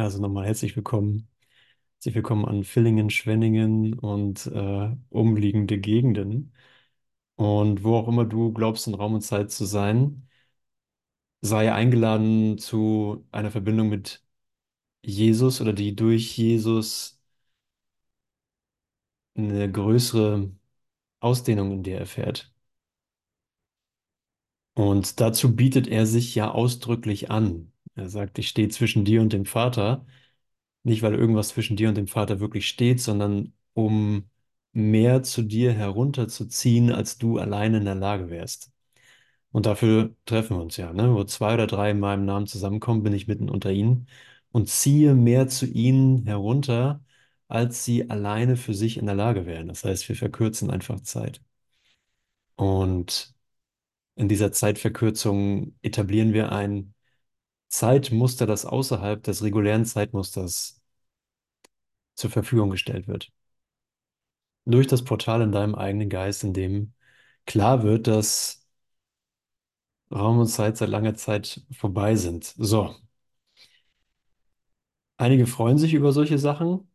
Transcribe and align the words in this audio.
Also 0.00 0.18
nochmal 0.20 0.46
herzlich 0.46 0.76
willkommen. 0.76 1.28
Herzlich 1.96 2.14
willkommen 2.16 2.46
an 2.46 2.64
Villingen, 2.64 3.10
Schwenningen 3.10 3.94
und 3.98 4.46
äh, 4.46 4.96
umliegende 5.10 5.78
Gegenden. 5.78 6.54
Und 7.36 7.84
wo 7.84 7.96
auch 7.96 8.08
immer 8.08 8.24
du 8.26 8.52
glaubst, 8.52 8.86
in 8.88 8.94
Raum 8.94 9.14
und 9.14 9.22
Zeit 9.22 9.50
zu 9.52 9.64
sein, 9.66 10.28
sei 11.42 11.72
eingeladen 11.72 12.58
zu 12.58 13.26
einer 13.32 13.50
Verbindung 13.50 13.88
mit 13.88 14.24
Jesus 15.04 15.60
oder 15.60 15.72
die 15.74 15.96
durch 15.96 16.36
Jesus 16.38 17.20
eine 19.34 19.70
größere 19.70 20.50
Ausdehnung 21.20 21.72
in 21.72 21.82
dir 21.84 21.98
erfährt. 21.98 22.52
Und 24.74 25.20
dazu 25.20 25.54
bietet 25.54 25.86
er 25.88 26.06
sich 26.06 26.34
ja 26.34 26.50
ausdrücklich 26.50 27.30
an. 27.30 27.72
Er 28.00 28.08
sagt, 28.08 28.38
ich 28.38 28.48
stehe 28.48 28.68
zwischen 28.68 29.04
dir 29.04 29.20
und 29.20 29.32
dem 29.32 29.44
Vater. 29.46 30.06
Nicht, 30.84 31.02
weil 31.02 31.14
irgendwas 31.14 31.50
zwischen 31.50 31.76
dir 31.76 31.88
und 31.90 31.96
dem 31.96 32.08
Vater 32.08 32.40
wirklich 32.40 32.68
steht, 32.68 33.00
sondern 33.00 33.54
um 33.74 34.30
mehr 34.72 35.22
zu 35.22 35.42
dir 35.42 35.72
herunterzuziehen, 35.72 36.92
als 36.92 37.18
du 37.18 37.38
alleine 37.38 37.78
in 37.78 37.84
der 37.86 37.94
Lage 37.96 38.30
wärst. 38.30 38.72
Und 39.52 39.66
dafür 39.66 40.14
treffen 40.26 40.56
wir 40.56 40.62
uns 40.62 40.76
ja, 40.76 40.92
ne? 40.92 41.14
Wo 41.14 41.24
zwei 41.24 41.54
oder 41.54 41.66
drei 41.66 41.90
in 41.90 42.00
meinem 42.00 42.24
Namen 42.24 42.46
zusammenkommen, 42.46 43.02
bin 43.02 43.12
ich 43.12 43.26
mitten 43.28 43.50
unter 43.50 43.70
ihnen 43.72 44.08
und 44.52 44.68
ziehe 44.68 45.14
mehr 45.14 45.48
zu 45.48 45.66
ihnen 45.66 46.24
herunter, 46.26 47.04
als 47.48 47.84
sie 47.84 48.10
alleine 48.10 48.56
für 48.56 48.74
sich 48.74 48.96
in 48.96 49.06
der 49.06 49.14
Lage 49.16 49.46
wären. 49.46 49.68
Das 49.68 49.84
heißt, 49.84 50.08
wir 50.08 50.16
verkürzen 50.16 50.70
einfach 50.70 51.00
Zeit. 51.00 51.42
Und 52.56 53.34
in 54.16 54.28
dieser 54.28 54.52
Zeitverkürzung 54.52 55.76
etablieren 55.82 56.32
wir 56.34 56.52
ein 56.52 56.94
Zeitmuster, 57.70 58.46
das 58.46 58.66
außerhalb 58.66 59.22
des 59.22 59.42
regulären 59.42 59.86
Zeitmusters 59.86 60.82
zur 62.14 62.30
Verfügung 62.30 62.70
gestellt 62.70 63.08
wird. 63.08 63.32
Durch 64.64 64.86
das 64.86 65.04
Portal 65.04 65.42
in 65.42 65.52
deinem 65.52 65.74
eigenen 65.74 66.08
Geist, 66.08 66.44
in 66.44 66.54
dem 66.54 66.94
klar 67.46 67.82
wird, 67.82 68.06
dass 68.06 68.66
Raum 70.12 70.38
und 70.38 70.46
Zeit 70.46 70.76
seit 70.76 70.88
langer 70.88 71.14
Zeit 71.16 71.64
vorbei 71.72 72.14
sind. 72.16 72.44
So. 72.56 72.94
Einige 75.16 75.46
freuen 75.46 75.78
sich 75.78 75.94
über 75.94 76.12
solche 76.12 76.38
Sachen, 76.38 76.88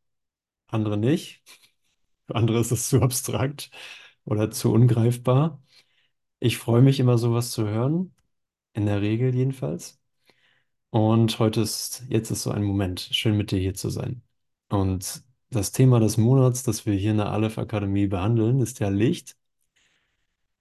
andere 0.68 0.98
nicht. 0.98 1.44
Für 2.28 2.36
andere 2.36 2.60
ist 2.62 2.72
es 2.72 2.90
zu 2.90 3.02
abstrakt 3.02 3.72
oder 4.26 4.52
zu 4.52 4.74
ungreifbar. 4.74 5.64
Ich 6.40 6.58
freue 6.60 6.82
mich 6.84 7.00
immer, 7.02 7.18
sowas 7.20 7.52
zu 7.52 7.68
hören, 7.68 8.16
in 8.74 8.86
der 8.88 9.02
Regel 9.02 9.36
jedenfalls. 9.36 10.00
Und 10.96 11.40
heute 11.40 11.60
ist, 11.60 12.06
jetzt 12.08 12.32
ist 12.32 12.44
so 12.44 12.52
ein 12.52 12.64
Moment, 12.64 13.10
schön 13.12 13.36
mit 13.36 13.52
dir 13.52 13.60
hier 13.60 13.74
zu 13.74 13.90
sein. 13.90 14.22
Und 14.70 15.24
das 15.50 15.74
Thema 15.74 16.00
des 16.00 16.16
Monats, 16.18 16.64
das 16.64 16.86
wir 16.86 16.94
hier 16.94 17.12
in 17.12 17.18
der 17.18 17.32
Aleph 17.32 17.58
Akademie 17.58 18.08
behandeln, 18.08 18.62
ist 18.62 18.80
ja 18.80 18.88
Licht. 18.88 19.36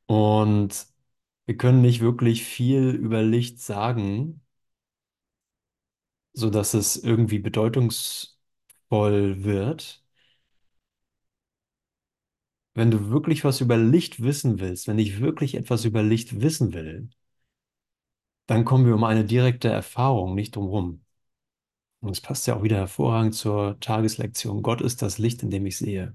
Und 0.06 0.86
wir 1.46 1.56
können 1.56 1.82
nicht 1.82 2.00
wirklich 2.00 2.44
viel 2.44 2.90
über 2.90 3.22
Licht 3.22 3.60
sagen, 3.60 4.42
sodass 6.32 6.74
es 6.74 6.96
irgendwie 6.96 7.38
bedeutungsvoll 7.38 9.44
wird. 9.44 10.04
Wenn 12.74 12.90
du 12.90 13.10
wirklich 13.10 13.44
was 13.44 13.60
über 13.60 13.76
Licht 13.76 14.22
wissen 14.22 14.60
willst, 14.60 14.88
wenn 14.88 14.98
ich 14.98 15.20
wirklich 15.20 15.54
etwas 15.54 15.84
über 15.84 16.02
Licht 16.02 16.40
wissen 16.40 16.72
will, 16.72 17.08
dann 18.46 18.64
kommen 18.64 18.86
wir 18.86 18.94
um 18.94 19.04
eine 19.04 19.24
direkte 19.24 19.68
Erfahrung 19.68 20.34
nicht 20.34 20.56
drumherum. 20.56 21.04
Und 22.00 22.10
es 22.12 22.20
passt 22.20 22.46
ja 22.46 22.56
auch 22.56 22.62
wieder 22.62 22.76
hervorragend 22.76 23.34
zur 23.34 23.78
Tageslektion. 23.80 24.62
Gott 24.62 24.80
ist 24.82 25.02
das 25.02 25.18
Licht, 25.18 25.42
in 25.42 25.50
dem 25.50 25.66
ich 25.66 25.78
sehe. 25.78 26.14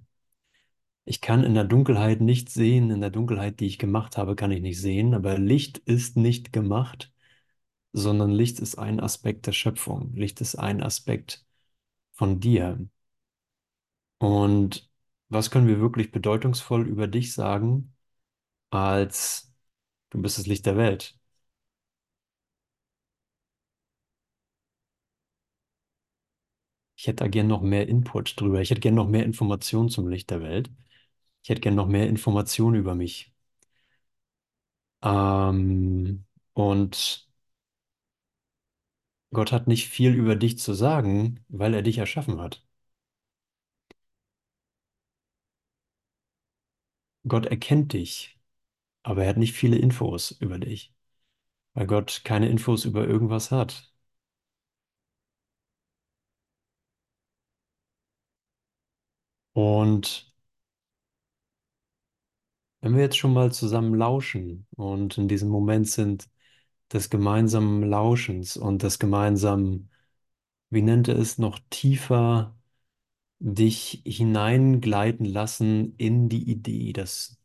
Ich 1.06 1.20
kann 1.22 1.44
in 1.44 1.56
der 1.56 1.64
Dunkelheit 1.66 2.22
nicht 2.22 2.50
sehen, 2.50 2.90
in 2.92 3.02
der 3.02 3.10
Dunkelheit, 3.10 3.60
die 3.60 3.66
ich 3.66 3.80
gemacht 3.80 4.16
habe, 4.18 4.36
kann 4.36 4.52
ich 4.52 4.62
nicht 4.62 4.80
sehen, 4.80 5.14
aber 5.14 5.38
Licht 5.38 5.80
ist 5.80 6.16
nicht 6.18 6.54
gemacht, 6.54 7.12
sondern 7.94 8.32
Licht 8.32 8.60
ist 8.60 8.78
ein 8.78 9.00
Aspekt 9.00 9.48
der 9.48 9.54
Schöpfung. 9.54 10.14
Licht 10.16 10.42
ist 10.42 10.56
ein 10.56 10.84
Aspekt 10.84 11.46
von 12.14 12.40
dir. 12.40 12.80
Und 14.18 14.90
was 15.30 15.52
können 15.52 15.68
wir 15.68 15.80
wirklich 15.80 16.12
bedeutungsvoll 16.12 16.88
über 16.88 17.08
dich 17.08 17.34
sagen, 17.34 17.96
als 18.72 19.54
du 20.12 20.22
bist 20.22 20.40
das 20.40 20.48
Licht 20.48 20.68
der 20.68 20.78
Welt? 20.78 21.19
Ich 27.00 27.08
hätte 27.08 27.24
da 27.24 27.28
gern 27.30 27.48
noch 27.48 27.62
mehr 27.62 27.88
Input 27.88 28.40
drüber. 28.40 28.62
Ich 28.62 28.70
hätte 28.70 28.82
gern 28.82 28.94
noch 28.96 29.08
mehr 29.08 29.24
Informationen 29.26 29.90
zum 29.90 30.08
Licht 30.08 30.30
der 30.30 30.42
Welt. 30.42 30.70
Ich 31.44 31.50
hätte 31.50 31.62
gern 31.62 31.76
noch 31.76 31.88
mehr 31.88 32.08
Informationen 32.10 32.76
über 32.78 32.96
mich. 32.96 33.34
Ähm, 35.02 36.26
und 36.54 37.28
Gott 39.34 39.52
hat 39.52 39.66
nicht 39.68 39.88
viel 39.90 40.14
über 40.14 40.36
dich 40.36 40.60
zu 40.60 40.74
sagen, 40.76 41.44
weil 41.48 41.74
er 41.74 41.82
dich 41.82 41.98
erschaffen 41.98 42.40
hat. 42.40 42.64
Gott 47.28 47.46
erkennt 47.46 47.94
dich, 47.94 48.38
aber 49.04 49.24
er 49.24 49.30
hat 49.32 49.38
nicht 49.38 49.54
viele 49.54 49.78
Infos 49.78 50.32
über 50.32 50.60
dich, 50.60 50.94
weil 51.76 51.88
Gott 51.88 52.22
keine 52.26 52.50
Infos 52.50 52.86
über 52.86 53.08
irgendwas 53.08 53.52
hat. 53.52 53.94
Und 59.60 60.32
wenn 62.82 62.96
wir 62.96 63.04
jetzt 63.04 63.18
schon 63.18 63.34
mal 63.34 63.52
zusammen 63.52 63.94
lauschen 63.96 64.68
und 64.76 65.18
in 65.18 65.28
diesem 65.28 65.50
Moment 65.50 65.88
sind 65.90 66.30
des 66.94 67.10
gemeinsamen 67.10 67.84
Lauschens 67.84 68.58
und 68.58 68.84
des 68.84 69.00
gemeinsamen, 69.00 69.92
wie 70.72 70.82
nennt 70.84 71.08
er 71.10 71.18
es, 71.20 71.38
noch 71.40 71.60
tiefer 71.72 72.58
dich 73.40 74.04
hineingleiten 74.06 75.26
lassen 75.26 75.96
in 75.98 76.30
die 76.30 76.50
Idee, 76.52 76.94
dass 76.94 77.40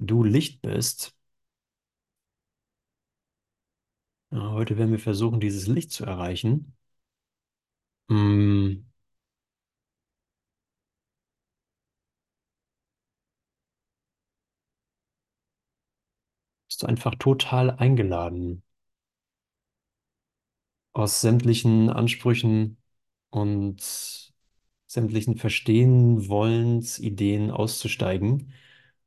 du 0.00 0.24
Licht 0.24 0.62
bist. 0.62 1.14
Heute 4.32 4.78
werden 4.78 4.92
wir 4.92 4.98
versuchen, 4.98 5.38
dieses 5.40 5.66
Licht 5.66 5.90
zu 5.92 6.04
erreichen. 6.06 6.74
Mm. 8.10 8.87
Bist 16.78 16.84
du 16.84 16.90
einfach 16.90 17.16
total 17.16 17.70
eingeladen, 17.72 18.62
aus 20.92 21.20
sämtlichen 21.20 21.90
Ansprüchen 21.90 22.76
und 23.30 23.82
sämtlichen 24.86 25.36
Verstehen, 25.36 26.28
Wollens, 26.28 27.00
Ideen 27.00 27.50
auszusteigen 27.50 28.52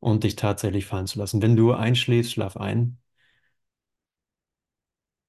und 0.01 0.25
dich 0.25 0.35
tatsächlich 0.35 0.85
fallen 0.85 1.07
zu 1.07 1.17
lassen. 1.19 1.41
Wenn 1.41 1.55
du 1.55 1.71
einschläfst, 1.71 2.33
schlaf 2.33 2.57
ein. 2.57 2.97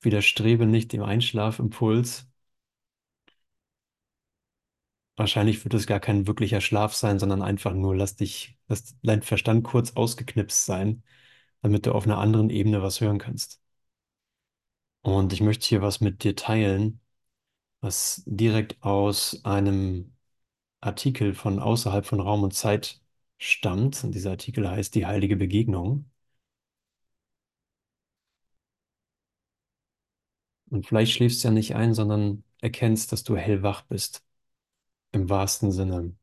Widerstrebe 0.02 0.66
nicht 0.66 0.92
dem 0.92 1.02
Einschlafimpuls. 1.04 2.26
Wahrscheinlich 5.16 5.62
wird 5.64 5.74
es 5.74 5.86
gar 5.86 6.00
kein 6.00 6.26
wirklicher 6.26 6.60
Schlaf 6.60 6.92
sein, 6.94 7.18
sondern 7.20 7.40
einfach 7.42 7.72
nur, 7.72 7.94
lass 7.94 8.16
dich, 8.16 8.58
lass 8.66 8.96
dein 9.02 9.22
Verstand 9.22 9.62
kurz 9.62 9.92
ausgeknipst 9.92 10.64
sein, 10.66 11.04
damit 11.62 11.86
du 11.86 11.92
auf 11.92 12.04
einer 12.06 12.18
anderen 12.18 12.50
Ebene 12.50 12.82
was 12.82 13.00
hören 13.00 13.18
kannst. 13.18 13.60
Und 15.02 15.32
ich 15.32 15.40
möchte 15.40 15.66
hier 15.66 15.82
was 15.82 16.00
mit 16.00 16.22
dir 16.24 16.36
teilen, 16.36 17.00
was 17.80 18.22
direkt 18.26 18.82
aus 18.82 19.44
einem 19.44 20.16
Artikel 20.80 21.34
von 21.34 21.60
außerhalb 21.60 22.06
von 22.06 22.20
Raum 22.20 22.44
und 22.44 22.54
Zeit 22.54 23.00
stammt. 23.38 24.04
Und 24.04 24.14
dieser 24.14 24.32
Artikel 24.32 24.70
heißt 24.70 24.94
Die 24.94 25.06
heilige 25.06 25.36
Begegnung. 25.36 26.10
Und 30.70 30.86
vielleicht 30.86 31.12
schläfst 31.12 31.44
du 31.44 31.48
ja 31.48 31.54
nicht 31.54 31.74
ein, 31.76 31.94
sondern 31.94 32.44
erkennst, 32.60 33.12
dass 33.12 33.22
du 33.24 33.36
hellwach 33.36 33.82
bist. 33.82 34.24
Im 35.12 35.28
wahrsten 35.30 35.72
Sinne. 35.72 36.16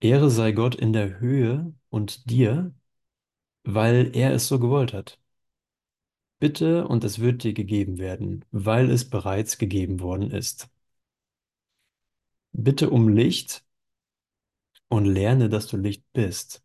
Ehre 0.00 0.30
sei 0.30 0.52
Gott 0.52 0.74
in 0.74 0.92
der 0.92 1.20
Höhe 1.20 1.72
und 1.88 2.28
dir, 2.30 2.74
weil 3.64 4.14
er 4.14 4.32
es 4.34 4.48
so 4.48 4.58
gewollt 4.58 4.92
hat. 4.92 5.18
Bitte 6.38 6.86
und 6.88 7.04
es 7.04 7.18
wird 7.20 7.44
dir 7.44 7.52
gegeben 7.54 7.98
werden, 7.98 8.44
weil 8.50 8.90
es 8.90 9.08
bereits 9.08 9.56
gegeben 9.58 10.00
worden 10.00 10.30
ist. 10.32 10.68
Bitte 12.52 12.90
um 12.90 13.08
Licht 13.08 13.64
und 14.88 15.06
lerne, 15.06 15.48
dass 15.48 15.66
du 15.68 15.76
Licht 15.78 16.04
bist. 16.12 16.62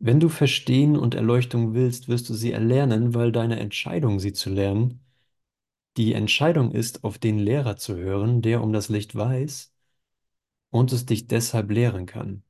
Wenn 0.00 0.20
du 0.20 0.28
Verstehen 0.28 0.96
und 0.98 1.14
Erleuchtung 1.14 1.72
willst, 1.74 2.08
wirst 2.08 2.28
du 2.28 2.34
sie 2.34 2.52
erlernen, 2.52 3.14
weil 3.14 3.32
deine 3.32 3.58
Entscheidung, 3.58 4.20
sie 4.20 4.32
zu 4.34 4.50
lernen, 4.50 5.00
die 5.96 6.14
Entscheidung 6.14 6.72
ist, 6.72 7.04
auf 7.04 7.18
den 7.18 7.38
Lehrer 7.38 7.76
zu 7.76 7.96
hören, 7.96 8.42
der 8.42 8.62
um 8.62 8.72
das 8.72 8.88
Licht 8.90 9.14
weiß 9.14 9.72
und 10.70 10.92
es 10.92 11.06
dich 11.06 11.28
deshalb 11.28 11.70
lehren 11.70 12.06
kann. 12.06 12.42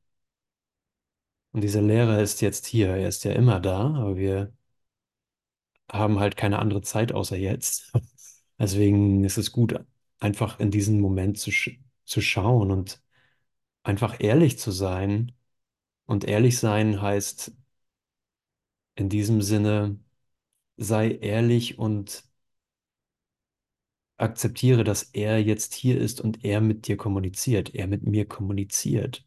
Und 1.52 1.62
dieser 1.62 1.80
Lehrer 1.82 2.20
ist 2.22 2.40
jetzt 2.42 2.66
hier, 2.66 2.88
er 2.88 3.08
ist 3.08 3.24
ja 3.24 3.32
immer 3.32 3.58
da, 3.60 3.94
aber 3.94 4.16
wir 4.16 4.52
haben 5.90 6.18
halt 6.20 6.36
keine 6.36 6.58
andere 6.58 6.82
Zeit 6.82 7.12
außer 7.12 7.36
jetzt. 7.36 7.92
Deswegen 8.58 9.24
ist 9.24 9.38
es 9.38 9.52
gut, 9.52 9.74
einfach 10.20 10.60
in 10.60 10.70
diesen 10.70 11.00
Moment 11.00 11.38
zu, 11.38 11.50
sch 11.50 11.78
zu 12.04 12.20
schauen 12.20 12.70
und 12.70 13.02
einfach 13.84 14.16
ehrlich 14.20 14.58
zu 14.58 14.70
sein. 14.72 15.32
Und 16.06 16.24
ehrlich 16.24 16.58
sein 16.58 17.02
heißt 17.02 17.52
in 18.94 19.08
diesem 19.10 19.42
Sinne, 19.42 19.98
sei 20.78 21.12
ehrlich 21.12 21.78
und 21.78 22.24
akzeptiere, 24.16 24.84
dass 24.84 25.02
er 25.12 25.38
jetzt 25.42 25.74
hier 25.74 26.00
ist 26.00 26.20
und 26.22 26.44
er 26.46 26.60
mit 26.62 26.86
dir 26.88 26.96
kommuniziert, 26.96 27.74
er 27.74 27.86
mit 27.88 28.04
mir 28.06 28.26
kommuniziert. 28.26 29.22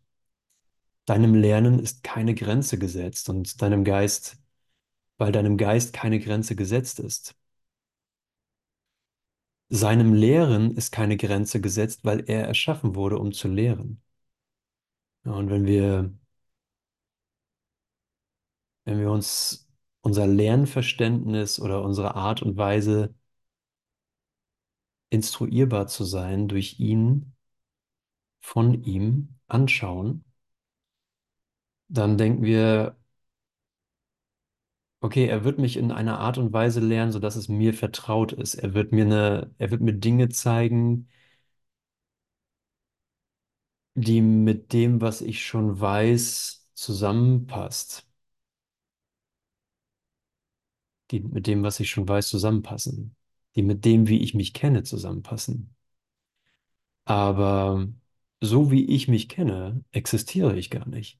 Deinem 1.06 1.34
Lernen 1.36 1.80
ist 1.80 2.04
keine 2.04 2.36
Grenze 2.36 2.78
gesetzt 2.78 3.30
und 3.30 3.60
deinem 3.62 3.84
Geist, 3.84 4.38
weil 5.18 5.32
deinem 5.34 5.58
Geist 5.58 5.94
keine 5.94 6.20
Grenze 6.20 6.56
gesetzt 6.56 7.00
ist. 7.02 7.36
Seinem 9.70 10.16
Lehren 10.16 10.76
ist 10.76 10.92
keine 10.92 11.18
Grenze 11.18 11.62
gesetzt, 11.62 12.00
weil 12.04 12.24
er 12.28 12.48
erschaffen 12.48 12.96
wurde, 12.96 13.20
um 13.20 13.32
zu 13.32 13.48
lehren. 13.48 14.02
Ja, 15.26 15.32
und 15.34 15.50
wenn 15.50 15.66
wir, 15.66 16.14
wenn 18.86 19.00
wir 19.00 19.12
uns 19.12 19.68
unser 20.02 20.28
Lernverständnis 20.28 21.60
oder 21.60 21.82
unsere 21.84 22.16
Art 22.16 22.42
und 22.42 22.58
Weise, 22.58 23.14
instruierbar 25.10 25.88
zu 25.88 26.04
sein, 26.04 26.48
durch 26.48 26.80
ihn, 26.80 27.34
von 28.40 28.82
ihm 28.86 29.36
anschauen, 29.48 30.24
dann 31.88 32.18
denken 32.18 32.44
wir, 32.44 32.96
okay, 35.02 35.28
er 35.28 35.44
wird 35.44 35.58
mich 35.60 35.78
in 35.78 35.92
einer 35.92 36.20
Art 36.20 36.38
und 36.38 36.52
Weise 36.54 36.80
lernen, 36.82 37.12
sodass 37.12 37.36
es 37.36 37.48
mir 37.50 37.74
vertraut 37.74 38.34
ist. 38.34 38.56
Er 38.56 38.74
wird 38.74 38.92
mir 38.92 39.06
eine, 39.06 39.52
er 39.58 39.72
wird 39.72 39.82
mir 39.82 39.94
Dinge 39.94 40.30
zeigen, 40.30 41.08
die 43.96 44.22
mit 44.22 44.72
dem, 44.74 45.02
was 45.02 45.20
ich 45.22 45.46
schon 45.46 45.80
weiß, 45.80 46.70
zusammenpasst. 46.76 48.08
Die 51.10 51.20
mit 51.20 51.48
dem, 51.48 51.64
was 51.64 51.80
ich 51.80 51.90
schon 51.90 52.08
weiß, 52.08 52.30
zusammenpassen. 52.30 53.16
Die 53.56 53.64
mit 53.64 53.86
dem, 53.86 54.08
wie 54.08 54.20
ich 54.22 54.34
mich 54.36 54.54
kenne, 54.54 54.84
zusammenpassen. 54.84 55.76
Aber 57.06 57.88
so 58.42 58.70
wie 58.72 58.86
ich 58.86 59.08
mich 59.08 59.28
kenne, 59.30 59.84
existiere 59.92 60.58
ich 60.58 60.70
gar 60.70 60.88
nicht. 60.88 61.20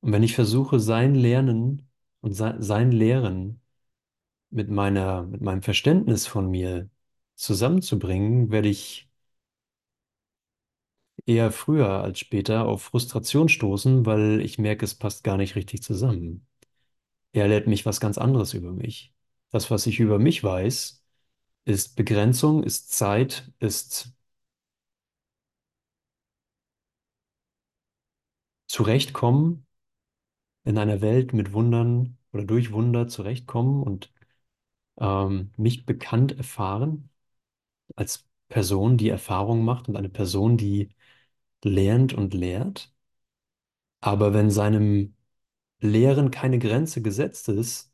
Und 0.00 0.12
wenn 0.12 0.22
ich 0.22 0.34
versuche, 0.34 0.80
sein 0.80 1.14
Lernen 1.14 1.88
und 2.20 2.32
sein, 2.34 2.92
Lehren 2.92 3.60
mit 4.50 4.70
meiner, 4.70 5.24
mit 5.24 5.42
meinem 5.42 5.62
Verständnis 5.62 6.26
von 6.28 6.50
mir 6.50 6.90
zusammenzubringen, 7.36 8.50
werde 8.50 8.68
ich 8.70 9.10
eher 11.26 11.50
früher 11.52 11.88
als 12.02 12.18
später 12.20 12.66
auf 12.66 12.82
Frustration 12.82 13.48
stoßen, 13.48 14.06
weil 14.06 14.40
ich 14.40 14.58
merke, 14.58 14.84
es 14.84 14.94
passt 14.94 15.24
gar 15.24 15.36
nicht 15.36 15.54
richtig 15.56 15.82
zusammen. 15.82 16.46
Er 17.32 17.48
lehrt 17.48 17.66
mich 17.68 17.86
was 17.86 18.00
ganz 18.00 18.18
anderes 18.18 18.54
über 18.54 18.72
mich. 18.72 19.14
Das, 19.50 19.70
was 19.70 19.86
ich 19.86 20.00
über 20.00 20.18
mich 20.20 20.44
weiß, 20.44 21.04
ist 21.66 21.96
Begrenzung, 21.96 22.64
ist 22.64 22.92
Zeit, 22.92 23.52
ist 23.60 24.14
Zurechtkommen 28.68 29.66
in 30.64 30.78
einer 30.78 31.00
Welt 31.00 31.32
mit 31.32 31.52
Wundern 31.52 32.18
oder 32.32 32.44
durch 32.44 32.72
Wunder 32.72 33.08
zurechtkommen 33.08 33.82
und 33.82 34.12
ähm, 34.98 35.52
mich 35.56 35.86
bekannt 35.86 36.36
erfahren 36.38 37.10
als 37.96 38.26
Person, 38.48 38.96
die 38.98 39.08
Erfahrung 39.10 39.64
macht 39.64 39.88
und 39.88 39.96
eine 39.96 40.10
Person, 40.10 40.56
die 40.58 40.90
lernt 41.64 42.14
und 42.14 42.34
lehrt. 42.34 42.92
Aber 44.00 44.32
wenn 44.34 44.50
seinem 44.50 45.14
Lehren 45.80 46.30
keine 46.30 46.58
Grenze 46.58 47.02
gesetzt 47.02 47.48
ist, 47.48 47.92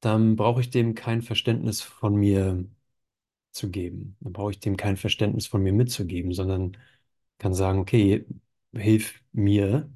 dann 0.00 0.36
brauche 0.36 0.60
ich 0.62 0.70
dem 0.70 0.94
kein 0.94 1.22
Verständnis 1.22 1.82
von 1.82 2.16
mir 2.16 2.66
zu 3.52 3.70
geben. 3.70 4.16
Dann 4.20 4.32
brauche 4.34 4.52
ich 4.52 4.60
dem 4.60 4.76
kein 4.76 4.96
Verständnis 4.96 5.46
von 5.46 5.62
mir 5.62 5.72
mitzugeben, 5.72 6.32
sondern 6.34 6.76
kann 7.38 7.54
sagen, 7.54 7.80
okay, 7.80 8.26
hilf 8.74 9.22
mir, 9.32 9.90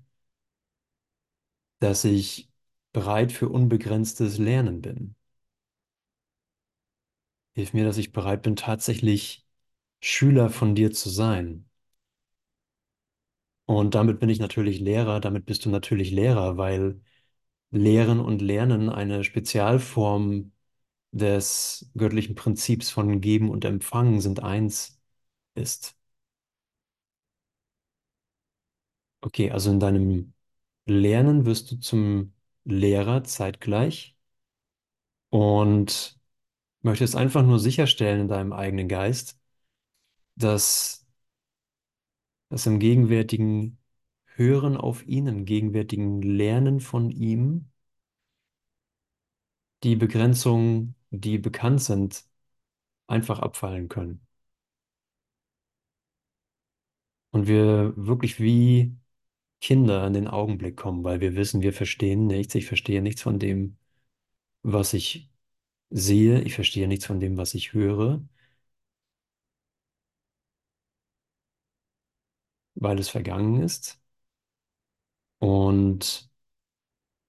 dass 1.84 2.04
ich 2.04 2.50
bereit 2.92 3.32
für 3.32 3.48
unbegrenztes 3.50 4.38
Lernen 4.38 4.82
bin. 4.82 5.16
Hilf 7.54 7.72
mir, 7.74 7.84
dass 7.84 7.96
ich 7.98 8.12
bereit 8.12 8.42
bin, 8.42 8.54
tatsächlich 8.56 9.44
Schüler 10.00 10.50
von 10.50 10.74
dir 10.76 10.92
zu 10.92 11.08
sein. 11.10 11.68
Und 13.66 13.94
damit 13.94 14.20
bin 14.20 14.28
ich 14.28 14.40
natürlich 14.40 14.80
Lehrer, 14.80 15.20
damit 15.20 15.46
bist 15.46 15.64
du 15.64 15.70
natürlich 15.70 16.10
Lehrer, 16.10 16.56
weil 16.58 17.00
Lehren 17.70 18.20
und 18.20 18.42
Lernen 18.42 18.90
eine 18.90 19.24
Spezialform 19.24 20.52
des 21.12 21.90
göttlichen 21.96 22.34
Prinzips 22.36 22.90
von 22.90 23.20
Geben 23.22 23.50
und 23.50 23.64
Empfangen 23.66 24.20
sind 24.22 24.42
eins 24.42 25.00
ist. 25.54 25.96
Okay, 29.22 29.50
also 29.50 29.70
in 29.70 29.80
deinem 29.80 30.33
Lernen 30.86 31.44
wirst 31.46 31.70
du 31.70 31.76
zum 31.78 32.32
Lehrer 32.64 33.22
zeitgleich 33.24 34.16
und 35.30 36.18
möchtest 36.82 37.16
einfach 37.16 37.44
nur 37.44 37.58
sicherstellen 37.60 38.22
in 38.22 38.28
deinem 38.28 38.52
eigenen 38.52 38.88
Geist, 38.88 39.40
dass, 40.36 41.06
dass 42.48 42.64
im 42.66 42.78
gegenwärtigen 42.78 43.78
Hören 44.26 44.76
auf 44.78 45.06
ihn, 45.06 45.26
im 45.26 45.44
gegenwärtigen 45.44 46.22
Lernen 46.22 46.80
von 46.80 47.10
ihm 47.10 47.70
die 49.84 49.94
Begrenzungen, 49.96 50.96
die 51.10 51.38
bekannt 51.38 51.80
sind, 51.82 52.24
einfach 53.08 53.40
abfallen 53.40 53.88
können. 53.88 54.26
Und 57.30 57.46
wir 57.48 57.92
wirklich 57.96 58.40
wie 58.40 58.96
Kinder 59.64 60.06
in 60.06 60.12
den 60.14 60.28
Augenblick 60.28 60.76
kommen, 60.76 61.04
weil 61.04 61.20
wir 61.20 61.36
wissen, 61.36 61.62
wir 61.62 61.72
verstehen 61.72 62.26
nichts. 62.28 62.54
Ich 62.54 62.66
verstehe 62.66 63.02
nichts 63.02 63.22
von 63.22 63.38
dem, 63.38 63.78
was 64.62 64.94
ich 64.94 65.30
sehe. 65.90 66.42
Ich 66.42 66.54
verstehe 66.54 66.88
nichts 66.88 67.06
von 67.06 67.20
dem, 67.20 67.36
was 67.38 67.54
ich 67.54 67.72
höre, 67.74 68.22
weil 72.76 72.98
es 73.00 73.08
vergangen 73.08 73.60
ist. 73.62 74.00
Und 75.38 76.28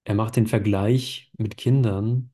er 0.04 0.14
macht 0.14 0.36
den 0.36 0.46
Vergleich 0.46 1.30
mit 1.38 1.56
Kindern, 1.58 2.32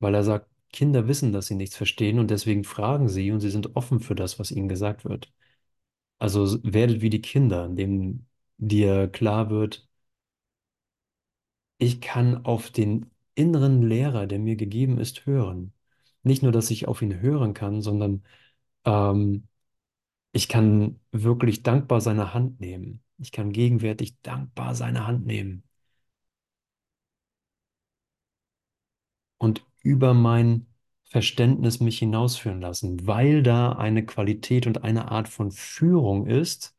weil 0.00 0.14
er 0.14 0.24
sagt, 0.24 0.48
Kinder 0.72 1.08
wissen, 1.08 1.32
dass 1.32 1.46
sie 1.46 1.54
nichts 1.54 1.76
verstehen 1.76 2.18
und 2.18 2.30
deswegen 2.30 2.64
fragen 2.64 3.08
sie 3.08 3.30
und 3.32 3.40
sie 3.40 3.50
sind 3.50 3.76
offen 3.76 4.00
für 4.00 4.14
das, 4.14 4.38
was 4.38 4.50
ihnen 4.50 4.68
gesagt 4.68 5.04
wird. 5.04 5.32
Also 6.18 6.58
werdet 6.64 7.02
wie 7.02 7.10
die 7.10 7.22
Kinder, 7.22 7.66
indem 7.66 8.26
dir 8.58 9.08
klar 9.08 9.50
wird, 9.50 9.88
ich 11.78 12.00
kann 12.00 12.44
auf 12.44 12.70
den 12.70 13.10
inneren 13.34 13.82
Lehrer, 13.82 14.26
der 14.26 14.38
mir 14.38 14.56
gegeben 14.56 14.98
ist, 14.98 15.26
hören. 15.26 15.72
Nicht 16.22 16.42
nur, 16.42 16.52
dass 16.52 16.70
ich 16.70 16.88
auf 16.88 17.02
ihn 17.02 17.20
hören 17.20 17.54
kann, 17.54 17.82
sondern 17.82 18.24
ähm, 18.84 19.48
ich 20.32 20.48
kann 20.48 21.00
wirklich 21.12 21.62
dankbar 21.62 22.00
seine 22.00 22.34
Hand 22.34 22.60
nehmen. 22.60 23.02
Ich 23.18 23.32
kann 23.32 23.52
gegenwärtig 23.52 24.20
dankbar 24.22 24.74
seine 24.74 25.06
Hand 25.06 25.26
nehmen. 25.26 25.64
Und 29.38 29.64
über 29.82 30.14
mein 30.14 30.66
Verständnis 31.04 31.78
mich 31.80 31.98
hinausführen 31.98 32.60
lassen, 32.60 33.06
weil 33.06 33.42
da 33.42 33.72
eine 33.72 34.04
Qualität 34.04 34.66
und 34.66 34.82
eine 34.84 35.10
Art 35.10 35.28
von 35.28 35.50
Führung 35.52 36.26
ist, 36.26 36.73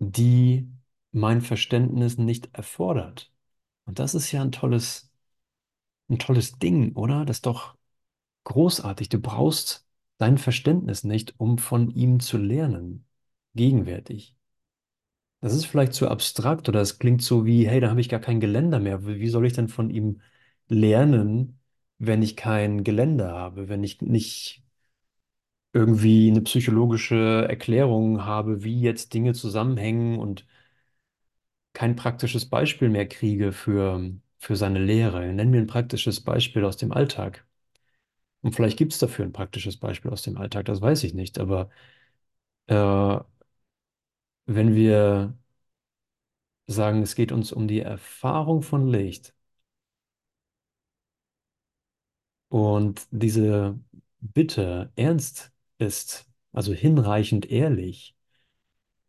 die 0.00 0.68
mein 1.12 1.42
Verständnis 1.42 2.18
nicht 2.18 2.50
erfordert. 2.54 3.32
Und 3.86 4.00
das 4.00 4.14
ist 4.16 4.32
ja 4.32 4.42
ein 4.42 4.52
tolles, 4.52 5.12
ein 6.08 6.18
tolles 6.18 6.58
Ding, 6.58 6.94
oder? 6.96 7.24
Das 7.24 7.38
ist 7.38 7.46
doch 7.46 7.76
großartig. 8.44 9.10
Du 9.10 9.20
brauchst 9.20 9.86
dein 10.18 10.38
Verständnis 10.38 11.04
nicht, 11.04 11.34
um 11.38 11.58
von 11.58 11.90
ihm 11.90 12.20
zu 12.20 12.38
lernen, 12.38 13.06
gegenwärtig. 13.54 14.36
Das 15.40 15.54
ist 15.54 15.64
vielleicht 15.66 15.94
zu 15.94 16.08
abstrakt 16.08 16.68
oder 16.68 16.80
es 16.80 16.98
klingt 16.98 17.22
so 17.22 17.46
wie, 17.46 17.66
hey, 17.68 17.80
da 17.80 17.90
habe 17.90 18.00
ich 18.00 18.08
gar 18.10 18.20
kein 18.20 18.40
Geländer 18.40 18.78
mehr. 18.78 19.06
Wie 19.06 19.20
wie 19.20 19.28
soll 19.28 19.46
ich 19.46 19.54
denn 19.54 19.68
von 19.68 19.88
ihm 19.90 20.20
lernen, 20.68 21.60
wenn 21.98 22.22
ich 22.22 22.36
kein 22.36 22.84
Geländer 22.84 23.32
habe, 23.32 23.68
wenn 23.68 23.82
ich 23.82 24.02
nicht 24.02 24.62
irgendwie 25.72 26.30
eine 26.30 26.42
psychologische 26.42 27.46
Erklärung 27.48 28.24
habe, 28.24 28.64
wie 28.64 28.80
jetzt 28.80 29.14
Dinge 29.14 29.34
zusammenhängen 29.34 30.18
und 30.18 30.46
kein 31.72 31.96
praktisches 31.96 32.46
Beispiel 32.48 32.88
mehr 32.88 33.08
kriege 33.08 33.52
für, 33.52 34.12
für 34.38 34.56
seine 34.56 34.78
Lehre. 34.84 35.32
Nenn 35.32 35.50
mir 35.50 35.58
ein 35.58 35.66
praktisches 35.66 36.20
Beispiel 36.22 36.64
aus 36.64 36.76
dem 36.76 36.92
Alltag. 36.92 37.46
Und 38.42 38.54
vielleicht 38.56 38.78
gibt 38.78 38.92
es 38.92 38.98
dafür 39.00 39.24
ein 39.26 39.32
praktisches 39.32 39.78
Beispiel 39.78 40.10
aus 40.12 40.22
dem 40.22 40.38
Alltag, 40.38 40.66
das 40.66 40.80
weiß 40.82 41.04
ich 41.04 41.14
nicht. 41.14 41.38
Aber 41.38 41.70
äh, 42.68 43.20
wenn 44.46 44.74
wir 44.74 45.34
sagen, 46.68 47.02
es 47.02 47.14
geht 47.16 47.32
uns 47.32 47.52
um 47.52 47.68
die 47.68 47.80
Erfahrung 47.80 48.62
von 48.62 48.86
Licht 48.88 49.34
und 52.48 53.06
diese 53.10 53.78
Bitte 54.20 54.92
ernst 54.96 55.49
ist, 55.80 56.26
also 56.52 56.72
hinreichend 56.72 57.50
ehrlich, 57.50 58.16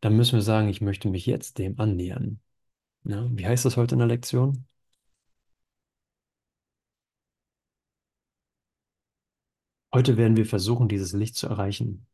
dann 0.02 0.16
müssen 0.18 0.36
wir 0.36 0.44
sagen, 0.44 0.70
ich 0.70 0.82
möchte 0.82 1.10
mich 1.10 1.26
jetzt 1.26 1.58
dem 1.60 1.80
annähern. 1.80 2.42
Ja, 3.06 3.28
wie 3.32 3.48
heißt 3.48 3.66
das 3.66 3.78
heute 3.78 3.96
in 3.96 4.00
der 4.00 4.08
Lektion? 4.10 4.68
Heute 9.94 10.18
werden 10.18 10.36
wir 10.38 10.46
versuchen, 10.46 10.90
dieses 10.90 11.14
Licht 11.14 11.36
zu 11.36 11.48
erreichen. 11.48 12.06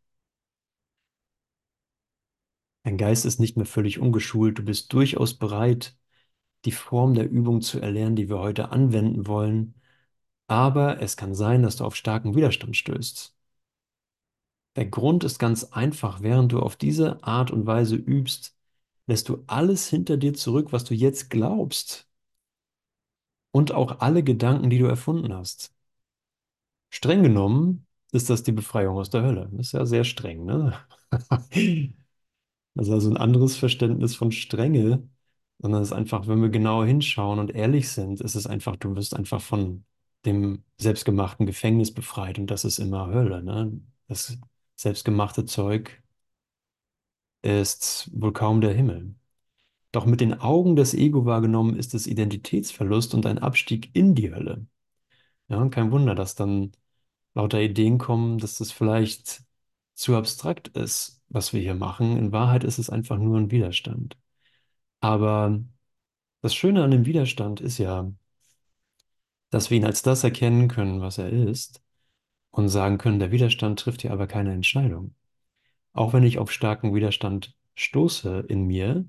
Dein 2.83 2.97
Geist 2.97 3.25
ist 3.25 3.39
nicht 3.39 3.55
mehr 3.57 3.65
völlig 3.67 3.99
ungeschult. 3.99 4.57
Du 4.57 4.63
bist 4.63 4.91
durchaus 4.93 5.35
bereit, 5.35 5.95
die 6.65 6.71
Form 6.73 7.15
der 7.15 7.29
Übung 7.29 7.61
zu 7.61 7.79
erlernen, 7.81 8.15
die 8.17 8.29
wir 8.29 8.39
heute 8.39 8.71
anwenden 8.71 9.27
wollen. 9.27 9.75
Aber 10.47 11.01
es 11.01 11.17
kann 11.17 11.35
sein, 11.35 11.63
dass 11.63 11.77
du 11.77 11.85
auf 11.85 11.95
starken 11.97 12.35
Widerstand 12.35 12.77
stößt. 12.77 13.36
Der 14.77 14.85
Grund 14.85 15.25
ist 15.25 15.39
ganz 15.39 15.65
einfach. 15.65 16.21
Während 16.21 16.53
du 16.53 16.61
auf 16.61 16.77
diese 16.77 17.21
Art 17.23 17.51
und 17.51 17.65
Weise 17.65 17.95
übst, 17.97 18.55
lässt 19.07 19.27
du 19.29 19.43
alles 19.47 19.89
hinter 19.89 20.15
dir 20.17 20.33
zurück, 20.33 20.71
was 20.71 20.85
du 20.85 20.93
jetzt 20.93 21.29
glaubst. 21.29 22.07
Und 23.51 23.73
auch 23.73 23.99
alle 23.99 24.23
Gedanken, 24.23 24.69
die 24.69 24.79
du 24.79 24.85
erfunden 24.85 25.33
hast. 25.33 25.73
Streng 26.89 27.23
genommen 27.23 27.85
ist 28.11 28.29
das 28.29 28.43
die 28.43 28.51
Befreiung 28.51 28.97
aus 28.97 29.09
der 29.09 29.23
Hölle. 29.23 29.49
Das 29.53 29.67
ist 29.67 29.71
ja 29.73 29.85
sehr 29.85 30.03
streng, 30.03 30.45
ne? 30.45 30.73
Das 32.75 32.87
ist 32.87 32.93
also 32.93 33.09
ein 33.09 33.17
anderes 33.17 33.57
Verständnis 33.57 34.15
von 34.15 34.31
Strenge, 34.31 35.09
sondern 35.59 35.81
es 35.81 35.89
ist 35.89 35.93
einfach, 35.93 36.27
wenn 36.27 36.41
wir 36.41 36.49
genau 36.49 36.83
hinschauen 36.83 37.39
und 37.39 37.51
ehrlich 37.55 37.89
sind, 37.89 38.21
ist 38.21 38.35
es 38.35 38.47
einfach, 38.47 38.75
du 38.77 38.95
wirst 38.95 39.15
einfach 39.15 39.41
von 39.41 39.85
dem 40.25 40.63
selbstgemachten 40.77 41.45
Gefängnis 41.47 41.93
befreit 41.93 42.39
und 42.39 42.51
das 42.51 42.65
ist 42.65 42.79
immer 42.79 43.07
Hölle, 43.07 43.43
ne? 43.43 43.81
Das 44.07 44.37
selbstgemachte 44.77 45.45
Zeug 45.45 46.01
ist 47.41 48.09
wohl 48.13 48.33
kaum 48.33 48.61
der 48.61 48.73
Himmel. 48.73 49.15
Doch 49.91 50.05
mit 50.05 50.21
den 50.21 50.39
Augen 50.39 50.75
des 50.75 50.93
Ego 50.93 51.25
wahrgenommen 51.25 51.77
ist 51.77 51.93
es 51.93 52.07
Identitätsverlust 52.07 53.13
und 53.15 53.25
ein 53.25 53.39
Abstieg 53.39 53.95
in 53.95 54.15
die 54.15 54.33
Hölle. 54.33 54.67
Ja, 55.49 55.57
und 55.59 55.71
kein 55.71 55.91
Wunder, 55.91 56.15
dass 56.15 56.35
dann 56.35 56.73
lauter 57.35 57.61
Ideen 57.61 57.97
kommen, 57.99 58.39
dass 58.39 58.57
das 58.59 58.71
vielleicht 58.71 59.43
zu 59.95 60.15
abstrakt 60.15 60.69
ist, 60.69 61.21
was 61.29 61.53
wir 61.53 61.61
hier 61.61 61.75
machen. 61.75 62.17
In 62.17 62.31
Wahrheit 62.31 62.63
ist 62.63 62.79
es 62.79 62.89
einfach 62.89 63.17
nur 63.17 63.37
ein 63.37 63.51
Widerstand. 63.51 64.17
Aber 65.01 65.61
das 66.41 66.55
Schöne 66.55 66.83
an 66.83 66.91
dem 66.91 67.05
Widerstand 67.05 67.61
ist 67.61 67.77
ja, 67.79 68.11
dass 69.49 69.69
wir 69.69 69.77
ihn 69.77 69.85
als 69.85 70.01
das 70.03 70.23
erkennen 70.23 70.67
können, 70.67 71.01
was 71.01 71.17
er 71.17 71.29
ist, 71.29 71.81
und 72.51 72.69
sagen 72.69 72.97
können, 72.97 73.19
der 73.19 73.31
Widerstand 73.31 73.79
trifft 73.79 74.01
hier 74.01 74.11
aber 74.11 74.27
keine 74.27 74.53
Entscheidung. 74.53 75.15
Auch 75.93 76.13
wenn 76.13 76.23
ich 76.23 76.39
auf 76.39 76.51
starken 76.51 76.93
Widerstand 76.93 77.55
stoße 77.75 78.45
in 78.47 78.65
mir, 78.65 79.05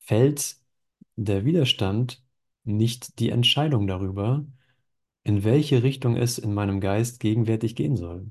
fällt 0.00 0.56
der 1.16 1.44
Widerstand 1.44 2.22
nicht 2.64 3.18
die 3.18 3.30
Entscheidung 3.30 3.86
darüber, 3.86 4.46
in 5.24 5.44
welche 5.44 5.82
Richtung 5.82 6.16
es 6.16 6.38
in 6.38 6.54
meinem 6.54 6.80
Geist 6.80 7.20
gegenwärtig 7.20 7.76
gehen 7.76 7.96
soll. 7.96 8.30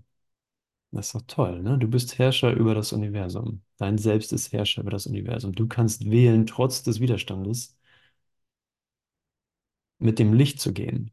Das 0.92 1.08
ist 1.08 1.16
doch 1.16 1.22
toll, 1.28 1.62
ne? 1.62 1.78
Du 1.78 1.88
bist 1.88 2.18
Herrscher 2.18 2.54
über 2.54 2.74
das 2.74 2.94
Universum. 2.94 3.62
Dein 3.78 3.98
Selbst 3.98 4.34
ist 4.34 4.52
Herrscher 4.54 4.82
über 4.82 4.92
das 4.92 5.06
Universum. 5.06 5.54
Du 5.54 5.68
kannst 5.68 6.10
wählen, 6.10 6.46
trotz 6.48 6.84
des 6.84 7.00
Widerstandes, 7.00 7.78
mit 10.00 10.18
dem 10.20 10.34
Licht 10.34 10.60
zu 10.60 10.74
gehen. 10.74 11.12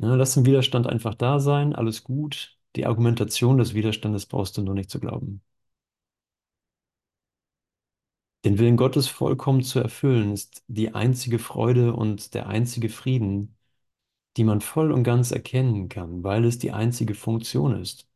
Ne? 0.00 0.16
Lass 0.16 0.34
den 0.34 0.46
Widerstand 0.46 0.86
einfach 0.88 1.14
da 1.14 1.38
sein, 1.40 1.74
alles 1.76 2.02
gut. 2.04 2.58
Die 2.76 2.86
Argumentation 2.86 3.58
des 3.58 3.74
Widerstandes 3.74 4.26
brauchst 4.26 4.56
du 4.56 4.62
nur 4.62 4.74
nicht 4.74 4.90
zu 4.90 4.98
glauben. 5.00 5.42
Den 8.44 8.58
Willen 8.58 8.76
Gottes 8.76 9.08
vollkommen 9.08 9.62
zu 9.62 9.80
erfüllen, 9.80 10.32
ist 10.32 10.62
die 10.68 10.94
einzige 10.94 11.38
Freude 11.38 11.94
und 11.94 12.34
der 12.34 12.48
einzige 12.48 12.88
Frieden, 12.90 13.56
die 14.36 14.44
man 14.44 14.60
voll 14.62 14.92
und 14.92 15.04
ganz 15.04 15.32
erkennen 15.32 15.88
kann, 15.90 16.24
weil 16.24 16.44
es 16.46 16.58
die 16.58 16.72
einzige 16.72 17.14
Funktion 17.14 17.80
ist, 17.80 18.08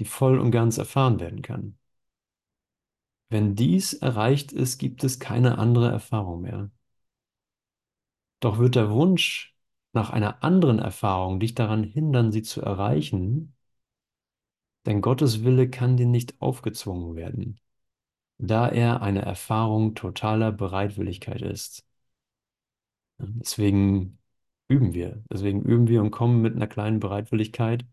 die 0.00 0.06
voll 0.06 0.38
und 0.40 0.52
ganz 0.52 0.78
erfahren 0.78 1.20
werden 1.20 1.42
kann. 1.42 1.78
Wenn 3.30 3.54
dies 3.56 3.94
erreicht 3.94 4.52
ist, 4.52 4.76
gibt 4.78 5.04
es 5.04 5.18
keine 5.18 5.56
andere 5.58 5.90
Erfahrung 5.90 6.42
mehr. 6.42 6.70
Doch 8.40 8.58
wird 8.58 8.74
der 8.74 8.90
Wunsch 8.90 9.49
nach 9.92 10.10
einer 10.10 10.42
anderen 10.44 10.78
Erfahrung 10.80 11.40
dich 11.40 11.54
daran 11.54 11.84
hindern, 11.84 12.32
sie 12.32 12.42
zu 12.42 12.60
erreichen, 12.62 13.54
denn 14.84 15.00
Gottes 15.00 15.42
Wille 15.42 15.70
kann 15.70 15.96
dir 15.96 16.04
nicht 16.06 16.38
aufgezwungen 16.42 17.16
werden, 17.16 17.58
da 18.38 18.68
er 18.68 19.02
eine 19.02 19.22
Erfahrung 19.22 19.94
totaler 19.96 20.52
Bereitwilligkeit 20.52 21.42
ist. 21.42 21.84
Deswegen 23.18 24.18
üben 24.68 24.94
wir. 24.94 25.22
Deswegen 25.32 25.62
üben 25.62 25.88
wir 25.88 26.00
und 26.02 26.10
kommen 26.10 26.42
mit 26.42 26.54
einer 26.56 26.66
kleinen 26.66 26.98
Bereitwilligkeit, 27.00 27.84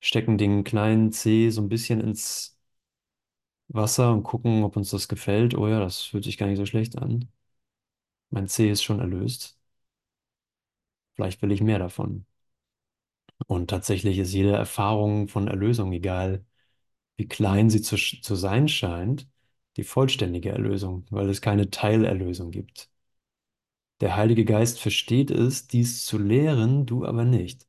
stecken 0.00 0.36
den 0.38 0.64
kleinen 0.64 1.12
Zeh 1.12 1.48
so 1.50 1.62
ein 1.62 1.68
bisschen 1.70 2.00
ins 2.00 2.58
Wasser 3.68 4.12
und 4.12 4.22
gucken, 4.22 4.62
ob 4.64 4.76
uns 4.76 4.90
das 4.90 5.08
gefällt. 5.08 5.54
Oh 5.56 5.66
ja, 5.68 5.80
das 5.80 6.02
fühlt 6.02 6.22
sich 6.24 6.38
gar 6.38 6.46
nicht 6.46 6.58
so 6.58 6.66
schlecht 6.66 6.96
an. 6.98 7.28
Mein 8.30 8.48
Zeh 8.48 8.68
ist 8.70 8.82
schon 8.82 8.98
erlöst. 8.98 9.56
Vielleicht 11.14 11.40
will 11.42 11.52
ich 11.52 11.62
mehr 11.62 11.78
davon. 11.78 12.26
Und 13.46 13.70
tatsächlich 13.70 14.18
ist 14.18 14.32
jede 14.32 14.52
Erfahrung 14.52 15.28
von 15.28 15.48
Erlösung, 15.48 15.92
egal 15.92 16.44
wie 17.16 17.28
klein 17.28 17.70
sie 17.70 17.82
zu, 17.82 17.96
zu 17.96 18.34
sein 18.36 18.68
scheint, 18.68 19.28
die 19.76 19.84
vollständige 19.84 20.50
Erlösung, 20.50 21.06
weil 21.10 21.28
es 21.30 21.40
keine 21.42 21.70
Teilerlösung 21.70 22.50
gibt. 22.50 22.90
Der 24.00 24.16
Heilige 24.16 24.44
Geist 24.44 24.80
versteht 24.80 25.30
es, 25.30 25.66
dies 25.68 26.04
zu 26.04 26.18
lehren, 26.18 26.86
du 26.86 27.04
aber 27.06 27.24
nicht. 27.24 27.66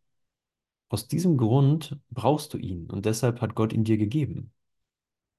Aus 0.89 1.07
diesem 1.07 1.37
Grund 1.37 1.99
brauchst 2.11 2.53
du 2.53 2.57
ihn 2.57 2.89
und 2.89 3.05
deshalb 3.05 3.41
hat 3.41 3.55
Gott 3.55 3.73
ihn 3.73 3.83
dir 3.83 3.97
gegeben. 3.97 4.53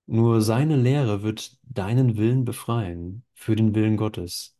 Nur 0.06 0.42
seine 0.42 0.76
Lehre 0.76 1.22
wird 1.22 1.58
deinen 1.64 2.16
Willen 2.16 2.44
befreien 2.44 3.24
für 3.34 3.56
den 3.56 3.74
Willen 3.74 3.96
Gottes, 3.96 4.56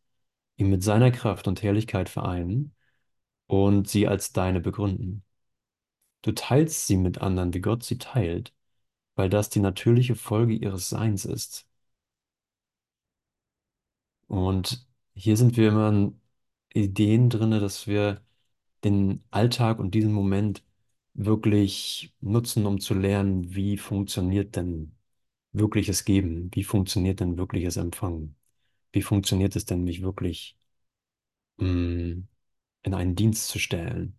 ihn 0.56 0.70
mit 0.70 0.82
seiner 0.82 1.10
Kraft 1.10 1.48
und 1.48 1.62
Herrlichkeit 1.62 2.08
vereinen 2.08 2.74
und 3.46 3.88
sie 3.88 4.08
als 4.08 4.32
deine 4.32 4.60
begründen. 4.60 5.24
Du 6.22 6.32
teilst 6.32 6.86
sie 6.88 6.96
mit 6.96 7.18
anderen, 7.20 7.54
wie 7.54 7.60
Gott 7.60 7.84
sie 7.84 7.98
teilt, 7.98 8.52
weil 9.16 9.30
das 9.30 9.50
die 9.50 9.60
natürliche 9.60 10.16
Folge 10.16 10.54
ihres 10.54 10.88
Seins 10.90 11.24
ist. 11.26 11.68
Und 14.26 14.86
hier 15.14 15.36
sind 15.36 15.56
wir 15.56 15.68
immer 15.68 15.88
in 15.90 16.20
Ideen 16.74 17.30
drin, 17.30 17.50
dass 17.52 17.86
wir 17.86 18.22
den 18.84 19.24
Alltag 19.30 19.78
und 19.78 19.94
diesen 19.94 20.12
Moment 20.12 20.64
wirklich 21.14 22.14
nutzen, 22.20 22.66
um 22.66 22.80
zu 22.80 22.94
lernen, 22.94 23.54
wie 23.54 23.78
funktioniert 23.78 24.56
denn 24.56 24.96
wirkliches 25.52 26.04
Geben? 26.04 26.50
Wie 26.54 26.64
funktioniert 26.64 27.20
denn 27.20 27.38
wirkliches 27.38 27.76
Empfangen? 27.76 28.36
Wie 28.92 29.02
funktioniert 29.02 29.56
es 29.56 29.66
denn, 29.66 29.84
mich 29.84 30.02
wirklich 30.02 30.58
mh, 31.58 32.22
in 32.84 32.94
einen 32.94 33.16
Dienst 33.16 33.48
zu 33.48 33.60
stellen? 33.60 34.18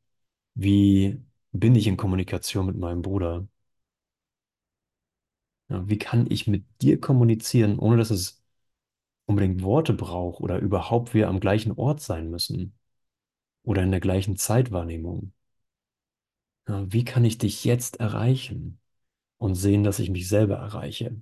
Wie 0.55 1.21
bin 1.53 1.75
ich 1.75 1.87
in 1.87 1.97
Kommunikation 1.97 2.67
mit 2.67 2.77
meinem 2.77 3.01
Bruder? 3.03 3.47
Ja, 5.69 5.87
wie 5.89 5.97
kann 5.97 6.29
ich 6.31 6.47
mit 6.47 6.65
dir 6.81 6.99
kommunizieren, 6.99 7.77
ohne 7.79 7.97
dass 7.97 8.09
es 8.11 8.43
unbedingt 9.27 9.63
Worte 9.63 9.93
braucht 9.93 10.41
oder 10.41 10.59
überhaupt 10.59 11.13
wir 11.15 11.29
am 11.29 11.39
gleichen 11.41 11.73
Ort 11.73 12.01
sein 12.01 12.29
müssen 12.31 12.77
oder 13.63 13.83
in 13.83 13.91
der 13.91 14.01
gleichen 14.01 14.37
Zeitwahrnehmung? 14.37 15.33
Ja, 16.67 16.85
wie 16.91 17.03
kann 17.05 17.25
ich 17.25 17.37
dich 17.39 17.63
jetzt 17.65 17.99
erreichen 17.99 18.79
und 19.39 19.55
sehen, 19.55 19.83
dass 19.85 19.99
ich 19.99 20.09
mich 20.11 20.27
selber 20.29 20.55
erreiche? 20.57 21.21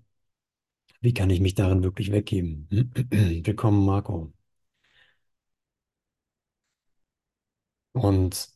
Wie 1.01 1.13
kann 1.13 1.29
ich 1.29 1.39
mich 1.39 1.53
darin 1.53 1.83
wirklich 1.83 2.11
weggeben? 2.11 2.67
Willkommen, 3.11 3.85
Marco. 3.85 4.32
Und 7.93 8.49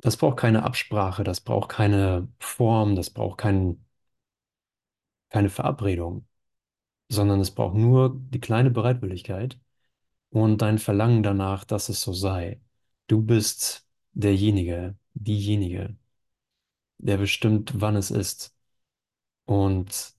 das 0.00 0.16
braucht 0.16 0.38
keine 0.38 0.62
Absprache, 0.64 1.22
das 1.24 1.40
braucht 1.40 1.68
keine 1.70 2.28
Form, 2.40 2.96
das 2.96 3.10
braucht 3.10 3.38
kein, 3.38 3.84
keine 5.30 5.50
Verabredung, 5.50 6.26
sondern 7.10 7.40
es 7.40 7.52
braucht 7.52 7.76
nur 7.76 8.16
die 8.30 8.40
kleine 8.40 8.70
Bereitwilligkeit 8.70 9.58
und 10.30 10.62
dein 10.62 10.78
Verlangen 10.78 11.22
danach, 11.22 11.64
dass 11.64 11.88
es 11.88 12.02
so 12.02 12.12
sei. 12.12 12.60
Du 13.08 13.22
bist 13.22 13.86
derjenige, 14.12 14.96
diejenige, 15.14 15.96
der 16.98 17.18
bestimmt, 17.18 17.80
wann 17.80 17.96
es 17.96 18.10
ist. 18.10 18.54
Und 19.46 20.14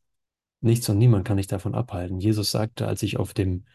nichts 0.61 0.89
und 0.89 0.97
niemand 0.97 1.25
kann 1.27 1.37
dich 1.37 1.47
davon 1.47 1.75
abhalten. 1.75 2.19
Jesus 2.19 2.51
sagte, 2.51 2.87
als 2.87 3.03
ich 3.03 3.17
auf 3.17 3.33
dem, 3.33 3.65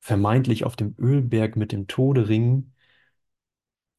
vermeintlich 0.00 0.64
auf 0.64 0.76
dem 0.76 0.94
Ölberg 0.98 1.56
mit 1.56 1.72
dem 1.72 1.86
Tode 1.88 2.28
ring, 2.28 2.72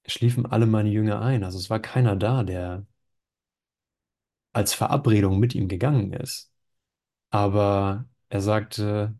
schliefen 0.08 0.46
alle 0.48 0.66
meine 0.66 0.90
Jünger 0.90 1.22
ein. 1.22 1.44
Also 1.44 1.58
es 1.60 1.70
war 1.70 1.80
keiner 1.80 2.16
da, 2.16 2.44
der 2.44 2.86
als 4.54 4.74
Verabredung 4.74 5.40
mit 5.40 5.56
ihm 5.56 5.68
gegangen 5.68 6.14
ist. 6.14 6.52
Aber 7.32 8.06
er 8.30 8.42
sagte, 8.42 9.16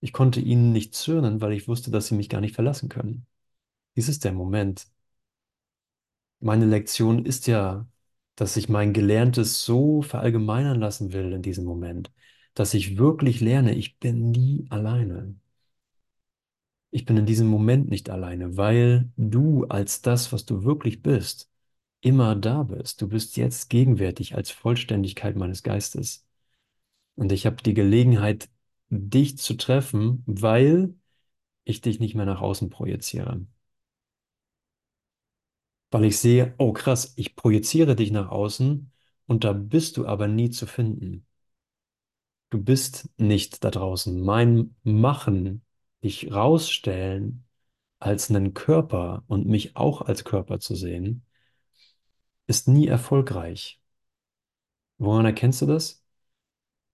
ich 0.00 0.12
konnte 0.12 0.40
ihnen 0.40 0.72
nicht 0.72 0.94
zürnen, 0.94 1.40
weil 1.42 1.52
ich 1.52 1.68
wusste, 1.68 1.90
dass 1.90 2.08
sie 2.08 2.16
mich 2.16 2.28
gar 2.28 2.40
nicht 2.40 2.54
verlassen 2.54 2.88
können. 2.88 3.26
Dies 3.96 4.08
ist 4.08 4.24
der 4.24 4.32
Moment. 4.32 4.88
Meine 6.40 6.64
Lektion 6.66 7.24
ist 7.26 7.46
ja, 7.46 7.86
dass 8.36 8.56
ich 8.56 8.68
mein 8.68 8.92
Gelerntes 8.92 9.64
so 9.64 10.02
verallgemeinern 10.02 10.78
lassen 10.80 11.12
will 11.12 11.32
in 11.32 11.42
diesem 11.42 11.64
Moment, 11.64 12.10
dass 12.54 12.74
ich 12.74 12.98
wirklich 12.98 13.40
lerne, 13.40 13.74
ich 13.74 13.98
bin 13.98 14.30
nie 14.30 14.66
alleine. 14.70 15.34
Ich 16.96 17.04
bin 17.04 17.18
in 17.18 17.26
diesem 17.26 17.48
Moment 17.48 17.90
nicht 17.90 18.08
alleine, 18.08 18.56
weil 18.56 19.10
du 19.18 19.66
als 19.66 20.00
das, 20.00 20.32
was 20.32 20.46
du 20.46 20.64
wirklich 20.64 21.02
bist, 21.02 21.50
immer 22.00 22.34
da 22.34 22.62
bist. 22.62 23.02
Du 23.02 23.08
bist 23.08 23.36
jetzt 23.36 23.68
gegenwärtig 23.68 24.34
als 24.34 24.50
Vollständigkeit 24.50 25.36
meines 25.36 25.62
Geistes. 25.62 26.26
Und 27.14 27.32
ich 27.32 27.44
habe 27.44 27.62
die 27.62 27.74
Gelegenheit, 27.74 28.48
dich 28.88 29.36
zu 29.36 29.58
treffen, 29.58 30.22
weil 30.26 30.94
ich 31.64 31.82
dich 31.82 32.00
nicht 32.00 32.14
mehr 32.14 32.24
nach 32.24 32.40
außen 32.40 32.70
projiziere. 32.70 33.46
Weil 35.90 36.06
ich 36.06 36.18
sehe, 36.18 36.54
oh 36.56 36.72
krass, 36.72 37.12
ich 37.16 37.36
projiziere 37.36 37.94
dich 37.94 38.10
nach 38.10 38.30
außen 38.30 38.90
und 39.26 39.44
da 39.44 39.52
bist 39.52 39.98
du 39.98 40.06
aber 40.06 40.28
nie 40.28 40.48
zu 40.48 40.66
finden. 40.66 41.26
Du 42.48 42.58
bist 42.58 43.10
nicht 43.18 43.64
da 43.64 43.70
draußen. 43.70 44.18
Mein 44.18 44.74
Machen, 44.82 45.65
dich 46.02 46.32
rausstellen 46.32 47.44
als 47.98 48.30
einen 48.30 48.54
Körper 48.54 49.24
und 49.28 49.46
mich 49.46 49.76
auch 49.76 50.02
als 50.02 50.24
Körper 50.24 50.60
zu 50.60 50.74
sehen, 50.74 51.24
ist 52.48 52.66
nie 52.68 52.88
erfolgreich. 52.88 53.80
Woran 54.98 55.24
erkennst 55.26 55.62
du 55.62 55.66
das? 55.66 56.04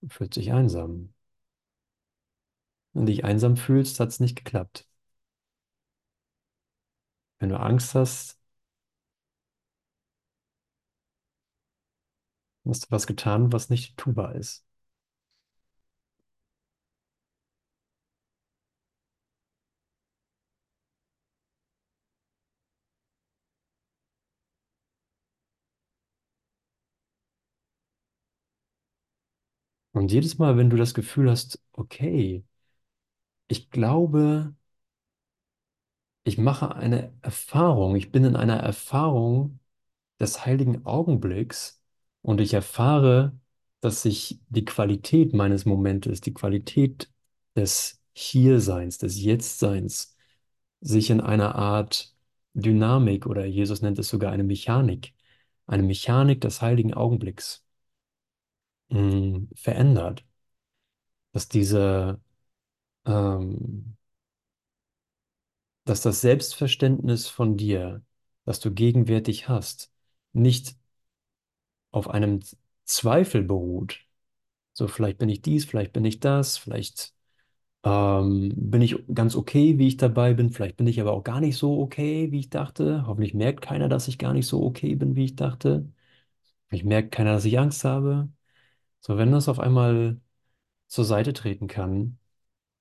Du 0.02 0.08
fühlst 0.10 0.36
dich 0.36 0.52
einsam. 0.52 1.14
Wenn 2.94 3.04
du 3.06 3.12
dich 3.12 3.24
einsam 3.24 3.56
fühlst, 3.58 4.00
hat 4.00 4.08
es 4.08 4.18
nicht 4.20 4.34
geklappt. 4.36 4.86
Wenn 7.38 7.50
du 7.50 7.60
Angst 7.60 7.94
hast, 7.94 8.38
hast 12.66 12.84
du 12.86 12.90
was 12.90 13.06
getan, 13.06 13.52
was 13.52 13.70
nicht 13.70 13.96
tubar 13.96 14.34
ist. 14.34 14.64
Und 30.02 30.10
jedes 30.10 30.36
Mal, 30.38 30.56
wenn 30.56 30.68
du 30.68 30.76
das 30.76 30.94
Gefühl 30.94 31.30
hast, 31.30 31.60
okay, 31.74 32.44
ich 33.46 33.70
glaube, 33.70 34.52
ich 36.24 36.38
mache 36.38 36.74
eine 36.74 37.12
Erfahrung, 37.22 37.94
ich 37.94 38.10
bin 38.10 38.24
in 38.24 38.34
einer 38.34 38.56
Erfahrung 38.56 39.60
des 40.20 40.44
heiligen 40.44 40.84
Augenblicks 40.86 41.80
und 42.22 42.40
ich 42.40 42.52
erfahre, 42.54 43.38
dass 43.80 44.02
sich 44.02 44.40
die 44.48 44.64
Qualität 44.64 45.34
meines 45.34 45.66
Momentes, 45.66 46.20
die 46.20 46.34
Qualität 46.34 47.08
des 47.56 48.02
Hierseins, 48.12 48.98
des 48.98 49.22
Jetztseins, 49.22 50.16
sich 50.80 51.10
in 51.10 51.20
einer 51.20 51.54
Art 51.54 52.16
Dynamik 52.54 53.26
oder 53.26 53.44
Jesus 53.46 53.82
nennt 53.82 54.00
es 54.00 54.08
sogar 54.08 54.32
eine 54.32 54.44
Mechanik, 54.44 55.14
eine 55.66 55.84
Mechanik 55.84 56.40
des 56.40 56.60
heiligen 56.60 56.92
Augenblicks 56.92 57.64
mh, 58.92 59.48
verändert, 59.56 60.24
dass 61.32 61.48
diese, 61.48 62.20
ähm, 63.06 63.96
dass 65.84 66.02
das 66.02 66.20
Selbstverständnis 66.20 67.28
von 67.28 67.56
dir, 67.56 68.02
das 68.44 68.58
du 68.60 68.72
gegenwärtig 68.72 69.48
hast, 69.48 69.92
nicht 70.32 70.76
auf 71.90 72.08
einem 72.08 72.40
Zweifel 72.84 73.42
beruht. 73.42 74.00
So, 74.74 74.88
vielleicht 74.88 75.18
bin 75.18 75.28
ich 75.28 75.42
dies, 75.42 75.64
vielleicht 75.66 75.92
bin 75.92 76.04
ich 76.04 76.20
das, 76.20 76.58
vielleicht 76.58 77.14
ähm, 77.84 78.52
bin 78.56 78.82
ich 78.82 78.96
ganz 79.14 79.36
okay, 79.36 79.78
wie 79.78 79.88
ich 79.88 79.98
dabei 79.98 80.34
bin, 80.34 80.50
vielleicht 80.52 80.76
bin 80.78 80.86
ich 80.88 81.00
aber 81.00 81.12
auch 81.12 81.24
gar 81.24 81.40
nicht 81.40 81.56
so 81.58 81.80
okay, 81.80 82.32
wie 82.32 82.40
ich 82.40 82.50
dachte. 82.50 83.06
Hoffentlich 83.06 83.34
merkt 83.34 83.62
keiner, 83.62 83.88
dass 83.88 84.08
ich 84.08 84.18
gar 84.18 84.34
nicht 84.34 84.46
so 84.48 84.64
okay 84.64 84.96
bin, 84.96 85.16
wie 85.16 85.26
ich 85.26 85.36
dachte. 85.36 85.86
Vielleicht 86.68 86.86
merkt 86.86 87.12
keiner, 87.12 87.34
dass 87.34 87.46
ich 87.46 87.58
Angst 87.60 87.84
habe. 87.84 88.30
So, 89.02 89.18
wenn 89.18 89.32
das 89.32 89.48
auf 89.50 89.60
einmal 89.60 90.20
zur 90.88 91.04
Seite 91.06 91.32
treten 91.34 91.68
kann 91.68 92.18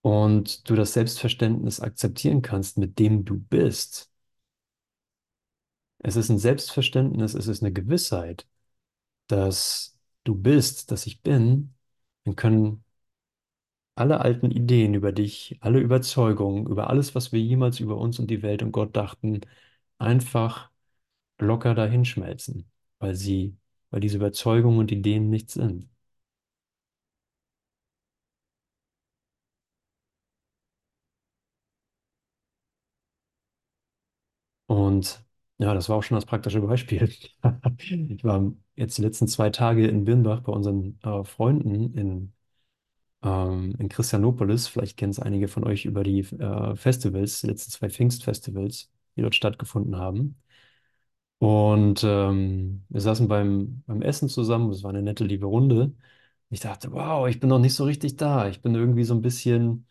und 0.01 0.69
du 0.69 0.75
das 0.75 0.93
Selbstverständnis 0.93 1.79
akzeptieren 1.81 2.41
kannst, 2.43 2.77
mit 2.79 2.99
dem 2.99 3.25
du 3.25 3.39
bist. 3.39 4.11
Es 5.99 6.15
ist 6.15 6.29
ein 6.29 6.37
Selbstverständnis, 6.39 7.33
es 7.33 7.47
ist 7.47 7.61
eine 7.63 7.71
Gewissheit, 7.73 8.47
dass 9.27 9.97
du 10.25 10.35
bist, 10.35 10.91
dass 10.91 11.07
ich 11.07 11.21
bin, 11.23 11.75
dann 12.25 12.35
können 12.37 12.85
alle 13.95 14.19
alten 14.21 14.51
Ideen 14.51 14.93
über 14.93 15.11
dich, 15.13 15.57
alle 15.61 15.79
Überzeugungen, 15.79 16.65
über 16.67 16.89
alles, 16.89 17.15
was 17.15 17.31
wir 17.31 17.39
jemals 17.41 17.79
über 17.79 17.97
uns 17.97 18.19
und 18.19 18.27
die 18.31 18.41
Welt 18.41 18.63
und 18.63 18.71
Gott 18.71 18.95
dachten, 18.95 19.41
einfach 19.99 20.71
locker 21.39 21.75
dahinschmelzen, 21.75 22.71
weil 22.99 23.15
sie, 23.15 23.57
weil 23.91 24.01
diese 24.01 24.17
Überzeugungen 24.17 24.79
und 24.79 24.93
Ideen 24.93 25.31
nichts 25.31 25.55
sind. 25.55 25.90
Und 34.71 35.25
ja, 35.57 35.73
das 35.73 35.89
war 35.89 35.97
auch 35.97 36.03
schon 36.03 36.15
das 36.15 36.25
praktische 36.25 36.61
Beispiel. 36.61 37.09
Ich 38.09 38.23
war 38.23 38.53
jetzt 38.75 38.97
die 38.97 39.01
letzten 39.01 39.27
zwei 39.27 39.49
Tage 39.49 39.85
in 39.87 40.05
Birnbach 40.05 40.41
bei 40.41 40.51
unseren 40.53 40.97
äh, 41.03 41.23
Freunden 41.25 41.93
in, 41.97 42.33
ähm, 43.23 43.75
in 43.79 43.89
Christianopolis. 43.89 44.67
Vielleicht 44.69 44.97
kennen 44.97 45.11
es 45.11 45.19
einige 45.19 45.47
von 45.49 45.65
euch 45.65 45.85
über 45.85 46.03
die 46.03 46.21
äh, 46.21 46.75
Festivals, 46.77 47.41
die 47.41 47.47
letzten 47.47 47.71
zwei 47.71 47.89
Pfingstfestivals, 47.89 48.91
die 49.17 49.21
dort 49.23 49.35
stattgefunden 49.35 49.97
haben. 49.97 50.41
Und 51.39 52.03
ähm, 52.03 52.85
wir 52.89 53.01
saßen 53.01 53.27
beim, 53.27 53.83
beim 53.87 54.01
Essen 54.01 54.29
zusammen. 54.29 54.69
Es 54.71 54.83
war 54.83 54.91
eine 54.91 55.01
nette, 55.01 55.23
liebe 55.23 55.47
Runde. 55.47 55.95
Ich 56.49 56.59
dachte, 56.59 56.91
wow, 56.91 57.27
ich 57.27 57.39
bin 57.39 57.49
noch 57.49 57.59
nicht 57.59 57.73
so 57.75 57.85
richtig 57.85 58.17
da. 58.17 58.47
Ich 58.49 58.61
bin 58.61 58.75
irgendwie 58.75 59.03
so 59.03 59.13
ein 59.15 59.21
bisschen, 59.21 59.87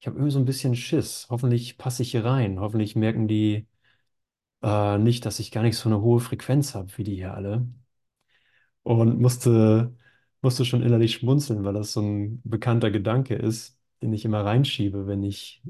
ich 0.00 0.06
habe 0.06 0.16
irgendwie 0.18 0.32
so 0.32 0.38
ein 0.40 0.44
bisschen 0.46 0.76
Schiss. 0.76 1.26
Hoffentlich 1.30 1.78
passe 1.78 2.02
ich 2.02 2.12
hier 2.12 2.24
rein. 2.24 2.60
Hoffentlich 2.60 2.96
merken 2.96 3.28
die 3.28 3.66
äh, 4.62 4.98
nicht, 4.98 5.26
dass 5.26 5.38
ich 5.40 5.50
gar 5.50 5.62
nicht 5.62 5.76
so 5.76 5.88
eine 5.88 6.00
hohe 6.00 6.20
Frequenz 6.20 6.74
habe 6.74 6.90
wie 6.98 7.04
die 7.04 7.16
hier 7.16 7.34
alle. 7.34 7.66
Und 8.82 9.20
musste, 9.20 9.94
musste 10.40 10.64
schon 10.64 10.82
innerlich 10.82 11.14
schmunzeln, 11.14 11.64
weil 11.64 11.74
das 11.74 11.92
so 11.92 12.00
ein 12.02 12.40
bekannter 12.44 12.90
Gedanke 12.90 13.34
ist, 13.34 13.78
den 14.02 14.12
ich 14.12 14.24
immer 14.24 14.44
reinschiebe, 14.44 15.06
wenn 15.06 15.22
ich 15.22 15.62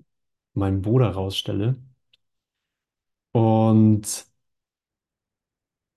meinen 0.55 0.83
Bruder 0.83 1.11
rausstelle. 1.11 1.77
Und 3.33 4.27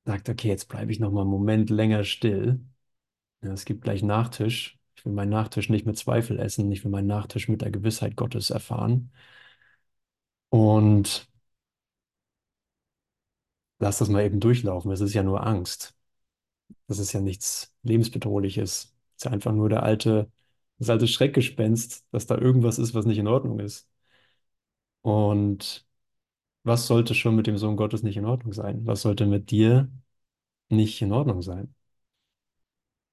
sagte, 0.06 0.32
okay, 0.34 0.47
jetzt 0.49 0.67
bleibe 0.67 0.91
ich 0.91 0.99
noch 0.99 1.12
mal 1.12 1.21
einen 1.21 1.30
Moment 1.30 1.69
länger 1.69 2.04
still. 2.04 2.60
Ja, 3.43 3.54
es 3.54 3.65
gibt 3.65 3.84
gleich 3.84 4.04
Nachtisch. 4.04 4.80
Ich 4.95 5.06
will 5.06 5.13
meinen 5.13 5.30
Nachtisch 5.32 5.69
nicht 5.69 5.86
mit 5.86 5.97
Zweifel 5.97 6.39
essen. 6.39 6.71
Ich 6.71 6.84
will 6.84 6.91
meinen 6.91 7.08
Nachtisch 7.08 7.47
mit 7.49 7.62
der 7.62 7.71
Gewissheit 7.71 8.15
Gottes 8.15 8.49
erfahren. 8.51 9.12
Und 10.49 11.27
lass 13.82 13.98
das 14.00 14.10
mal 14.10 14.24
eben 14.26 14.39
durchlaufen. 14.39 14.91
Es 14.91 15.02
ist 15.02 15.13
ja 15.13 15.24
nur 15.24 15.46
Angst. 15.46 15.96
Das 16.88 17.00
ist 17.00 17.13
ja 17.13 17.22
nichts 17.22 17.74
Lebensbedrohliches. 17.84 18.96
Ist 19.17 19.26
ja 19.26 19.32
einfach 19.32 19.54
nur 19.54 19.70
der 19.70 19.84
alte, 19.84 20.32
das 20.80 20.89
alte 20.89 21.08
Schreckgespenst, 21.08 22.06
dass 22.12 22.28
da 22.28 22.38
irgendwas 22.38 22.80
ist, 22.80 22.94
was 22.96 23.06
nicht 23.06 23.17
in 23.20 23.28
Ordnung 23.28 23.60
ist. 23.60 23.89
Und 25.02 25.86
was 26.63 26.88
sollte 26.88 27.15
schon 27.15 27.36
mit 27.36 27.48
dem 27.48 27.58
Sohn 27.58 27.78
Gottes 27.78 28.04
nicht 28.04 28.17
in 28.17 28.26
Ordnung 28.26 28.54
sein? 28.54 28.86
Was 28.88 29.02
sollte 29.04 29.26
mit 29.28 29.52
dir 29.52 29.91
nicht 30.70 31.02
in 31.02 31.13
Ordnung 31.13 31.41
sein? 31.44 31.76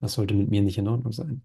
Was 0.01 0.15
sollte 0.15 0.35
mit 0.35 0.51
mir 0.51 0.61
nicht 0.63 0.77
in 0.79 0.89
Ordnung 0.89 1.13
sein? 1.13 1.43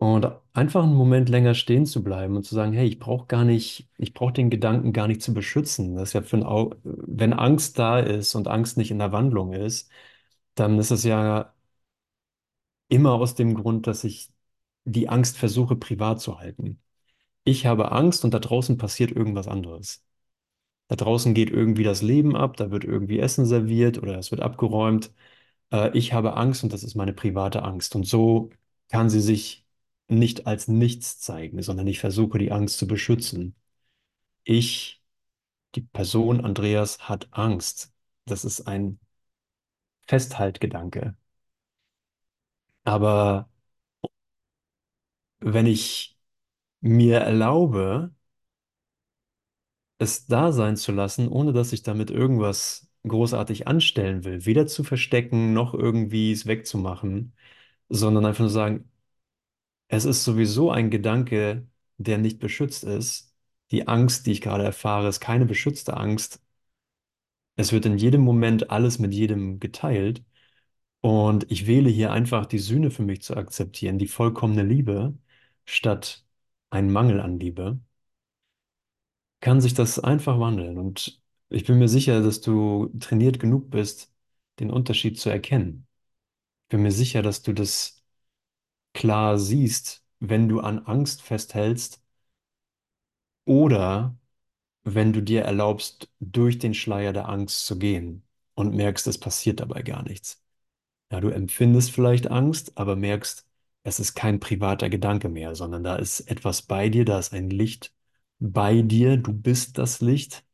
Und 0.00 0.32
einfach 0.54 0.82
einen 0.84 0.94
Moment 0.94 1.28
länger 1.28 1.54
stehen 1.54 1.84
zu 1.86 2.02
bleiben 2.02 2.34
und 2.36 2.44
zu 2.44 2.54
sagen, 2.54 2.72
hey, 2.72 2.86
ich 2.88 2.98
brauche 2.98 3.26
gar 3.26 3.44
nicht, 3.44 3.90
ich 3.98 4.14
brauche 4.14 4.32
den 4.32 4.48
Gedanken 4.50 4.94
gar 4.94 5.06
nicht 5.08 5.20
zu 5.22 5.34
beschützen. 5.34 5.94
Das 5.96 6.10
ist 6.10 6.12
ja 6.14 6.22
für 6.22 6.38
ein 6.38 6.44
Au 6.44 6.74
wenn 6.84 7.34
Angst 7.34 7.78
da 7.78 8.00
ist 8.00 8.34
und 8.34 8.48
Angst 8.48 8.78
nicht 8.78 8.90
in 8.90 8.98
der 8.98 9.12
Wandlung 9.12 9.52
ist, 9.52 9.90
dann 10.54 10.78
ist 10.78 10.90
es 10.90 11.04
ja 11.04 11.54
immer 12.88 13.12
aus 13.14 13.34
dem 13.34 13.54
Grund, 13.54 13.86
dass 13.86 14.04
ich 14.04 14.30
die 14.84 15.08
Angst 15.08 15.36
versuche, 15.38 15.76
privat 15.76 16.20
zu 16.20 16.38
halten. 16.40 16.80
Ich 17.44 17.66
habe 17.66 17.92
Angst 17.92 18.24
und 18.24 18.34
da 18.34 18.40
draußen 18.40 18.78
passiert 18.78 19.12
irgendwas 19.12 19.48
anderes. 19.48 20.04
Da 20.88 20.96
draußen 20.96 21.34
geht 21.34 21.50
irgendwie 21.50 21.84
das 21.84 22.02
Leben 22.02 22.36
ab, 22.36 22.56
da 22.56 22.70
wird 22.70 22.84
irgendwie 22.84 23.20
Essen 23.20 23.46
serviert 23.46 23.98
oder 23.98 24.18
es 24.18 24.30
wird 24.32 24.42
abgeräumt. 24.42 25.12
Äh, 25.72 25.96
ich 25.98 26.12
habe 26.14 26.36
Angst 26.36 26.64
und 26.64 26.72
das 26.72 26.84
ist 26.84 26.96
meine 26.96 27.14
private 27.14 27.62
Angst. 27.64 27.96
Und 27.96 28.06
so 28.06 28.50
kann 28.90 29.10
sie 29.10 29.20
sich 29.20 29.59
nicht 30.10 30.46
als 30.46 30.68
nichts 30.68 31.20
zeigen, 31.20 31.62
sondern 31.62 31.86
ich 31.86 32.00
versuche 32.00 32.38
die 32.38 32.52
Angst 32.52 32.78
zu 32.78 32.86
beschützen. 32.86 33.54
Ich, 34.44 35.02
die 35.76 35.82
Person 35.82 36.44
Andreas, 36.44 37.08
hat 37.08 37.28
Angst. 37.32 37.92
Das 38.26 38.44
ist 38.44 38.62
ein 38.68 39.00
Festhaltgedanke. 40.06 41.16
Aber 42.84 43.48
wenn 45.40 45.66
ich 45.66 46.18
mir 46.82 47.18
erlaube, 47.20 48.12
es 49.98 50.26
da 50.26 50.52
sein 50.52 50.76
zu 50.76 50.92
lassen, 50.92 51.28
ohne 51.28 51.52
dass 51.52 51.72
ich 51.72 51.82
damit 51.82 52.10
irgendwas 52.10 52.88
großartig 53.06 53.66
anstellen 53.68 54.24
will, 54.24 54.44
weder 54.46 54.66
zu 54.66 54.84
verstecken 54.84 55.52
noch 55.52 55.74
irgendwie 55.74 56.32
es 56.32 56.46
wegzumachen, 56.46 57.34
sondern 57.88 58.26
einfach 58.26 58.40
nur 58.42 58.50
sagen, 58.50 58.90
es 59.90 60.04
ist 60.06 60.24
sowieso 60.24 60.70
ein 60.70 60.90
Gedanke, 60.90 61.66
der 61.98 62.18
nicht 62.18 62.38
beschützt 62.38 62.84
ist. 62.84 63.34
Die 63.72 63.88
Angst, 63.88 64.26
die 64.26 64.32
ich 64.32 64.40
gerade 64.40 64.64
erfahre, 64.64 65.08
ist 65.08 65.20
keine 65.20 65.46
beschützte 65.46 65.96
Angst. 65.96 66.40
Es 67.56 67.72
wird 67.72 67.86
in 67.86 67.96
jedem 67.98 68.22
Moment 68.22 68.70
alles 68.70 68.98
mit 68.98 69.14
jedem 69.14 69.60
geteilt. 69.60 70.24
Und 71.02 71.50
ich 71.50 71.66
wähle 71.66 71.90
hier 71.90 72.12
einfach 72.12 72.46
die 72.46 72.58
Sühne 72.60 72.90
für 72.90 73.02
mich 73.04 73.22
zu 73.22 73.36
akzeptieren, 73.36 73.98
die 73.98 74.08
vollkommene 74.08 74.62
Liebe, 74.64 75.18
statt 75.66 76.26
einen 76.70 76.92
Mangel 76.92 77.20
an 77.20 77.40
Liebe, 77.40 77.80
kann 79.40 79.60
sich 79.60 79.74
das 79.74 79.98
einfach 79.98 80.38
wandeln. 80.38 80.78
Und 80.78 81.20
ich 81.48 81.64
bin 81.64 81.78
mir 81.78 81.88
sicher, 81.88 82.22
dass 82.22 82.40
du 82.40 82.88
trainiert 83.00 83.40
genug 83.40 83.70
bist, 83.70 84.12
den 84.58 84.70
Unterschied 84.70 85.18
zu 85.18 85.30
erkennen. 85.30 85.86
Ich 86.64 86.70
bin 86.70 86.82
mir 86.82 86.92
sicher, 86.92 87.22
dass 87.22 87.42
du 87.42 87.54
das 87.54 87.99
klar 88.94 89.38
siehst, 89.38 90.04
wenn 90.20 90.48
du 90.48 90.60
an 90.60 90.80
Angst 90.80 91.22
festhältst 91.22 92.02
oder 93.44 94.16
wenn 94.84 95.12
du 95.12 95.22
dir 95.22 95.42
erlaubst, 95.42 96.10
durch 96.20 96.58
den 96.58 96.74
Schleier 96.74 97.12
der 97.14 97.28
Angst 97.28 97.66
zu 97.66 97.78
gehen 97.78 98.24
und 98.54 98.74
merkst, 98.76 99.06
es 99.08 99.18
passiert 99.18 99.60
dabei 99.60 99.82
gar 99.82 100.02
nichts. 100.04 100.42
Ja, 101.12 101.20
du 101.20 101.30
empfindest 101.30 101.92
vielleicht 101.92 102.30
Angst, 102.30 102.78
aber 102.78 102.96
merkst, 102.96 103.46
es 103.84 104.00
ist 104.00 104.14
kein 104.14 104.40
privater 104.40 104.90
Gedanke 104.90 105.28
mehr, 105.30 105.54
sondern 105.56 105.84
da 105.84 105.96
ist 105.96 106.20
etwas 106.22 106.62
bei 106.62 106.90
dir, 106.90 107.04
da 107.06 107.18
ist 107.20 107.34
ein 107.34 107.50
Licht 107.50 107.94
bei 108.40 108.82
dir, 108.82 109.18
du 109.18 109.32
bist 109.34 109.78
das 109.78 110.00
Licht, 110.02 110.44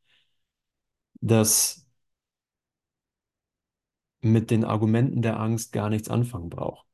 das 1.21 1.85
mit 4.21 4.51
den 4.51 4.63
Argumenten 4.63 5.23
der 5.23 5.39
Angst 5.39 5.71
gar 5.73 5.89
nichts 5.89 6.07
anfangen 6.09 6.51
braucht. 6.51 6.86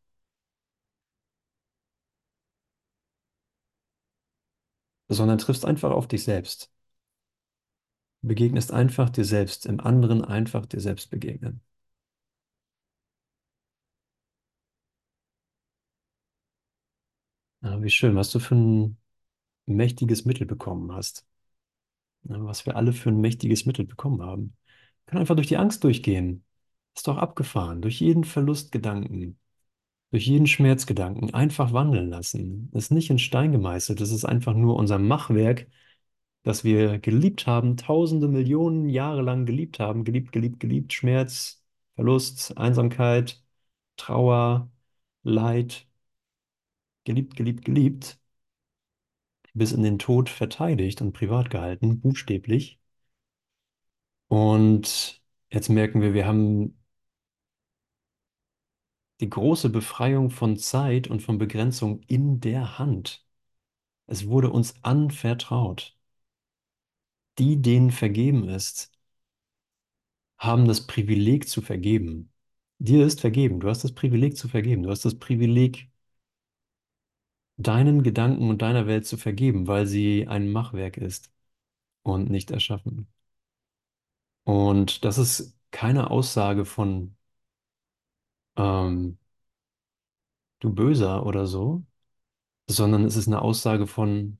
Sondern 5.08 5.38
triffst 5.38 5.64
einfach 5.66 5.92
auf 5.92 6.08
dich 6.10 6.24
selbst. 6.26 6.70
Begegnest 8.24 8.72
einfach 8.72 9.12
dir 9.12 9.24
selbst, 9.24 9.68
im 9.68 9.80
anderen 9.80 10.26
einfach 10.26 10.66
dir 10.66 10.80
selbst 10.80 11.12
begegnen. 11.12 11.62
Ja, 17.62 17.82
wie 17.82 17.90
schön, 17.90 18.16
was 18.16 18.30
du 18.32 18.40
für 18.40 18.56
ein 18.56 18.98
mächtiges 19.68 20.26
Mittel 20.26 20.48
bekommen 20.48 20.92
hast. 20.94 21.26
Ja, 22.24 22.44
was 22.46 22.66
wir 22.66 22.76
alle 22.78 22.94
für 22.94 23.10
ein 23.10 23.22
mächtiges 23.22 23.66
Mittel 23.66 23.86
bekommen 23.86 24.22
haben. 24.22 24.56
Kann 25.08 25.20
einfach 25.20 25.36
durch 25.36 25.48
die 25.48 25.58
Angst 25.58 25.84
durchgehen. 25.84 26.46
Ist 26.96 27.08
doch 27.08 27.18
abgefahren. 27.18 27.82
Durch 27.82 28.00
jeden 28.00 28.24
Verlustgedanken, 28.24 29.40
durch 30.14 30.28
jeden 30.28 30.48
Schmerzgedanken 30.48 31.34
einfach 31.34 31.74
wandeln 31.74 32.10
lassen. 32.10 32.70
Ist 32.74 32.92
nicht 32.92 33.10
in 33.10 33.20
Stein 33.20 33.52
gemeißelt. 33.52 34.02
Es 34.02 34.12
ist 34.12 34.26
einfach 34.26 34.54
nur 34.56 34.78
unser 34.78 35.00
Machwerk, 35.00 35.68
das 36.44 36.64
wir 36.64 37.00
geliebt 37.00 37.48
haben, 37.48 37.78
tausende 37.78 38.28
Millionen 38.30 38.90
Jahre 38.90 39.22
lang 39.24 39.46
geliebt 39.46 39.80
haben. 39.80 40.04
Geliebt, 40.06 40.32
geliebt, 40.34 40.60
geliebt. 40.62 40.94
Schmerz, 40.94 41.64
Verlust, 41.96 42.58
Einsamkeit, 42.58 43.44
Trauer, 43.98 44.72
Leid. 45.24 45.88
Geliebt, 47.06 47.36
geliebt, 47.38 47.64
geliebt 47.66 48.20
bis 49.56 49.72
in 49.72 49.82
den 49.84 49.98
Tod 50.00 50.30
verteidigt 50.30 51.02
und 51.02 51.14
privat 51.14 51.50
gehalten, 51.50 52.00
buchstäblich. 52.02 52.80
Und 54.28 55.22
jetzt 55.52 55.70
merken 55.70 56.02
wir, 56.02 56.14
wir 56.14 56.26
haben 56.28 56.78
die 59.24 59.30
große 59.30 59.70
Befreiung 59.70 60.30
von 60.32 60.58
Zeit 60.58 61.08
und 61.08 61.22
von 61.22 61.38
Begrenzung 61.38 62.02
in 62.08 62.42
der 62.42 62.78
Hand. 62.78 63.26
Es 64.08 64.28
wurde 64.28 64.52
uns 64.52 64.76
anvertraut. 64.84 65.98
Die, 67.38 67.62
denen 67.62 67.92
vergeben 67.92 68.50
ist, 68.50 68.92
haben 70.38 70.68
das 70.68 70.86
Privileg 70.88 71.48
zu 71.50 71.62
vergeben. 71.62 72.32
Dir 72.80 73.04
ist 73.06 73.22
vergeben. 73.22 73.60
Du 73.60 73.70
hast 73.70 73.84
das 73.84 73.94
Privileg 73.94 74.38
zu 74.38 74.48
vergeben. 74.48 74.84
Du 74.84 74.90
hast 74.92 75.06
das 75.06 75.18
Privileg, 75.18 75.90
deinen 77.58 78.04
Gedanken 78.04 78.48
und 78.52 78.62
deiner 78.62 78.86
Welt 78.88 79.06
zu 79.08 79.18
vergeben, 79.18 79.66
weil 79.68 79.86
sie 79.88 80.28
ein 80.28 80.52
Machwerk 80.52 80.98
ist 80.98 81.32
und 82.04 82.30
nicht 82.30 82.52
erschaffen. 82.52 83.08
Und 84.46 85.04
das 85.06 85.18
ist 85.18 85.58
keine 85.72 86.10
Aussage 86.12 86.66
von 86.66 87.16
ähm, 88.58 89.18
du 90.60 90.74
Böser 90.74 91.26
oder 91.28 91.46
so, 91.48 91.84
sondern 92.70 93.06
es 93.06 93.16
ist 93.18 93.28
eine 93.28 93.42
Aussage 93.44 93.88
von 93.88 94.40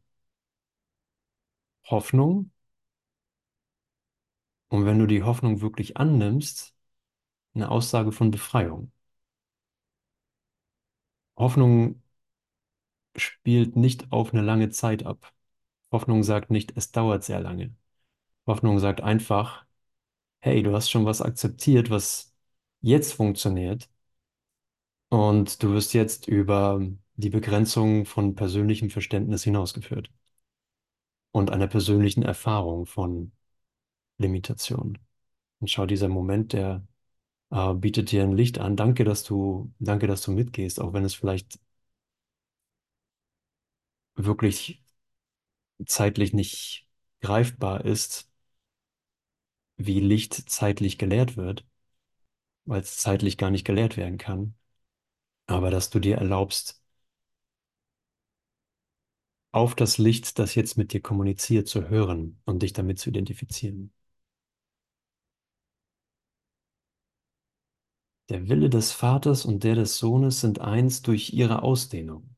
Hoffnung. 1.90 2.52
Und 4.68 4.86
wenn 4.86 5.00
du 5.00 5.06
die 5.08 5.24
Hoffnung 5.24 5.62
wirklich 5.62 5.96
annimmst, 5.98 6.76
eine 7.56 7.72
Aussage 7.72 8.12
von 8.14 8.32
Befreiung. 8.32 8.92
Hoffnung 11.38 12.02
spielt 13.16 13.76
nicht 13.76 14.12
auf 14.12 14.34
eine 14.34 14.42
lange 14.44 14.70
Zeit 14.70 15.06
ab. 15.06 15.34
Hoffnung 15.92 16.24
sagt 16.24 16.52
nicht, 16.52 16.74
es 16.78 16.92
dauert 16.92 17.24
sehr 17.24 17.40
lange. 17.42 17.76
Hoffnung 18.48 18.80
sagt 18.80 19.02
einfach, 19.02 19.66
hey, 20.42 20.64
du 20.64 20.74
hast 20.76 20.90
schon 20.92 21.06
was 21.06 21.22
akzeptiert, 21.24 21.90
was 21.92 22.34
jetzt 22.82 23.14
funktioniert. 23.14 23.90
Und 25.14 25.62
du 25.62 25.74
wirst 25.74 25.94
jetzt 25.94 26.28
über 26.28 26.82
die 27.18 27.30
Begrenzung 27.30 28.08
von 28.08 28.34
persönlichem 28.34 28.90
Verständnis 28.90 29.44
hinausgeführt 29.44 30.10
und 31.32 31.52
einer 31.52 31.68
persönlichen 31.68 32.24
Erfahrung 32.24 32.88
von 32.88 33.32
Limitation. 34.18 34.98
Und 35.60 35.70
schau, 35.70 35.86
dieser 35.86 36.10
Moment, 36.10 36.54
der 36.54 36.88
äh, 37.52 37.74
bietet 37.76 38.12
dir 38.12 38.24
ein 38.24 38.34
Licht 38.34 38.60
an. 38.60 38.76
Danke, 38.78 39.04
dass 39.06 39.24
du, 39.24 39.74
danke, 39.80 40.08
dass 40.08 40.24
du 40.24 40.32
mitgehst, 40.32 40.82
auch 40.82 40.94
wenn 40.94 41.06
es 41.06 41.16
vielleicht 41.16 41.60
wirklich 44.16 44.82
zeitlich 45.86 46.34
nicht 46.34 46.88
greifbar 47.22 47.86
ist, 47.86 48.32
wie 49.78 50.00
Licht 50.00 50.34
zeitlich 50.50 50.98
gelehrt 50.98 51.38
wird, 51.38 51.66
weil 52.66 52.82
es 52.82 52.98
zeitlich 52.98 53.38
gar 53.38 53.52
nicht 53.52 53.66
gelehrt 53.66 53.98
werden 53.98 54.18
kann, 54.18 54.56
aber 55.48 55.72
dass 55.72 55.90
du 55.90 56.00
dir 56.00 56.18
erlaubst, 56.18 56.82
auf 59.52 59.76
das 59.76 59.98
Licht, 59.98 60.40
das 60.40 60.56
jetzt 60.56 60.78
mit 60.78 60.94
dir 60.94 61.02
kommuniziert, 61.02 61.68
zu 61.68 61.88
hören 61.90 62.42
und 62.46 62.62
dich 62.64 62.74
damit 62.74 63.00
zu 63.00 63.10
identifizieren. 63.10 63.94
Der 68.30 68.50
Wille 68.50 68.70
des 68.70 68.92
Vaters 68.92 69.46
und 69.46 69.64
der 69.64 69.76
des 69.76 69.98
Sohnes 69.98 70.42
sind 70.42 70.60
eins 70.60 71.02
durch 71.04 71.34
ihre 71.34 71.62
Ausdehnung. 71.64 72.36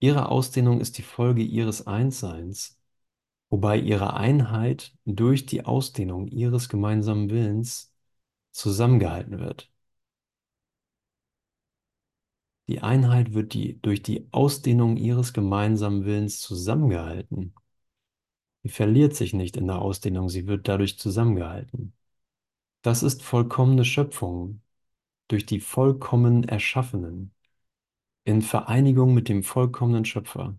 Ihre 0.00 0.28
Ausdehnung 0.28 0.80
ist 0.80 0.98
die 0.98 1.02
Folge 1.02 1.42
ihres 1.42 1.86
Einsseins, 1.86 2.78
wobei 3.50 3.78
ihre 3.78 4.14
Einheit 4.14 4.94
durch 5.06 5.46
die 5.46 5.64
Ausdehnung 5.64 6.28
ihres 6.28 6.68
gemeinsamen 6.68 7.30
Willens 7.30 7.94
zusammengehalten 8.52 9.38
wird. 9.38 9.70
Die 12.68 12.80
Einheit 12.80 13.32
wird 13.34 13.54
die, 13.54 13.80
durch 13.80 14.02
die 14.02 14.28
Ausdehnung 14.32 14.96
ihres 14.96 15.32
gemeinsamen 15.32 16.04
Willens 16.04 16.40
zusammengehalten. 16.40 17.54
Sie 18.62 18.68
verliert 18.70 19.14
sich 19.14 19.32
nicht 19.32 19.56
in 19.56 19.66
der 19.68 19.80
Ausdehnung, 19.80 20.28
sie 20.28 20.46
wird 20.46 20.68
dadurch 20.68 20.98
zusammengehalten. 20.98 21.94
Das 22.82 23.02
ist 23.02 23.22
vollkommene 23.22 23.84
Schöpfung 23.84 24.62
durch 25.28 25.46
die 25.46 25.60
vollkommen 25.60 26.44
Erschaffenen 26.44 27.32
in 28.24 28.42
Vereinigung 28.42 29.14
mit 29.14 29.28
dem 29.28 29.42
vollkommenen 29.44 30.04
Schöpfer. 30.04 30.58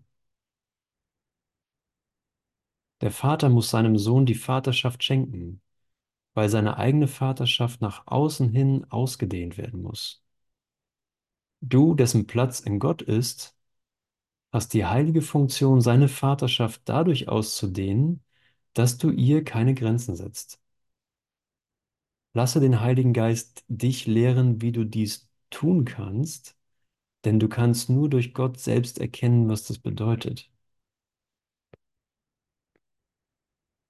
Der 3.00 3.10
Vater 3.10 3.48
muss 3.48 3.70
seinem 3.70 3.98
Sohn 3.98 4.24
die 4.24 4.34
Vaterschaft 4.36 5.02
schenken, 5.02 5.60
weil 6.34 6.48
seine 6.48 6.76
eigene 6.78 7.08
Vaterschaft 7.08 7.80
nach 7.80 8.06
außen 8.06 8.50
hin 8.50 8.84
ausgedehnt 8.90 9.58
werden 9.58 9.82
muss. 9.82 10.22
Du, 11.60 11.94
dessen 11.94 12.26
Platz 12.26 12.58
in 12.60 12.78
Gott 12.80 13.00
ist, 13.02 13.56
hast 14.52 14.74
die 14.74 14.86
heilige 14.86 15.22
Funktion, 15.22 15.80
seine 15.82 16.08
Vaterschaft 16.08 16.82
dadurch 16.86 17.28
auszudehnen, 17.28 18.22
dass 18.74 18.98
du 18.98 19.10
ihr 19.10 19.44
keine 19.44 19.74
Grenzen 19.74 20.16
setzt. 20.16 20.60
Lasse 22.32 22.58
den 22.60 22.80
Heiligen 22.80 23.12
Geist 23.12 23.64
dich 23.68 24.06
lehren, 24.06 24.62
wie 24.62 24.72
du 24.72 24.84
dies 24.84 25.28
tun 25.50 25.84
kannst, 25.84 26.56
denn 27.24 27.40
du 27.40 27.48
kannst 27.48 27.90
nur 27.90 28.10
durch 28.10 28.34
Gott 28.34 28.60
selbst 28.60 28.98
erkennen, 29.00 29.48
was 29.48 29.64
das 29.64 29.78
bedeutet. 29.80 30.50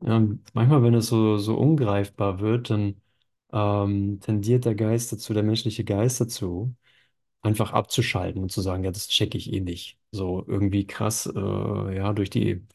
Ja, 0.00 0.20
manchmal, 0.54 0.82
wenn 0.82 0.94
es 0.94 1.08
so, 1.08 1.38
so 1.38 1.56
ungreifbar 1.58 2.38
wird, 2.40 2.70
dann 2.70 3.00
ähm, 3.52 4.20
tendiert 4.20 4.64
der 4.64 4.74
Geist 4.76 5.12
dazu, 5.12 5.34
der 5.34 5.42
menschliche 5.42 5.84
Geist 5.84 6.20
dazu, 6.20 6.74
einfach 7.42 7.72
abzuschalten 7.72 8.42
und 8.42 8.52
zu 8.52 8.60
sagen, 8.60 8.84
ja, 8.84 8.90
das 8.92 9.08
checke 9.08 9.38
ich 9.38 9.52
eh 9.52 9.60
nicht. 9.60 9.98
So 10.10 10.44
irgendwie 10.46 10.86
krass, 10.86 11.26
äh, 11.26 11.96
ja, 11.96 12.12
durch 12.12 12.30
die, 12.30 12.66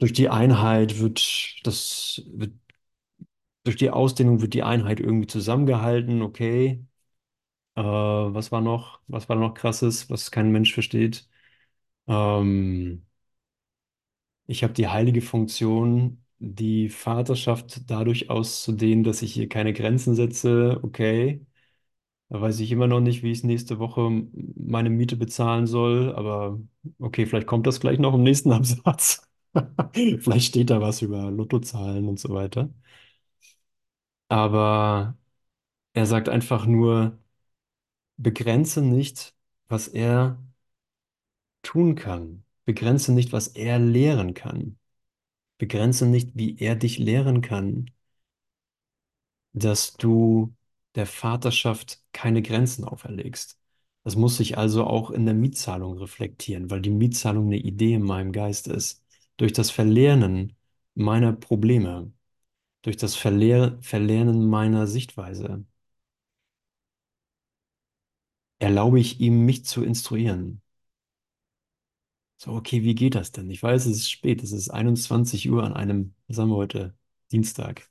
durch 0.00 0.12
die 0.12 0.28
Einheit 0.28 0.98
wird 1.00 1.20
das, 1.64 2.22
wird, 2.26 2.52
durch 3.64 3.76
die 3.76 3.90
Ausdehnung 3.90 4.40
wird 4.40 4.54
die 4.54 4.62
Einheit 4.62 5.00
irgendwie 5.00 5.26
zusammengehalten, 5.26 6.22
okay. 6.22 6.84
Äh, 7.76 7.82
was 7.82 8.52
war 8.52 8.60
noch, 8.60 9.00
was 9.08 9.28
war 9.28 9.36
noch 9.36 9.54
krasses, 9.54 10.10
was 10.10 10.30
kein 10.30 10.52
Mensch 10.52 10.74
versteht? 10.74 11.28
Ähm, 12.08 13.06
ich 14.46 14.62
habe 14.64 14.72
die 14.74 14.88
heilige 14.88 15.20
Funktion, 15.22 16.24
die 16.38 16.88
Vaterschaft 16.88 17.82
dadurch 17.90 18.30
auszudehnen, 18.30 19.04
dass 19.04 19.22
ich 19.22 19.32
hier 19.34 19.48
keine 19.48 19.72
Grenzen 19.72 20.14
setze, 20.14 20.80
okay. 20.82 21.44
Da 22.32 22.40
weiß 22.40 22.60
ich 22.60 22.72
immer 22.72 22.86
noch 22.86 23.00
nicht, 23.00 23.22
wie 23.22 23.30
ich 23.32 23.44
nächste 23.44 23.78
Woche 23.78 24.10
meine 24.56 24.88
Miete 24.90 25.16
bezahlen 25.16 25.66
soll, 25.66 26.14
aber 26.14 26.58
okay, 26.98 27.26
vielleicht 27.26 27.46
kommt 27.46 27.66
das 27.66 27.78
gleich 27.80 27.98
noch 27.98 28.14
im 28.14 28.22
nächsten 28.22 28.52
Absatz. 28.52 29.28
Vielleicht 30.20 30.46
steht 30.48 30.70
da 30.70 30.80
was 30.80 31.02
über 31.02 31.30
Lottozahlen 31.30 32.08
und 32.08 32.18
so 32.18 32.30
weiter. 32.32 32.70
Aber 34.28 35.16
er 35.94 36.06
sagt 36.06 36.28
einfach 36.28 36.66
nur, 36.66 37.18
begrenze 38.18 38.82
nicht, 38.82 39.34
was 39.68 39.88
er 39.88 40.38
tun 41.62 41.94
kann. 41.96 42.44
Begrenze 42.64 43.12
nicht, 43.12 43.32
was 43.32 43.48
er 43.48 43.78
lehren 43.80 44.34
kann. 44.34 44.78
Begrenze 45.58 46.06
nicht, 46.06 46.30
wie 46.36 46.58
er 46.58 46.76
dich 46.76 46.98
lehren 46.98 47.42
kann, 47.42 47.90
dass 49.54 49.94
du 49.94 50.52
der 50.94 51.06
Vaterschaft 51.06 52.02
keine 52.12 52.42
Grenzen 52.42 52.84
auferlegst. 52.84 53.58
Das 54.04 54.16
muss 54.16 54.36
sich 54.36 54.58
also 54.58 54.84
auch 54.84 55.10
in 55.10 55.26
der 55.26 55.34
Mietzahlung 55.34 55.98
reflektieren, 55.98 56.70
weil 56.70 56.80
die 56.80 56.90
Mietzahlung 56.90 57.46
eine 57.46 57.58
Idee 57.58 57.94
in 57.94 58.02
meinem 58.02 58.32
Geist 58.32 58.66
ist. 58.68 59.04
Durch 59.36 59.52
das 59.52 59.70
Verlernen 59.70 60.56
meiner 60.94 61.32
Probleme, 61.32 62.12
durch 62.82 62.96
das 62.98 63.16
Verlehr 63.16 63.78
Verlernen 63.82 64.46
meiner 64.48 64.86
Sichtweise, 64.86 65.66
erlaube 68.60 68.98
ich 69.00 69.20
ihm, 69.20 69.44
mich 69.44 69.64
zu 69.66 69.82
instruieren. 69.84 70.62
So, 72.36 72.52
okay, 72.52 72.82
wie 72.82 72.94
geht 72.94 73.14
das 73.14 73.30
denn? 73.32 73.48
Ich 73.50 73.62
weiß, 73.62 73.86
es 73.86 73.98
ist 73.98 74.10
spät, 74.10 74.42
es 74.42 74.52
ist 74.52 74.68
21 74.70 75.48
Uhr 75.50 75.62
an 75.64 75.72
einem, 75.74 76.14
was 76.26 76.38
haben 76.38 76.50
wir 76.50 76.56
heute? 76.56 76.94
Dienstag 77.30 77.88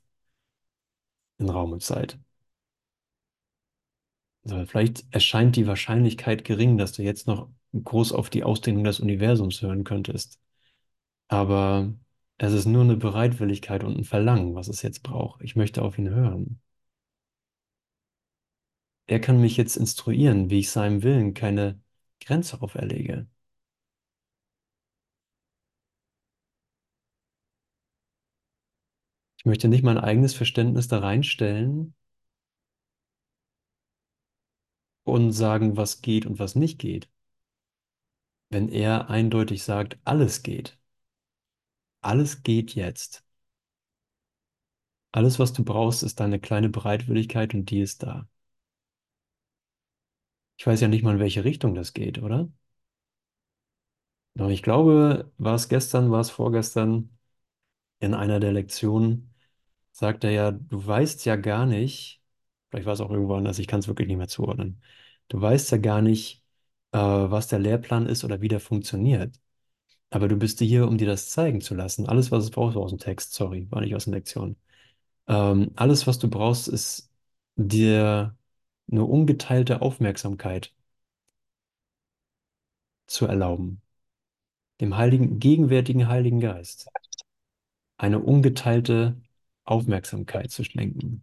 in 1.38 1.48
Raum 1.50 1.72
und 1.72 1.82
Zeit. 1.82 2.18
So, 4.44 4.64
vielleicht 4.66 5.04
erscheint 5.12 5.56
die 5.56 5.66
Wahrscheinlichkeit 5.66 6.44
gering, 6.44 6.76
dass 6.78 6.92
du 6.92 7.02
jetzt 7.02 7.26
noch 7.26 7.48
groß 7.74 8.12
auf 8.12 8.28
die 8.30 8.44
Ausdehnung 8.44 8.84
des 8.84 9.00
Universums 9.00 9.62
hören 9.62 9.84
könntest. 9.84 10.38
Aber 11.28 11.94
es 12.38 12.52
ist 12.54 12.66
nur 12.66 12.82
eine 12.84 12.96
Bereitwilligkeit 12.96 13.84
und 13.84 13.98
ein 13.98 14.04
Verlangen, 14.04 14.54
was 14.54 14.68
es 14.68 14.82
jetzt 14.82 15.02
braucht. 15.04 15.42
Ich 15.42 15.56
möchte 15.56 15.82
auf 15.82 15.98
ihn 15.98 16.10
hören. 16.10 16.60
Er 19.06 19.20
kann 19.20 19.40
mich 19.40 19.56
jetzt 19.56 19.76
instruieren, 19.76 20.50
wie 20.50 20.58
ich 20.60 20.70
seinem 20.70 21.02
Willen 21.04 21.34
keine 21.34 21.80
Grenze 22.20 22.60
auferlege. 22.62 23.28
Ich 29.36 29.44
möchte 29.44 29.68
nicht 29.68 29.84
mein 29.84 29.98
eigenes 29.98 30.32
Verständnis 30.34 30.88
da 30.88 30.98
reinstellen 31.00 31.94
und 35.04 35.32
sagen, 35.32 35.76
was 35.76 36.02
geht 36.02 36.26
und 36.26 36.38
was 36.40 36.54
nicht 36.56 36.78
geht. 36.80 37.08
Wenn 38.50 38.68
er 38.68 39.10
eindeutig 39.10 39.64
sagt, 39.64 39.98
alles 40.04 40.44
geht. 40.44 40.78
Alles 42.00 42.42
geht 42.44 42.74
jetzt. 42.76 43.24
Alles, 45.10 45.38
was 45.38 45.54
du 45.54 45.64
brauchst, 45.64 46.02
ist 46.02 46.20
deine 46.20 46.38
kleine 46.38 46.68
Bereitwilligkeit 46.68 47.54
und 47.54 47.70
die 47.70 47.80
ist 47.80 48.02
da. 48.02 48.28
Ich 50.56 50.66
weiß 50.66 50.80
ja 50.80 50.88
nicht 50.88 51.02
mal, 51.02 51.12
in 51.14 51.20
welche 51.20 51.44
Richtung 51.44 51.74
das 51.74 51.92
geht, 51.92 52.18
oder? 52.22 52.48
Doch 54.34 54.48
ich 54.50 54.62
glaube, 54.62 55.30
war 55.38 55.54
es 55.56 55.68
gestern, 55.68 56.10
war 56.10 56.20
es 56.20 56.30
vorgestern, 56.30 57.10
in 58.00 58.14
einer 58.14 58.40
der 58.40 58.52
Lektionen, 58.52 59.34
sagt 59.92 60.24
er 60.24 60.32
ja, 60.32 60.52
du 60.52 60.86
weißt 60.86 61.26
ja 61.26 61.36
gar 61.36 61.66
nicht, 61.66 62.21
vielleicht 62.72 62.86
war 62.86 62.94
es 62.94 63.02
auch 63.02 63.12
irgendwo 63.12 63.36
anders, 63.36 63.60
ich 63.60 63.68
kann 63.68 63.80
es 63.80 63.88
wirklich 63.88 64.08
nicht 64.08 64.18
mehr 64.18 64.28
zuordnen. 64.28 64.82
Du 65.28 65.40
weißt 65.40 65.72
ja 65.72 65.78
gar 65.78 66.02
nicht, 66.02 66.44
äh, 66.92 66.98
was 66.98 67.48
der 67.48 67.60
Lehrplan 67.60 68.06
ist 68.08 68.24
oder 68.24 68.42
wie 68.42 68.48
der 68.48 68.60
funktioniert. 68.60 69.40
Aber 70.10 70.28
du 70.28 70.36
bist 70.36 70.60
hier, 70.60 70.88
um 70.88 70.98
dir 70.98 71.06
das 71.06 71.30
zeigen 71.30 71.60
zu 71.62 71.74
lassen. 71.74 72.08
Alles, 72.08 72.30
was 72.32 72.44
es 72.44 72.50
brauchst, 72.50 72.76
war 72.76 72.84
aus 72.84 72.90
dem 72.92 72.98
Text, 73.00 73.34
sorry, 73.34 73.68
war 73.70 73.80
nicht 73.82 73.94
aus 73.96 74.04
der 74.06 74.14
Lektion. 74.14 74.56
Ähm, 75.28 75.72
alles, 75.76 76.06
was 76.06 76.18
du 76.20 76.28
brauchst, 76.30 76.68
ist 76.68 77.10
dir 77.56 78.36
eine 78.90 79.04
ungeteilte 79.04 79.82
Aufmerksamkeit 79.82 80.74
zu 83.06 83.26
erlauben. 83.26 83.80
Dem 84.80 84.96
heiligen, 84.98 85.38
gegenwärtigen 85.40 86.08
Heiligen 86.08 86.40
Geist 86.40 86.88
eine 87.96 88.18
ungeteilte 88.20 89.16
Aufmerksamkeit 89.64 90.50
zu 90.50 90.62
schenken. 90.64 91.22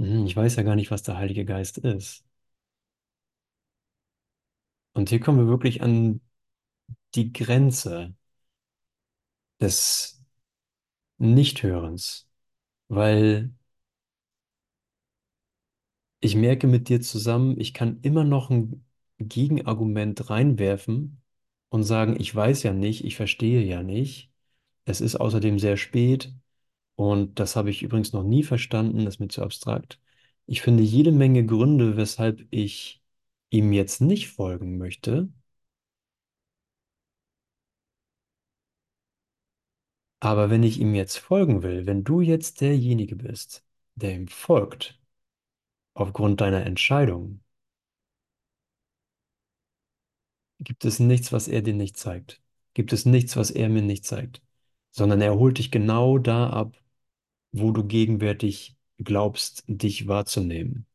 Hm, 0.00 0.26
Ich 0.26 0.34
weiß 0.36 0.56
ja 0.56 0.62
gar 0.64 0.74
nicht, 0.76 0.90
was 0.90 1.02
der 1.04 1.16
Heilige 1.18 1.44
Geist 1.44 1.78
ist. 1.78 2.24
Und 4.92 5.08
hier 5.10 5.18
kommen 5.20 5.38
wir 5.38 5.46
wirklich 5.48 5.82
an 5.82 6.20
die 7.16 7.32
Grenze 7.32 8.14
des 9.60 10.20
Nichthörens, 11.18 12.28
weil 12.88 13.52
ich 16.20 16.34
merke 16.36 16.66
mit 16.66 16.88
dir 16.88 17.00
zusammen, 17.00 17.58
ich 17.60 17.74
kann 17.74 18.00
immer 18.02 18.24
noch 18.24 18.50
ein 18.50 18.84
Gegenargument 19.18 20.30
reinwerfen 20.30 21.20
und 21.70 21.84
sagen, 21.84 22.16
ich 22.18 22.34
weiß 22.34 22.62
ja 22.62 22.72
nicht, 22.72 23.04
ich 23.04 23.16
verstehe 23.16 23.62
ja 23.64 23.82
nicht. 23.82 24.30
Es 24.86 25.00
ist 25.00 25.16
außerdem 25.16 25.58
sehr 25.58 25.76
spät 25.76 26.34
und 27.00 27.38
das 27.40 27.56
habe 27.56 27.70
ich 27.70 27.82
übrigens 27.82 28.12
noch 28.12 28.22
nie 28.24 28.42
verstanden, 28.42 29.04
das 29.06 29.14
ist 29.14 29.20
mir 29.20 29.28
zu 29.28 29.42
abstrakt. 29.42 29.98
Ich 30.46 30.60
finde 30.62 30.82
jede 30.82 31.12
Menge 31.12 31.46
Gründe, 31.46 31.96
weshalb 31.96 32.46
ich 32.50 33.02
ihm 33.50 33.72
jetzt 33.72 34.00
nicht 34.02 34.28
folgen 34.28 34.76
möchte, 34.78 35.28
aber 40.20 40.48
wenn 40.50 40.62
ich 40.62 40.80
ihm 40.80 40.94
jetzt 40.94 41.18
folgen 41.18 41.62
will, 41.62 41.84
wenn 41.86 42.04
du 42.04 42.20
jetzt 42.22 42.60
derjenige 42.62 43.16
bist, 43.16 43.64
der 43.96 44.14
ihm 44.14 44.28
folgt, 44.28 44.98
aufgrund 45.94 46.40
deiner 46.40 46.66
Entscheidung, 46.66 47.42
gibt 50.60 50.84
es 50.86 50.98
nichts, 51.00 51.32
was 51.32 51.48
er 51.48 51.60
dir 51.62 51.74
nicht 51.74 51.96
zeigt. 51.98 52.40
Gibt 52.74 52.92
es 52.92 53.04
nichts, 53.06 53.36
was 53.36 53.50
er 53.50 53.68
mir 53.68 53.82
nicht 53.82 54.04
zeigt, 54.06 54.42
sondern 54.90 55.20
er 55.20 55.34
holt 55.38 55.58
dich 55.58 55.70
genau 55.70 56.18
da 56.18 56.48
ab, 56.50 56.79
wo 57.52 57.72
du 57.72 57.84
gegenwärtig 57.84 58.76
glaubst, 58.98 59.64
dich 59.66 60.08
wahrzunehmen. 60.08 60.86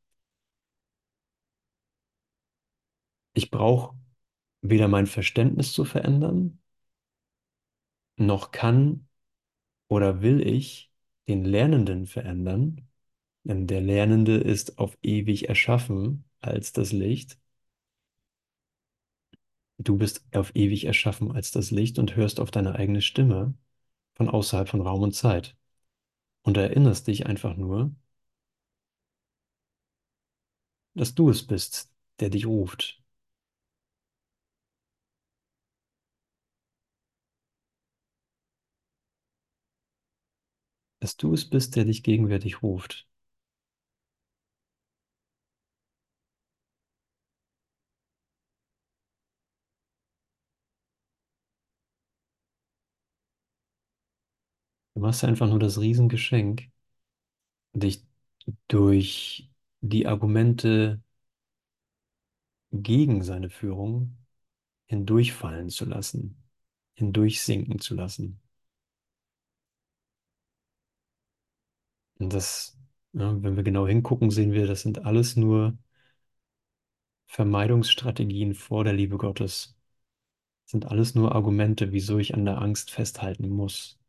Ich 3.34 3.52
brauche 3.52 3.96
weder 4.62 4.88
mein 4.88 5.08
Verständnis 5.08 5.74
zu 5.74 5.86
verändern, 5.86 6.60
noch 8.18 8.52
kann 8.52 9.08
oder 9.88 10.22
will 10.22 10.46
ich 10.46 10.91
den 11.28 11.44
Lernenden 11.46 12.06
verändern, 12.08 12.88
denn 13.44 13.68
der 13.68 13.82
Lernende 13.82 14.38
ist 14.38 14.78
auf 14.80 14.98
ewig 15.04 15.50
erschaffen 15.50 16.26
als 16.41 16.74
das 16.74 16.91
Licht. 16.91 17.39
Du 19.78 19.98
bist 19.98 20.26
auf 20.34 20.54
ewig 20.56 20.84
erschaffen 20.86 21.32
als 21.32 21.52
das 21.52 21.72
Licht 21.72 21.98
und 22.00 22.15
hörst 22.18 22.39
auf 22.41 22.52
deine 22.52 22.76
eigene 22.76 23.02
Stimme 23.02 23.54
von 24.15 24.30
außerhalb 24.30 24.70
von 24.70 24.82
Raum 24.82 25.02
und 25.04 25.13
Zeit. 25.13 25.56
Und 26.45 26.55
erinnerst 26.55 27.08
dich 27.08 27.25
einfach 27.25 27.58
nur, 27.58 27.91
dass 30.95 31.13
du 31.15 31.29
es 31.29 31.45
bist, 31.45 31.89
der 32.19 32.29
dich 32.31 32.45
ruft. 32.47 33.01
Dass 40.99 41.15
du 41.15 41.34
es 41.34 41.49
bist, 41.49 41.77
der 41.77 41.86
dich 41.86 42.03
gegenwärtig 42.03 42.62
ruft. 42.62 43.08
Du 54.95 54.99
machst 55.01 55.23
einfach 55.23 55.47
nur 55.47 55.60
das 55.60 55.79
Riesengeschenk, 55.79 56.69
dich 57.73 58.03
durch 58.67 59.49
die 59.81 60.08
Argumente 60.08 61.01
gegen 62.71 63.23
seine 63.23 63.49
Führung 63.49 64.17
hindurchfallen 64.88 65.69
zu 65.69 65.86
lassen, 65.86 66.43
hindurchsinken 66.95 67.79
zu 67.79 67.95
lassen. 67.95 68.39
Und 72.19 72.34
das, 72.34 72.77
ja, 73.13 73.41
wenn 73.43 73.55
wir 73.55 73.63
genau 73.63 73.88
hingucken, 73.88 74.29
sehen 74.31 74.51
wir, 74.53 74.67
das 74.67 74.81
sind 74.81 75.05
alles 75.05 75.36
nur 75.38 75.77
Vermeidungsstrategien 77.27 78.55
vor 78.55 78.84
der 78.84 78.93
Liebe 78.93 79.17
Gottes. 79.19 79.75
Das 80.65 80.71
sind 80.71 80.88
alles 80.88 81.15
nur 81.15 81.36
Argumente, 81.36 81.91
wieso 81.91 82.19
ich 82.19 82.34
an 82.36 82.45
der 82.45 82.62
Angst 82.62 82.91
festhalten 82.91 83.49
muss 83.49 83.99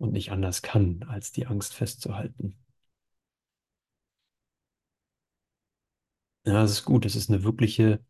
und 0.00 0.12
nicht 0.12 0.32
anders 0.32 0.62
kann, 0.62 1.04
als 1.08 1.32
die 1.32 1.46
Angst 1.46 1.74
festzuhalten. 1.74 2.56
Ja, 6.44 6.52
das 6.62 6.70
ist 6.72 6.84
gut. 6.84 7.04
Das 7.04 7.16
ist 7.16 7.28
eine 7.30 7.42
wirkliche, 7.44 8.04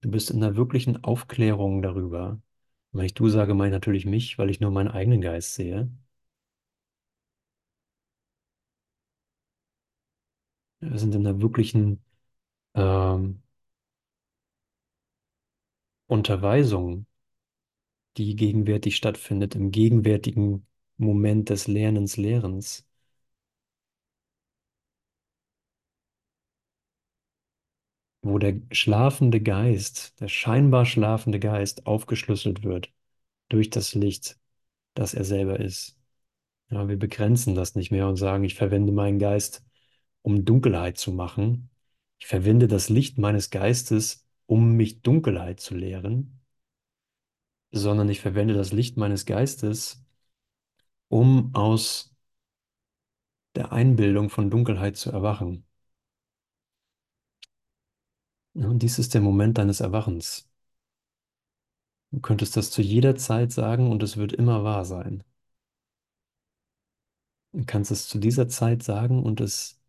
du 0.00 0.10
bist 0.10 0.30
in 0.30 0.36
einer 0.42 0.56
wirklichen 0.56 1.02
Aufklärung 1.04 1.82
darüber. 1.82 2.40
Wenn 2.92 3.06
ich 3.06 3.14
du 3.14 3.28
sage, 3.28 3.54
meine 3.54 3.68
ich 3.70 3.72
natürlich 3.72 4.06
mich, 4.06 4.38
weil 4.38 4.50
ich 4.50 4.60
nur 4.60 4.70
meinen 4.70 4.88
eigenen 4.90 5.20
Geist 5.20 5.54
sehe. 5.54 5.90
Wir 10.80 10.98
sind 10.98 11.14
in 11.14 11.26
einer 11.26 11.40
wirklichen 11.42 12.02
ähm, 12.74 13.42
Unterweisung, 16.08 17.06
die 18.16 18.34
gegenwärtig 18.36 18.96
stattfindet, 18.96 19.54
im 19.54 19.70
gegenwärtigen 19.70 20.66
Moment 20.98 21.48
des 21.50 21.66
Lernens, 21.68 22.16
Lehrens. 22.16 22.86
wo 28.22 28.38
der 28.38 28.60
schlafende 28.72 29.40
Geist, 29.40 30.20
der 30.20 30.28
scheinbar 30.28 30.84
schlafende 30.84 31.38
Geist 31.40 31.86
aufgeschlüsselt 31.86 32.64
wird 32.64 32.92
durch 33.48 33.70
das 33.70 33.94
Licht, 33.94 34.38
das 34.94 35.14
er 35.14 35.24
selber 35.24 35.60
ist. 35.60 35.98
Ja, 36.70 36.88
wir 36.88 36.98
begrenzen 36.98 37.54
das 37.54 37.74
nicht 37.76 37.90
mehr 37.92 38.08
und 38.08 38.16
sagen, 38.16 38.44
ich 38.44 38.54
verwende 38.56 38.92
meinen 38.92 39.18
Geist, 39.18 39.64
um 40.22 40.44
Dunkelheit 40.44 40.98
zu 40.98 41.12
machen. 41.12 41.70
Ich 42.18 42.26
verwende 42.26 42.68
das 42.68 42.88
Licht 42.88 43.18
meines 43.18 43.50
Geistes, 43.50 44.26
um 44.46 44.72
mich 44.76 45.02
Dunkelheit 45.02 45.60
zu 45.60 45.76
lehren, 45.76 46.40
sondern 47.70 48.08
ich 48.08 48.20
verwende 48.20 48.54
das 48.54 48.72
Licht 48.72 48.96
meines 48.96 49.24
Geistes, 49.26 50.04
um 51.08 51.54
aus 51.54 52.14
der 53.56 53.72
Einbildung 53.72 54.30
von 54.30 54.50
Dunkelheit 54.50 54.96
zu 54.96 55.10
erwachen. 55.10 55.64
Und 58.54 58.80
dies 58.82 58.98
ist 58.98 59.14
der 59.14 59.20
Moment 59.20 59.56
deines 59.58 59.78
Erwachens. 59.80 60.48
Du 62.10 62.18
könntest 62.20 62.56
das 62.56 62.72
zu 62.72 62.82
jeder 62.82 63.14
Zeit 63.14 63.52
sagen 63.52 63.92
und 63.92 64.02
es 64.02 64.16
wird 64.16 64.32
immer 64.32 64.64
wahr 64.64 64.84
sein. 64.84 65.22
Du 67.52 67.64
kannst 67.64 67.90
es 67.90 68.06
zu 68.08 68.18
dieser 68.20 68.46
Zeit 68.48 68.82
sagen 68.84 69.20
und 69.24 69.40
es 69.40 69.80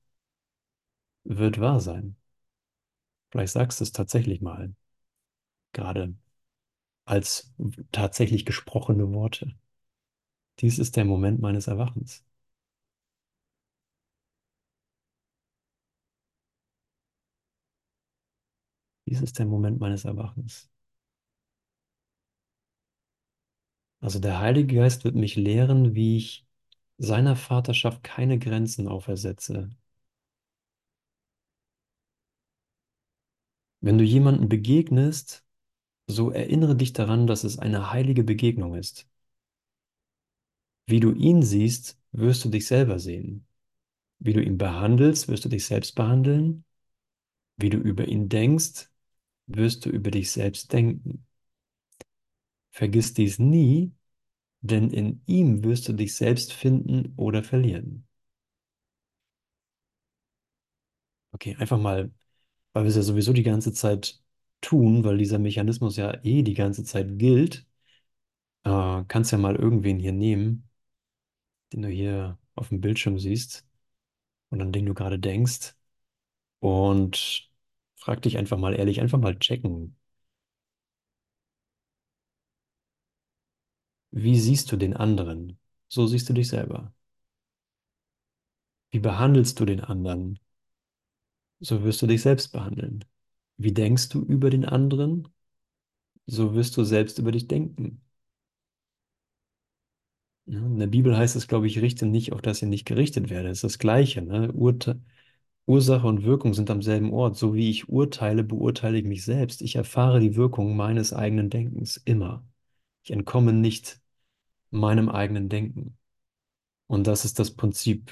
wird 1.26 1.60
wahr 1.60 1.80
sein. 1.80 2.16
Vielleicht 3.32 3.54
sagst 3.54 3.80
du 3.80 3.84
es 3.86 3.92
tatsächlich 3.94 4.42
mal, 4.42 4.74
gerade 5.74 6.14
als 7.06 7.54
tatsächlich 7.92 8.46
gesprochene 8.46 9.14
Worte. 9.14 9.56
Dies 10.60 10.78
ist 10.78 10.96
der 10.98 11.06
Moment 11.06 11.42
meines 11.42 11.66
Erwachens. 11.68 12.24
Dies 19.08 19.22
ist 19.22 19.40
der 19.40 19.48
Moment 19.48 19.80
meines 19.80 20.06
Erwachens. 20.06 20.70
Also 24.00 24.18
der 24.20 24.40
Heilige 24.40 24.76
Geist 24.76 25.04
wird 25.04 25.14
mich 25.16 25.36
lehren, 25.36 25.94
wie 25.96 26.18
ich 26.18 26.48
seiner 26.98 27.36
Vaterschaft 27.36 28.04
keine 28.04 28.40
Grenzen 28.40 28.88
aufersetze. 28.88 29.70
Wenn 33.82 33.98
du 33.98 34.04
jemanden 34.04 34.50
begegnest, 34.50 35.44
so 36.08 36.32
erinnere 36.32 36.76
dich 36.78 36.94
daran, 36.94 37.28
dass 37.28 37.44
es 37.46 37.60
eine 37.60 37.92
heilige 37.92 38.24
Begegnung 38.24 38.76
ist. 38.76 39.08
Wie 40.88 41.00
du 41.00 41.12
ihn 41.14 41.44
siehst, 41.44 42.00
wirst 42.12 42.44
du 42.46 42.50
dich 42.50 42.66
selber 42.68 42.98
sehen. 43.00 43.46
Wie 44.20 44.34
du 44.34 44.44
ihn 44.44 44.58
behandelst, 44.58 45.28
wirst 45.28 45.46
du 45.46 45.50
dich 45.50 45.66
selbst 45.66 45.96
behandeln. 45.96 46.66
Wie 47.58 47.70
du 47.70 47.78
über 47.78 48.08
ihn 48.08 48.30
denkst, 48.30 48.90
wirst 49.48 49.86
du 49.86 49.90
über 49.90 50.12
dich 50.12 50.32
selbst 50.32 50.74
denken. 50.74 51.26
Vergiss 52.72 53.14
dies 53.14 53.40
nie, 53.40 53.92
denn 54.62 54.90
in 54.92 55.22
ihm 55.26 55.64
wirst 55.64 55.88
du 55.90 55.94
dich 55.94 56.16
selbst 56.16 56.54
finden 56.54 57.14
oder 57.18 57.44
verlieren. 57.44 58.08
Okay, 61.34 61.56
einfach 61.60 61.78
mal, 61.78 62.12
weil 62.74 62.84
wir 62.84 62.90
es 62.90 62.96
ja 62.96 63.02
sowieso 63.04 63.34
die 63.34 63.44
ganze 63.44 63.74
Zeit 63.74 64.22
tun, 64.62 65.04
weil 65.04 65.18
dieser 65.18 65.40
Mechanismus 65.40 65.98
ja 65.98 66.20
eh 66.24 66.44
die 66.44 66.54
ganze 66.56 66.84
Zeit 66.84 67.20
gilt, 67.20 67.68
äh, 68.64 69.04
kannst 69.08 69.32
ja 69.32 69.38
mal 69.38 69.56
irgendwen 69.56 70.00
hier 70.00 70.14
nehmen, 70.14 70.67
den 71.74 71.82
du 71.84 71.90
hier 71.90 72.38
auf 72.56 72.70
dem 72.70 72.82
Bildschirm 72.82 73.20
siehst 73.20 73.66
und 74.50 74.62
an 74.62 74.72
den 74.74 74.86
du 74.86 74.94
gerade 74.94 75.20
denkst 75.20 75.76
und 76.60 77.52
frag 77.98 78.22
dich 78.24 78.38
einfach 78.38 78.58
mal 78.58 78.76
ehrlich, 78.76 79.02
einfach 79.02 79.20
mal 79.20 79.38
checken. 79.40 79.98
Wie 84.12 84.38
siehst 84.38 84.70
du 84.72 84.76
den 84.78 84.96
anderen? 84.98 85.60
So 85.88 86.08
siehst 86.08 86.28
du 86.30 86.34
dich 86.34 86.50
selber. 86.50 86.94
Wie 88.92 89.00
behandelst 89.00 89.58
du 89.62 89.66
den 89.66 89.80
anderen? 89.80 90.40
So 91.60 91.84
wirst 91.84 92.02
du 92.02 92.08
dich 92.08 92.22
selbst 92.24 92.52
behandeln. 92.52 93.06
Wie 93.58 93.72
denkst 93.74 94.10
du 94.10 94.22
über 94.24 94.50
den 94.50 94.66
anderen? 94.66 95.28
So 96.28 96.56
wirst 96.56 96.78
du 96.78 96.84
selbst 96.84 97.20
über 97.20 97.32
dich 97.32 97.48
denken. 97.48 98.02
Ja, 100.50 100.60
in 100.60 100.80
der 100.80 100.88
Bibel 100.88 101.16
heißt 101.18 101.36
es, 101.36 101.48
glaube 101.48 101.68
ich, 101.68 101.82
richte 101.82 102.06
nicht, 102.06 102.32
auf 102.32 102.42
dass 102.42 102.62
ihr 102.62 102.68
nicht 102.70 102.86
gerichtet 102.86 103.30
werdet. 103.30 103.52
Das 103.52 103.58
ist 103.60 103.64
das 103.64 103.80
Gleiche. 103.80 104.22
Ne? 104.22 104.52
Urte 104.54 105.02
Ursache 105.68 106.08
und 106.08 106.24
Wirkung 106.24 106.54
sind 106.54 106.70
am 106.72 106.82
selben 106.82 107.14
Ort. 107.14 107.38
So 107.38 107.56
wie 107.56 107.70
ich 107.70 107.90
urteile, 107.90 108.44
beurteile 108.44 108.98
ich 109.00 109.06
mich 109.06 109.26
selbst. 109.26 109.62
Ich 109.62 109.76
erfahre 109.76 110.20
die 110.22 110.36
Wirkung 110.36 110.78
meines 110.78 111.14
eigenen 111.14 111.50
Denkens 111.50 111.98
immer. 111.98 112.46
Ich 113.04 113.12
entkomme 113.12 113.54
nicht 113.54 114.02
meinem 114.72 115.10
eigenen 115.10 115.50
Denken. 115.50 115.98
Und 116.88 117.08
das 117.08 117.26
ist 117.26 117.40
das 117.40 117.52
Prinzip, 117.52 118.12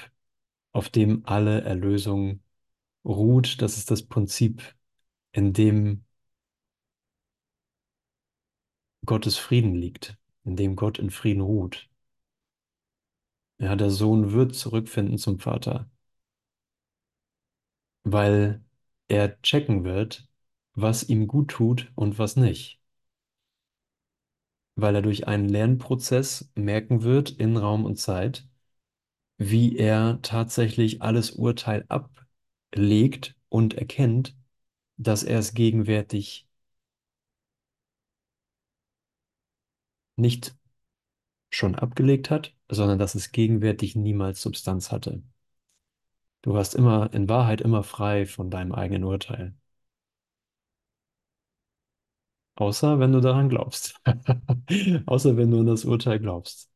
auf 0.74 0.90
dem 0.90 1.26
alle 1.26 1.62
Erlösung 1.62 2.42
ruht. 3.06 3.62
Das 3.62 3.78
ist 3.78 3.92
das 3.92 4.04
Prinzip, 4.04 4.76
in 5.34 5.54
dem 5.54 6.06
Gottes 9.06 9.38
Frieden 9.38 9.76
liegt, 9.76 10.18
in 10.44 10.56
dem 10.58 10.76
Gott 10.76 11.00
in 11.00 11.10
Frieden 11.12 11.42
ruht. 11.42 11.90
Ja, 13.60 13.76
der 13.76 13.90
Sohn 13.90 14.32
wird 14.32 14.56
zurückfinden 14.56 15.18
zum 15.18 15.40
Vater, 15.40 15.90
weil 18.04 18.64
er 19.10 19.42
checken 19.42 19.84
wird, 19.84 20.28
was 20.76 21.04
ihm 21.10 21.28
gut 21.28 21.50
tut 21.52 21.92
und 21.96 22.18
was 22.20 22.36
nicht. 22.38 22.80
Weil 24.76 24.96
er 24.96 25.02
durch 25.02 25.28
einen 25.28 25.50
Lernprozess 25.50 26.50
merken 26.56 27.04
wird 27.04 27.30
in 27.32 27.58
Raum 27.58 27.84
und 27.86 27.98
Zeit, 27.98 28.48
wie 29.38 29.78
er 29.78 30.20
tatsächlich 30.24 31.02
alles 31.04 31.32
Urteil 31.32 31.86
ablegt 31.90 33.36
und 33.50 33.76
erkennt, 33.76 34.36
dass 34.98 35.24
er 35.24 35.40
es 35.40 35.54
gegenwärtig 35.56 36.48
nicht 40.18 40.56
schon 41.52 41.76
abgelegt 41.76 42.32
hat, 42.32 42.55
sondern 42.70 43.00
dass 43.00 43.16
es 43.16 43.32
gegenwärtig 43.32 43.96
niemals 43.96 44.42
Substanz 44.42 44.92
hatte. 44.92 45.24
Du 46.44 46.54
warst 46.54 46.76
immer, 46.76 47.14
in 47.14 47.28
Wahrheit 47.28 47.60
immer 47.60 47.84
frei 47.84 48.26
von 48.26 48.50
deinem 48.50 48.72
eigenen 48.72 49.04
Urteil. 49.04 49.54
Außer 52.56 53.00
wenn 53.00 53.12
du 53.12 53.20
daran 53.22 53.50
glaubst. 53.50 54.00
Außer 55.06 55.38
wenn 55.38 55.52
du 55.52 55.60
an 55.60 55.66
das 55.66 55.86
Urteil 55.86 56.20
glaubst. 56.20 56.70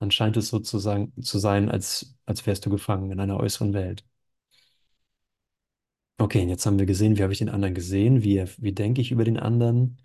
Dann 0.00 0.10
scheint 0.12 0.36
es 0.38 0.48
sozusagen 0.48 1.12
zu 1.22 1.38
sein, 1.38 1.70
als, 1.70 2.16
als 2.26 2.46
wärst 2.46 2.66
du 2.66 2.70
gefangen 2.70 3.10
in 3.12 3.20
einer 3.20 3.38
äußeren 3.38 3.74
Welt. 3.74 4.04
Okay, 6.18 6.42
und 6.42 6.48
jetzt 6.48 6.64
haben 6.66 6.78
wir 6.78 6.86
gesehen, 6.86 7.16
wie 7.18 7.22
habe 7.22 7.32
ich 7.32 7.38
den 7.40 7.48
anderen 7.50 7.74
gesehen? 7.74 8.22
Wie, 8.22 8.42
wie 8.58 8.72
denke 8.72 9.00
ich 9.02 9.10
über 9.12 9.24
den 9.24 9.38
anderen? 9.38 9.98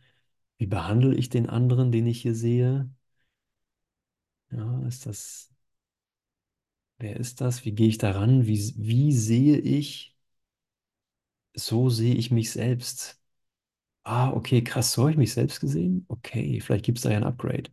Wie 0.58 0.68
behandle 0.68 1.16
ich 1.16 1.30
den 1.30 1.50
anderen, 1.50 1.92
den 1.92 2.08
ich 2.08 2.22
hier 2.22 2.36
sehe? 2.36 2.90
Ja, 4.52 4.82
ist 4.88 5.06
das, 5.06 5.50
wer 7.00 7.18
ist 7.18 7.42
das? 7.42 7.66
Wie 7.66 7.74
gehe 7.74 7.88
ich 7.90 7.98
daran? 7.98 8.48
Wie, 8.48 8.74
wie 8.78 9.12
sehe 9.14 9.58
ich? 9.58 10.16
So 11.56 11.90
sehe 11.90 12.16
ich 12.16 12.32
mich 12.32 12.52
selbst. 12.52 13.20
Ah, 14.04 14.32
okay, 14.34 14.64
krass, 14.64 14.94
so 14.94 15.04
habe 15.04 15.12
ich 15.14 15.18
mich 15.18 15.34
selbst 15.34 15.60
gesehen? 15.62 16.06
Okay, 16.10 16.62
vielleicht 16.62 16.86
gibt 16.86 17.00
es 17.00 17.04
da 17.04 17.12
ja 17.12 17.18
ein 17.18 17.24
Upgrade. 17.26 17.72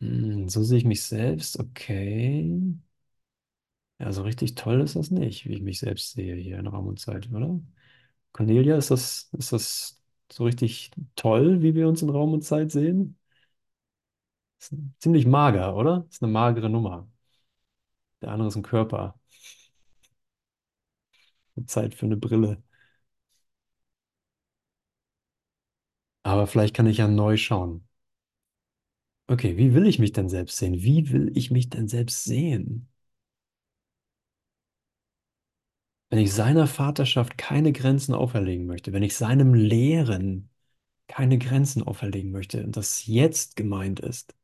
Hm, 0.00 0.48
so 0.48 0.62
sehe 0.62 0.78
ich 0.78 0.84
mich 0.84 1.02
selbst, 1.04 1.58
okay. 1.58 2.50
Ja, 3.98 4.12
so 4.12 4.22
richtig 4.22 4.54
toll 4.54 4.80
ist 4.82 4.94
das 4.96 5.10
nicht, 5.10 5.46
wie 5.46 5.54
ich 5.54 5.62
mich 5.62 5.78
selbst 5.78 6.12
sehe 6.12 6.34
hier 6.36 6.58
in 6.58 6.66
Raum 6.66 6.86
und 6.86 7.00
Zeit, 7.00 7.30
oder? 7.32 7.60
Cornelia, 8.32 8.76
ist 8.76 8.90
das, 8.90 9.30
ist 9.38 9.52
das 9.52 10.02
so 10.32 10.44
richtig 10.44 10.90
toll, 11.16 11.62
wie 11.62 11.74
wir 11.74 11.88
uns 11.88 12.02
in 12.02 12.10
Raum 12.10 12.32
und 12.34 12.42
Zeit 12.44 12.72
sehen? 12.72 13.15
Ist 14.60 14.74
ziemlich 15.00 15.26
mager, 15.26 15.74
oder? 15.76 16.06
Ist 16.10 16.22
eine 16.22 16.30
magere 16.32 16.68
Nummer. 16.70 17.08
Der 18.20 18.30
andere 18.30 18.48
ist 18.48 18.56
ein 18.56 18.62
Körper. 18.62 19.18
Zeit 21.66 21.94
für 21.94 22.06
eine 22.06 22.16
Brille. 22.16 22.62
Aber 26.24 26.46
vielleicht 26.46 26.74
kann 26.76 26.86
ich 26.86 26.98
ja 26.98 27.08
neu 27.08 27.38
schauen. 27.38 27.88
Okay, 29.28 29.56
wie 29.56 29.72
will 29.74 29.86
ich 29.86 29.98
mich 30.00 30.12
denn 30.12 30.28
selbst 30.28 30.56
sehen? 30.56 30.74
Wie 30.82 31.10
will 31.10 31.30
ich 31.36 31.50
mich 31.52 31.68
denn 31.70 31.86
selbst 31.88 32.24
sehen? 32.24 32.88
Wenn 36.10 36.18
ich 36.20 36.32
seiner 36.32 36.66
Vaterschaft 36.66 37.36
keine 37.38 37.72
Grenzen 37.72 38.14
auferlegen 38.14 38.66
möchte, 38.66 38.92
wenn 38.92 39.02
ich 39.02 39.16
seinem 39.16 39.54
Lehren 39.54 40.50
keine 41.08 41.38
Grenzen 41.38 41.82
auferlegen 41.84 42.30
möchte 42.32 42.64
und 42.64 42.76
das 42.76 43.06
jetzt 43.06 43.56
gemeint 43.56 44.00
ist, 44.00 44.34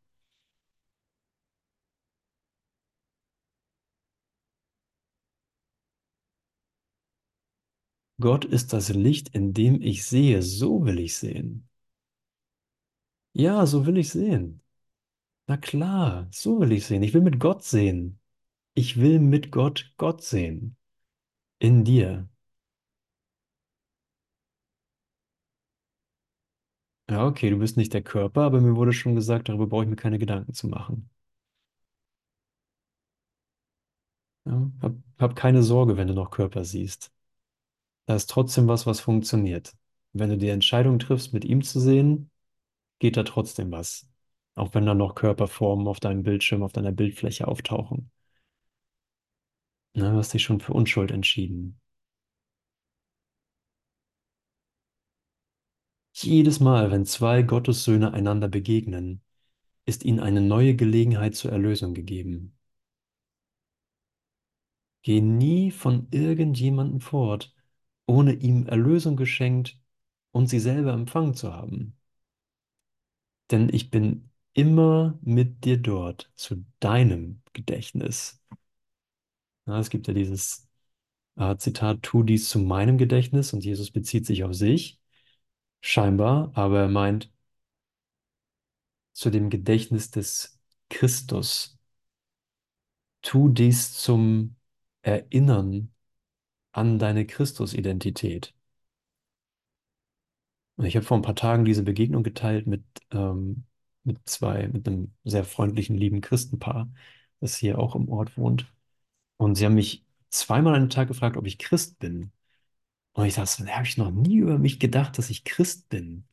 Gott 8.23 8.47
ist 8.47 8.73
das 8.73 8.89
Licht, 8.89 9.29
in 9.35 9.53
dem 9.53 9.83
ich 9.83 10.07
sehe, 10.07 10.41
so 10.43 10.87
will 10.87 10.99
ich 10.99 11.17
sehen. 11.17 11.69
Ja, 13.35 13.67
so 13.67 13.87
will 13.87 13.97
ich 13.99 14.11
sehen. 14.11 14.63
Na 15.49 15.57
klar, 15.59 16.29
so 16.33 16.61
will 16.61 16.73
ich 16.73 16.87
sehen. 16.87 17.03
Ich 17.05 17.15
will 17.15 17.23
mit 17.23 17.41
Gott 17.41 17.65
sehen. 17.65 18.21
Ich 18.75 19.01
will 19.01 19.21
mit 19.21 19.51
Gott 19.53 19.95
Gott 19.99 20.23
sehen. 20.23 20.77
In 21.61 21.85
dir. 21.85 22.29
Ja, 27.09 27.27
okay, 27.27 27.51
du 27.51 27.59
bist 27.59 27.77
nicht 27.77 27.93
der 27.95 28.03
Körper, 28.03 28.43
aber 28.43 28.61
mir 28.61 28.75
wurde 28.77 28.93
schon 28.93 29.15
gesagt, 29.15 29.49
darüber 29.49 29.67
brauche 29.69 29.85
ich 29.85 29.89
mir 29.91 29.95
keine 29.97 30.19
Gedanken 30.19 30.53
zu 30.55 30.67
machen. 30.69 31.11
Ja, 34.45 34.71
hab, 34.83 34.93
hab 35.19 35.35
keine 35.37 35.63
Sorge, 35.65 35.97
wenn 35.97 36.07
du 36.09 36.15
noch 36.15 36.31
Körper 36.31 36.65
siehst. 36.65 37.11
Da 38.07 38.17
ist 38.17 38.31
trotzdem 38.31 38.69
was, 38.69 38.87
was 38.87 39.01
funktioniert. 39.01 39.75
Wenn 40.13 40.31
du 40.31 40.39
die 40.39 40.49
Entscheidung 40.49 40.99
triffst, 40.99 41.33
mit 41.33 41.45
ihm 41.45 41.63
zu 41.63 41.81
sehen, 41.81 42.31
geht 42.99 43.17
da 43.17 43.23
trotzdem 43.25 43.71
was. 43.73 44.09
Auch 44.55 44.75
wenn 44.75 44.87
da 44.87 44.95
noch 44.95 45.15
Körperformen 45.15 45.89
auf 45.89 46.01
deinem 46.01 46.23
Bildschirm, 46.23 46.63
auf 46.63 46.73
deiner 46.73 46.93
Bildfläche 46.93 47.49
auftauchen. 47.49 48.11
Na, 49.95 50.11
du 50.11 50.17
hast 50.19 50.35
dich 50.35 50.43
schon 50.43 50.61
für 50.61 50.73
Unschuld 50.75 51.11
entschieden. 51.11 51.81
Jedes 56.15 56.61
Mal, 56.61 56.91
wenn 56.91 57.05
zwei 57.05 57.43
Gottessöhne 57.43 58.13
einander 58.15 58.49
begegnen, 58.49 59.23
ist 59.87 60.05
ihnen 60.05 60.21
eine 60.21 60.41
neue 60.41 60.77
Gelegenheit 60.77 61.35
zur 61.35 61.53
Erlösung 61.53 61.95
gegeben. 61.95 62.57
Geh 65.03 65.21
nie 65.21 65.71
von 65.71 66.09
irgendjemandem 66.11 67.01
fort, 67.01 67.55
ohne 68.13 68.35
ihm 68.35 68.67
Erlösung 68.67 69.17
geschenkt 69.17 69.79
und 70.33 70.49
sie 70.49 70.61
selber 70.61 70.93
empfangen 70.93 71.35
zu 71.35 71.53
haben. 71.55 71.97
Denn 73.51 73.69
ich 73.73 73.91
bin 73.91 74.31
immer 74.55 75.19
mit 75.23 75.65
dir 75.65 75.79
dort, 75.79 76.31
zu 76.35 76.65
deinem 76.81 77.43
Gedächtnis. 77.53 78.43
Ja, 79.67 79.79
es 79.79 79.91
gibt 79.91 80.09
ja 80.09 80.15
dieses 80.15 80.69
äh, 81.37 81.57
Zitat, 81.57 82.03
tu 82.03 82.23
dies 82.25 82.49
zu 82.49 82.59
meinem 82.61 82.99
Gedächtnis 82.99 83.53
und 83.53 83.65
Jesus 83.65 83.91
bezieht 83.91 84.27
sich 84.27 84.45
auf 84.45 84.55
sich, 84.55 85.01
scheinbar, 85.81 86.53
aber 86.55 86.81
er 86.83 86.89
meint 86.89 87.33
zu 89.13 89.31
dem 89.31 89.51
Gedächtnis 89.51 90.11
des 90.11 90.61
Christus. 90.91 91.79
Tu 93.23 93.49
dies 93.51 93.95
zum 93.95 94.57
Erinnern 95.03 95.93
an 96.73 96.99
deine 96.99 97.27
Christusidentität. 97.27 98.55
Und 100.77 100.87
ich 100.87 100.97
habe 100.97 101.05
vor 101.07 101.17
ein 101.19 101.23
paar 101.23 101.35
Tagen 101.37 101.65
diese 101.65 101.83
Begegnung 101.83 102.23
geteilt 102.23 102.67
mit, 102.67 102.83
ähm, 103.11 103.65
mit 104.05 104.19
zwei, 104.29 104.69
mit 104.69 104.87
einem 104.89 105.13
sehr 105.25 105.45
freundlichen, 105.45 105.97
lieben 105.97 106.21
Christenpaar, 106.21 106.91
das 107.41 107.57
hier 107.57 107.79
auch 107.79 107.95
im 107.95 108.09
Ort 108.09 108.37
wohnt. 108.37 108.73
Und 109.39 109.57
sie 109.57 109.67
haben 109.67 109.75
mich 109.75 110.05
zweimal 110.31 110.75
an 110.77 110.85
den 110.85 110.91
Tag 110.91 111.09
gefragt, 111.09 111.37
ob 111.39 111.47
ich 111.47 111.59
Christ 111.59 111.99
bin. 111.99 112.33
Und 113.15 113.27
ich 113.27 113.35
dachte, 113.37 113.65
da 113.67 113.73
habe 113.77 113.87
ich 113.87 113.99
noch 113.99 114.11
nie 114.13 114.39
über 114.39 114.59
mich 114.59 114.81
gedacht, 114.81 115.19
dass 115.19 115.31
ich 115.31 115.45
Christ 115.45 115.89
bin. 115.91 116.27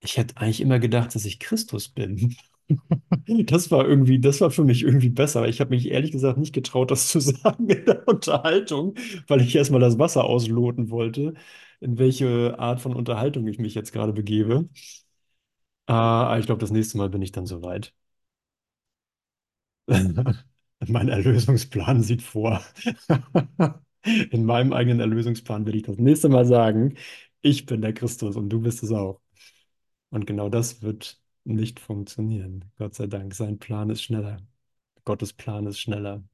Ich 0.00 0.16
hätte 0.16 0.36
eigentlich 0.38 0.60
immer 0.60 0.78
gedacht, 0.80 1.14
dass 1.14 1.24
ich 1.24 1.38
Christus 1.40 1.88
bin. 1.88 2.36
Das 3.46 3.70
war 3.70 3.86
irgendwie, 3.86 4.20
das 4.20 4.40
war 4.40 4.50
für 4.50 4.64
mich 4.64 4.82
irgendwie 4.82 5.08
besser. 5.08 5.48
Ich 5.48 5.60
habe 5.60 5.70
mich 5.70 5.90
ehrlich 5.90 6.12
gesagt 6.12 6.38
nicht 6.38 6.52
getraut, 6.54 6.90
das 6.90 7.08
zu 7.08 7.20
sagen 7.20 7.68
in 7.68 7.84
der 7.86 8.06
Unterhaltung, 8.08 8.94
weil 9.26 9.40
ich 9.40 9.54
erstmal 9.56 9.80
das 9.80 9.98
Wasser 9.98 10.24
ausloten 10.24 10.90
wollte, 10.90 11.34
in 11.80 11.98
welche 11.98 12.58
Art 12.58 12.80
von 12.80 12.94
Unterhaltung 12.94 13.46
ich 13.46 13.58
mich 13.58 13.74
jetzt 13.74 13.92
gerade 13.92 14.12
begebe. 14.12 14.68
Äh, 15.86 15.92
aber 15.92 16.38
ich 16.38 16.46
glaube, 16.46 16.60
das 16.60 16.70
nächste 16.70 16.98
Mal 16.98 17.10
bin 17.10 17.20
ich 17.22 17.32
dann 17.32 17.46
soweit. 17.46 17.92
Mein 20.88 21.08
Erlösungsplan 21.08 22.02
sieht 22.02 22.22
vor. 22.22 22.62
In 24.30 24.44
meinem 24.46 24.72
eigenen 24.72 25.00
Erlösungsplan 25.00 25.66
will 25.66 25.74
ich 25.76 25.82
das 25.82 25.98
nächste 25.98 26.28
Mal 26.28 26.46
sagen, 26.46 26.96
ich 27.42 27.66
bin 27.66 27.80
der 27.82 27.92
Christus 27.92 28.36
und 28.36 28.48
du 28.50 28.60
bist 28.60 28.82
es 28.82 28.92
auch. 28.92 29.20
Und 30.10 30.26
genau 30.26 30.48
das 30.50 30.82
wird 30.82 31.20
nicht 31.54 31.80
funktionieren. 31.80 32.64
Gott 32.78 32.94
sei 32.94 33.06
Dank, 33.06 33.34
sein 33.34 33.58
Plan 33.58 33.90
ist 33.90 34.02
schneller. 34.02 34.38
Gottes 35.04 35.32
Plan 35.34 35.66
ist 35.66 35.80
schneller. 35.80 36.24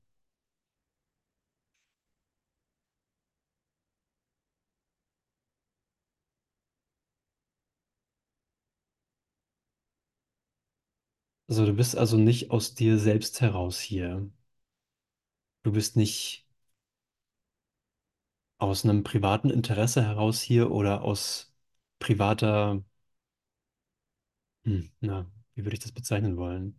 Also 11.49 11.65
du 11.67 11.73
bist 11.75 11.97
also 11.97 12.17
nicht 12.19 12.51
aus 12.51 12.75
dir 12.75 12.99
selbst 12.99 13.41
heraus 13.41 13.81
hier. 13.81 14.31
Du 15.65 15.73
bist 15.73 15.97
nicht 15.97 16.47
aus 18.59 18.85
einem 18.85 19.03
privaten 19.05 19.51
Interesse 19.51 20.03
heraus 20.05 20.41
hier 20.43 20.71
oder 20.73 21.03
aus 21.03 21.55
privater, 22.01 22.83
hm, 24.65 24.91
na, 25.01 25.27
wie 25.55 25.65
würde 25.65 25.75
ich 25.75 25.81
das 25.81 25.93
bezeichnen 25.93 26.37
wollen? 26.37 26.79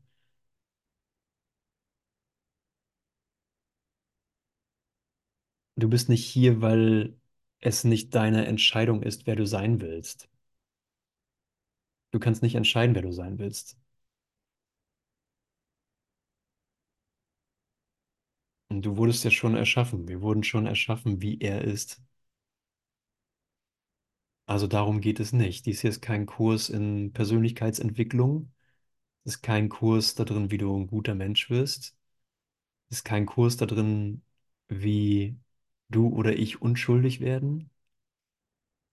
Du 5.77 5.87
bist 5.89 6.09
nicht 6.09 6.25
hier, 6.25 6.61
weil 6.61 7.15
es 7.61 7.83
nicht 7.85 8.13
deine 8.13 8.45
Entscheidung 8.45 9.01
ist, 9.03 9.25
wer 9.25 9.35
du 9.37 9.45
sein 9.45 9.79
willst. 9.81 10.27
Du 12.09 12.17
kannst 12.19 12.41
nicht 12.41 12.55
entscheiden, 12.55 12.95
wer 12.95 13.03
du 13.03 13.11
sein 13.11 13.37
willst. 13.37 13.77
Und 18.69 18.83
du 18.85 18.95
wurdest 18.97 19.23
ja 19.23 19.31
schon 19.31 19.55
erschaffen. 19.55 20.07
Wir 20.07 20.21
wurden 20.21 20.43
schon 20.43 20.67
erschaffen, 20.67 21.19
wie 21.21 21.39
er 21.39 21.63
ist. 21.63 21.99
Also 24.47 24.67
darum 24.67 25.01
geht 25.01 25.19
es 25.19 25.33
nicht. 25.33 25.65
Dies 25.65 25.81
hier 25.81 25.89
ist 25.89 26.01
kein 26.01 26.25
Kurs 26.25 26.69
in 26.69 27.13
Persönlichkeitsentwicklung. 27.13 28.51
Es 29.25 29.35
ist 29.37 29.41
kein 29.43 29.69
Kurs 29.69 30.15
da 30.15 30.25
drin, 30.25 30.51
wie 30.51 30.57
du 30.59 30.75
ein 30.77 30.87
guter 30.87 31.15
Mensch 31.15 31.49
wirst. 31.49 31.95
Es 32.89 32.99
ist 32.99 33.03
kein 33.05 33.25
Kurs 33.27 33.57
da 33.57 33.65
drin, 33.67 34.23
wie 34.69 35.37
du 35.89 36.09
oder 36.09 36.35
ich 36.37 36.61
unschuldig 36.61 37.19
werden. 37.21 37.69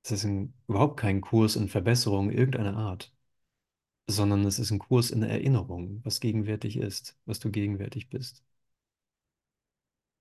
Es 0.05 0.13
ist 0.13 0.25
ein, 0.25 0.55
überhaupt 0.69 0.97
kein 1.01 1.21
Kurs 1.21 1.57
in 1.57 1.69
Verbesserung 1.69 2.31
irgendeiner 2.31 2.77
Art, 2.77 3.13
sondern 4.09 4.45
es 4.47 4.59
ist 4.61 4.71
ein 4.73 4.79
Kurs 4.81 5.11
in 5.11 5.23
Erinnerung, 5.25 6.01
was 6.05 6.21
gegenwärtig 6.21 6.77
ist, 6.79 7.19
was 7.27 7.41
du 7.41 7.51
gegenwärtig 7.51 8.11
bist, 8.11 8.45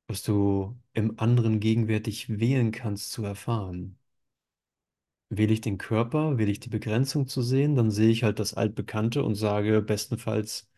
was 0.07 0.21
du 0.23 0.77
im 0.93 1.19
anderen 1.19 1.59
gegenwärtig 1.59 2.29
wählen 2.39 2.71
kannst 2.71 3.11
zu 3.11 3.23
erfahren. 3.25 3.97
Wähle 5.31 5.53
ich 5.53 5.61
den 5.61 5.79
Körper, 5.79 6.37
wähle 6.37 6.51
ich 6.51 6.59
die 6.59 6.69
Begrenzung 6.69 7.25
zu 7.27 7.41
sehen, 7.41 7.75
dann 7.75 7.89
sehe 7.89 8.11
ich 8.11 8.21
halt 8.23 8.37
das 8.37 8.53
Altbekannte 8.53 9.23
und 9.23 9.33
sage 9.33 9.81
bestenfalls, 9.81 10.69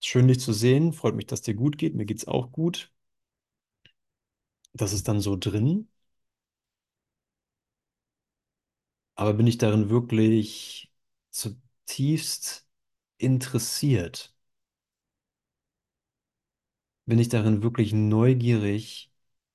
schön 0.00 0.28
dich 0.28 0.38
zu 0.40 0.52
sehen, 0.52 0.92
freut 0.92 1.14
mich, 1.14 1.24
dass 1.26 1.40
dir 1.42 1.54
gut 1.54 1.78
geht, 1.78 1.94
mir 1.94 2.04
geht's 2.04 2.26
auch 2.28 2.52
gut. 2.52 2.92
Das 4.74 4.92
ist 4.92 5.08
dann 5.08 5.20
so 5.22 5.36
drin. 5.36 5.88
Aber 9.14 9.32
bin 9.34 9.46
ich 9.46 9.58
darin 9.58 9.88
wirklich 9.90 10.92
zutiefst 11.30 12.66
interessiert? 13.18 14.34
Bin 17.06 17.18
ich 17.20 17.28
darin 17.28 17.62
wirklich 17.62 17.92
neugierig, 17.92 19.11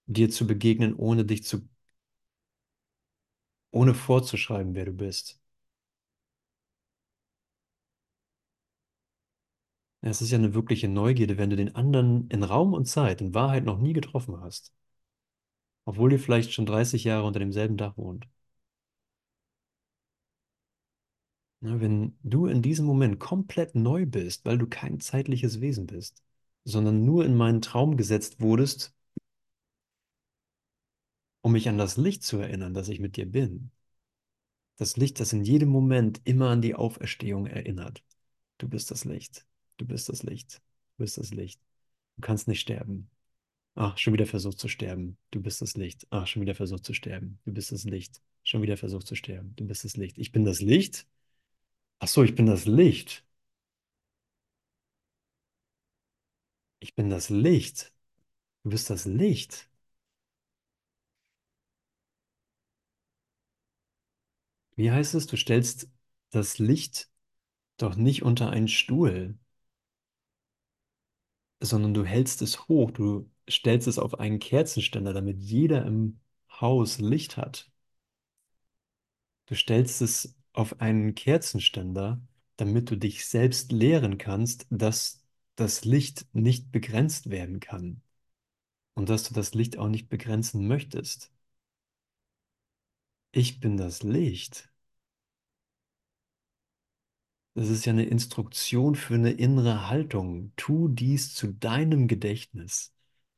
dir 0.08 0.30
zu 0.30 0.48
begegnen, 0.48 0.96
ohne 0.96 1.26
dich 1.26 1.44
zu, 1.44 1.68
ohne 3.72 3.94
vorzuschreiben, 3.94 4.76
wer 4.76 4.84
du 4.86 4.92
bist? 4.92 5.40
Es 10.02 10.24
ist 10.24 10.32
ja 10.32 10.40
eine 10.40 10.56
wirkliche 10.56 10.88
Neugierde, 10.88 11.38
wenn 11.38 11.52
du 11.52 11.56
den 11.56 11.76
anderen 11.76 12.28
in 12.32 12.42
Raum 12.42 12.74
und 12.74 12.86
Zeit, 12.86 13.22
in 13.22 13.36
Wahrheit 13.36 13.64
noch 13.64 13.78
nie 13.78 13.94
getroffen 13.94 14.42
hast, 14.42 14.74
obwohl 15.86 16.12
ihr 16.14 16.20
vielleicht 16.20 16.54
schon 16.54 16.68
30 16.68 17.04
Jahre 17.04 17.26
unter 17.26 17.40
demselben 17.40 17.78
Dach 17.78 17.98
wohnt. 17.98 18.28
Wenn 21.62 22.18
du 22.24 22.48
in 22.48 22.64
diesem 22.64 22.86
Moment 22.88 23.20
komplett 23.20 23.76
neu 23.76 24.08
bist, 24.08 24.44
weil 24.46 24.58
du 24.58 24.66
kein 24.68 25.00
zeitliches 25.00 25.62
Wesen 25.62 25.86
bist, 25.86 26.24
sondern 26.64 27.06
nur 27.06 27.26
in 27.26 27.36
meinen 27.38 27.62
Traum 27.62 27.96
gesetzt 27.96 28.42
wurdest, 28.42 28.96
um 31.48 31.54
mich 31.54 31.70
an 31.70 31.78
das 31.78 31.96
Licht 31.96 32.24
zu 32.24 32.40
erinnern, 32.40 32.74
das 32.74 32.90
ich 32.90 33.00
mit 33.00 33.16
dir 33.16 33.26
bin. 33.26 33.72
Das 34.76 34.98
Licht, 34.98 35.22
das 35.22 35.32
in 35.32 35.46
jedem 35.46 35.70
Moment 35.70 36.20
immer 36.26 36.50
an 36.50 36.62
die 36.62 36.76
Auferstehung 36.76 37.46
erinnert. 37.46 38.04
Du 38.58 38.68
bist 38.68 38.92
das 38.92 39.06
Licht. 39.06 39.46
Du 39.78 39.88
bist 39.88 40.10
das 40.10 40.24
Licht. 40.24 40.62
Du 40.98 41.04
bist 41.04 41.18
das 41.18 41.32
Licht. 41.32 41.62
Du 42.18 42.22
kannst 42.22 42.50
nicht 42.50 42.60
sterben. 42.60 43.10
Ach, 43.76 43.98
schon 43.98 44.12
wieder 44.12 44.26
versucht 44.26 44.60
zu 44.60 44.68
sterben. 44.68 45.18
Du 45.32 45.42
bist 45.42 45.62
das 45.62 45.78
Licht. 45.78 46.06
Ach, 46.10 46.28
schon 46.28 46.42
wieder 46.42 46.54
versucht 46.54 46.84
zu 46.84 46.94
sterben. 46.94 47.40
Du 47.46 47.54
bist 47.54 47.72
das 47.72 47.86
Licht. 47.86 48.22
Schon 48.44 48.62
wieder 48.62 48.76
versucht 48.76 49.08
zu 49.08 49.16
sterben. 49.16 49.56
Du 49.56 49.66
bist 49.66 49.86
das 49.86 49.96
Licht. 49.96 50.18
Ich 50.18 50.34
bin 50.34 50.44
das 50.44 50.60
Licht? 50.60 51.08
Ach 52.00 52.10
so, 52.10 52.24
ich 52.24 52.36
bin 52.36 52.46
das 52.46 52.66
Licht. 52.66 53.24
Ich 56.80 56.94
bin 56.94 57.10
das 57.10 57.30
Licht. 57.30 57.94
Du 58.64 58.72
bist 58.72 58.90
das 58.90 59.06
Licht. 59.06 59.67
Wie 64.78 64.92
heißt 64.92 65.16
es? 65.16 65.28
Du 65.28 65.36
stellst 65.38 65.90
das 66.30 66.60
Licht 66.60 67.10
doch 67.78 67.96
nicht 67.96 68.24
unter 68.24 68.50
einen 68.52 68.68
Stuhl, 68.70 69.38
sondern 71.60 71.94
du 71.94 72.06
hältst 72.06 72.42
es 72.42 72.68
hoch. 72.68 72.92
Du 72.92 73.30
stellst 73.50 73.88
es 73.88 74.00
auf 74.00 74.20
einen 74.20 74.40
Kerzenständer, 74.40 75.14
damit 75.14 75.40
jeder 75.40 75.86
im 75.86 76.20
Haus 76.50 77.00
Licht 77.00 77.38
hat. 77.38 77.70
Du 79.48 79.56
stellst 79.56 80.02
es 80.02 80.36
auf 80.54 80.80
einen 80.82 81.16
Kerzenständer, 81.16 82.22
damit 82.58 82.92
du 82.92 82.98
dich 82.98 83.26
selbst 83.26 83.72
lehren 83.72 84.18
kannst, 84.18 84.68
dass 84.70 85.24
das 85.56 85.86
Licht 85.86 86.28
nicht 86.34 86.72
begrenzt 86.72 87.30
werden 87.30 87.60
kann 87.60 88.02
und 88.96 89.10
dass 89.10 89.24
du 89.24 89.34
das 89.34 89.54
Licht 89.54 89.78
auch 89.78 89.90
nicht 89.90 90.10
begrenzen 90.10 90.68
möchtest. 90.68 91.32
Ich 93.32 93.62
bin 93.62 93.78
das 93.78 94.04
Licht. 94.04 94.70
Das 97.56 97.68
ist 97.70 97.84
ja 97.86 97.92
eine 97.92 98.06
Instruktion 98.06 98.96
für 98.96 99.16
eine 99.16 99.32
innere 99.32 99.90
Haltung. 99.90 100.54
Tu 100.56 100.88
dies 100.88 101.34
zu 101.36 101.52
deinem 101.54 102.08
Gedächtnis. 102.08 102.94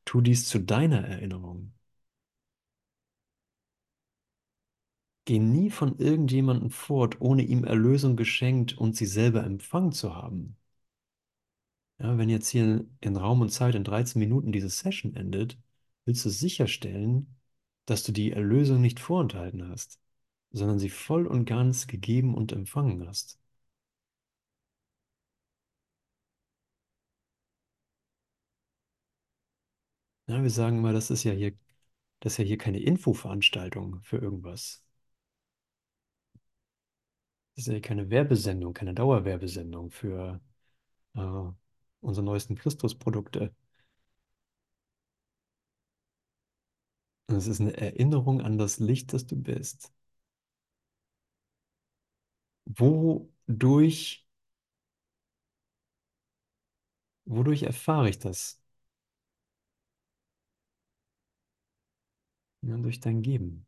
Tu 0.06 0.22
dies 0.22 0.48
zu 0.48 0.60
deiner 0.60 1.00
Erinnerung. 1.08 1.74
Geh 5.24 5.40
nie 5.40 5.70
von 5.70 5.98
irgendjemandem 5.98 6.72
fort, 6.72 7.22
ohne 7.22 7.44
ihm 7.44 7.64
Erlösung 7.64 8.18
geschenkt 8.18 8.78
und 8.78 8.98
sie 8.98 9.06
selber 9.06 9.46
empfangen 9.46 9.94
zu 9.94 10.14
haben. 10.14 10.58
Ja, 12.00 12.18
wenn 12.18 12.30
jetzt 12.30 12.50
hier 12.50 12.86
in 13.02 13.16
Raum 13.18 13.40
und 13.42 13.50
Zeit 13.52 13.76
in 13.76 13.84
13 13.86 14.20
Minuten 14.20 14.52
diese 14.52 14.70
Session 14.70 15.14
endet, 15.16 15.58
willst 16.06 16.26
du 16.26 16.30
sicherstellen, 16.30 17.39
dass 17.90 18.04
du 18.04 18.12
die 18.12 18.32
Erlösung 18.32 18.82
nicht 18.82 19.00
vorenthalten 19.00 19.68
hast, 19.70 20.00
sondern 20.52 20.80
sie 20.80 20.90
voll 20.90 21.28
und 21.28 21.46
ganz 21.46 21.88
gegeben 21.88 22.36
und 22.36 22.52
empfangen 22.54 23.08
hast. 23.08 23.40
Ja, 30.28 30.42
wir 30.44 30.50
sagen 30.50 30.78
immer, 30.78 30.94
das 30.94 31.10
ist 31.10 31.24
ja 31.26 31.34
hier, 31.34 31.54
das 32.22 32.34
ist 32.34 32.38
ja 32.40 32.46
hier 32.46 32.58
keine 32.60 32.80
Infoveranstaltung 32.82 34.02
für 34.04 34.18
irgendwas. 34.20 34.84
Das 37.56 37.68
ist 37.68 37.74
ja 37.74 37.80
keine 37.80 38.10
Werbesendung, 38.10 38.74
keine 38.74 38.94
Dauerwerbesendung 38.96 39.92
für 39.92 40.42
äh, 41.16 41.22
unsere 42.02 42.26
neuesten 42.26 42.56
Christusprodukte. 42.56 43.54
Es 47.30 47.48
ist 47.48 47.62
eine 47.62 47.78
Erinnerung 47.78 48.42
an 48.42 48.58
das 48.58 48.80
Licht, 48.80 49.14
das 49.14 49.26
du 49.26 49.38
bist. 49.38 49.94
Wodurch, 52.78 54.26
wodurch 57.26 57.64
erfahre 57.64 58.10
ich 58.10 58.20
das? 58.20 58.62
Ja, 62.62 62.78
durch 62.78 63.00
dein 63.02 63.22
Geben. 63.22 63.66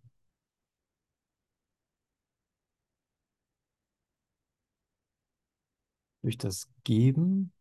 Durch 6.24 6.38
das 6.39 6.68
Geben 6.84 7.51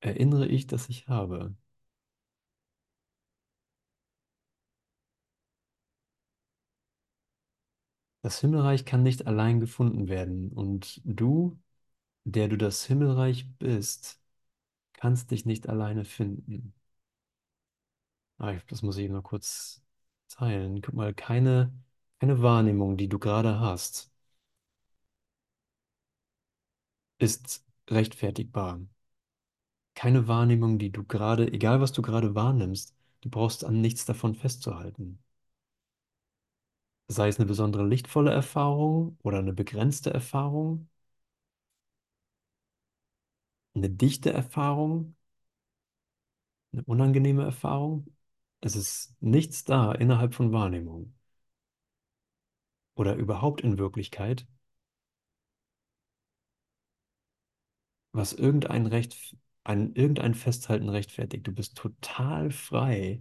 erinnere 0.00 0.46
ich, 0.48 0.66
dass 0.68 0.88
ich 0.90 1.08
habe. 1.08 1.54
Das 8.22 8.40
Himmelreich 8.40 8.84
kann 8.86 9.02
nicht 9.02 9.26
allein 9.26 9.60
gefunden 9.60 10.08
werden 10.08 10.50
und 10.52 11.00
du, 11.04 11.58
der 12.24 12.48
du 12.48 12.58
das 12.58 12.84
Himmelreich 12.86 13.48
bist, 13.58 14.20
kannst 14.94 15.30
dich 15.32 15.46
nicht 15.46 15.68
alleine 15.68 16.04
finden. 16.06 16.74
Ah, 18.38 18.54
das 18.68 18.82
muss 18.82 18.96
ich 18.96 19.08
noch 19.10 19.22
kurz 19.22 19.82
teilen. 20.28 20.80
Guck 20.82 20.94
mal, 20.94 21.14
keine, 21.14 21.72
keine 22.20 22.42
Wahrnehmung, 22.42 22.96
die 22.96 23.08
du 23.08 23.18
gerade 23.18 23.60
hast, 23.60 24.10
ist 27.18 27.64
rechtfertigbar. 27.88 28.80
Keine 29.94 30.26
Wahrnehmung, 30.26 30.80
die 30.80 30.90
du 30.90 31.04
gerade, 31.04 31.46
egal 31.52 31.80
was 31.80 31.92
du 31.92 32.02
gerade 32.02 32.34
wahrnimmst, 32.34 32.92
du 33.20 33.30
brauchst 33.30 33.64
an 33.64 33.80
nichts 33.80 34.04
davon 34.04 34.34
festzuhalten. 34.34 35.20
Sei 37.10 37.28
es 37.28 37.36
eine 37.38 37.44
besondere 37.46 37.86
lichtvolle 37.86 38.30
Erfahrung 38.32 39.18
oder 39.22 39.38
eine 39.40 39.52
begrenzte 39.52 40.10
Erfahrung, 40.14 40.88
eine 43.74 43.90
dichte 43.90 44.32
Erfahrung, 44.32 45.16
eine 46.72 46.82
unangenehme 46.84 47.44
Erfahrung. 47.44 48.06
Es 48.60 48.74
ist 48.76 49.14
nichts 49.20 49.64
da 49.64 49.92
innerhalb 49.92 50.34
von 50.34 50.52
Wahrnehmung 50.52 51.14
oder 52.94 53.16
überhaupt 53.16 53.62
in 53.62 53.78
Wirklichkeit, 53.78 54.46
was 58.12 58.32
irgendein 58.32 58.86
Recht, 58.86 59.36
ein, 59.64 59.94
irgendein 59.94 60.34
Festhalten 60.34 60.88
rechtfertigt. 60.88 61.46
Du 61.46 61.52
bist 61.52 61.76
total 61.76 62.50
frei, 62.52 63.20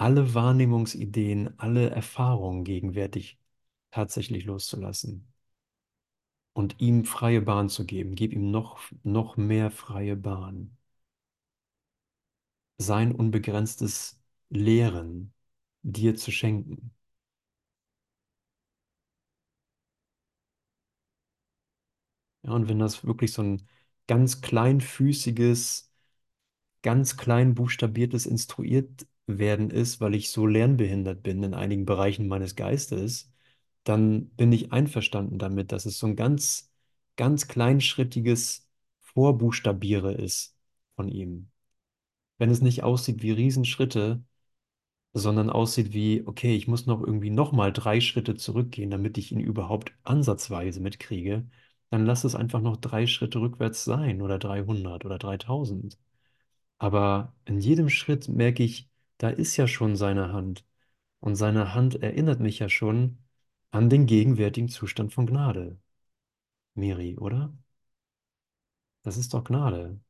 alle 0.00 0.34
Wahrnehmungsideen, 0.34 1.54
alle 1.60 1.90
Erfahrungen 1.90 2.64
gegenwärtig 2.64 3.38
tatsächlich 3.92 4.44
loszulassen 4.44 5.32
und 6.52 6.80
ihm 6.80 7.04
freie 7.06 7.40
Bahn 7.42 7.68
zu 7.68 7.84
geben. 7.84 8.14
Gib 8.14 8.32
ihm 8.32 8.50
noch, 8.52 8.78
noch 9.02 9.36
mehr 9.36 9.70
freie 9.72 10.14
Bahn. 10.16 10.76
Sein 12.78 13.12
unbegrenztes 13.14 14.20
Lehren 14.48 15.32
dir 15.82 16.16
zu 16.16 16.32
schenken. 16.32 16.92
Ja, 22.42 22.52
und 22.52 22.68
wenn 22.68 22.78
das 22.78 23.04
wirklich 23.04 23.32
so 23.32 23.42
ein 23.42 23.66
ganz 24.06 24.40
kleinfüßiges, 24.40 25.92
ganz 26.82 27.16
klein 27.18 27.54
buchstabiertes 27.54 28.26
instruiert 28.26 29.06
werden 29.38 29.70
ist, 29.70 30.00
weil 30.00 30.14
ich 30.14 30.30
so 30.30 30.46
lernbehindert 30.46 31.22
bin 31.22 31.42
in 31.42 31.54
einigen 31.54 31.84
Bereichen 31.86 32.28
meines 32.28 32.56
Geistes, 32.56 33.32
dann 33.84 34.28
bin 34.30 34.52
ich 34.52 34.72
einverstanden 34.72 35.38
damit, 35.38 35.72
dass 35.72 35.86
es 35.86 35.98
so 35.98 36.06
ein 36.06 36.16
ganz, 36.16 36.70
ganz 37.16 37.48
kleinschrittiges 37.48 38.68
Vorbuchstabiere 39.00 40.12
ist 40.14 40.56
von 40.96 41.08
ihm. 41.08 41.50
Wenn 42.38 42.50
es 42.50 42.62
nicht 42.62 42.82
aussieht 42.84 43.22
wie 43.22 43.32
Riesenschritte, 43.32 44.24
sondern 45.12 45.50
aussieht 45.50 45.92
wie, 45.92 46.22
okay, 46.26 46.54
ich 46.56 46.68
muss 46.68 46.86
noch 46.86 47.00
irgendwie 47.02 47.30
nochmal 47.30 47.72
drei 47.72 48.00
Schritte 48.00 48.36
zurückgehen, 48.36 48.90
damit 48.90 49.18
ich 49.18 49.32
ihn 49.32 49.40
überhaupt 49.40 49.92
ansatzweise 50.04 50.80
mitkriege, 50.80 51.48
dann 51.90 52.06
lass 52.06 52.24
es 52.24 52.34
einfach 52.36 52.60
noch 52.60 52.76
drei 52.76 53.06
Schritte 53.06 53.40
rückwärts 53.40 53.84
sein 53.84 54.22
oder 54.22 54.38
300 54.38 55.04
oder 55.04 55.18
3000. 55.18 55.98
Aber 56.78 57.34
in 57.46 57.60
jedem 57.60 57.90
Schritt 57.90 58.28
merke 58.28 58.64
ich, 58.64 58.89
da 59.20 59.28
ist 59.30 59.56
ja 59.58 59.68
schon 59.68 59.96
seine 59.96 60.32
Hand. 60.32 60.64
Und 61.20 61.36
seine 61.36 61.74
Hand 61.74 61.96
erinnert 62.02 62.40
mich 62.40 62.58
ja 62.60 62.68
schon 62.70 63.18
an 63.70 63.90
den 63.90 64.06
gegenwärtigen 64.06 64.68
Zustand 64.68 65.12
von 65.12 65.26
Gnade. 65.26 65.78
Miri, 66.74 67.18
oder? 67.18 67.52
Das 69.02 69.16
ist 69.18 69.34
doch 69.34 69.44
Gnade. 69.44 70.00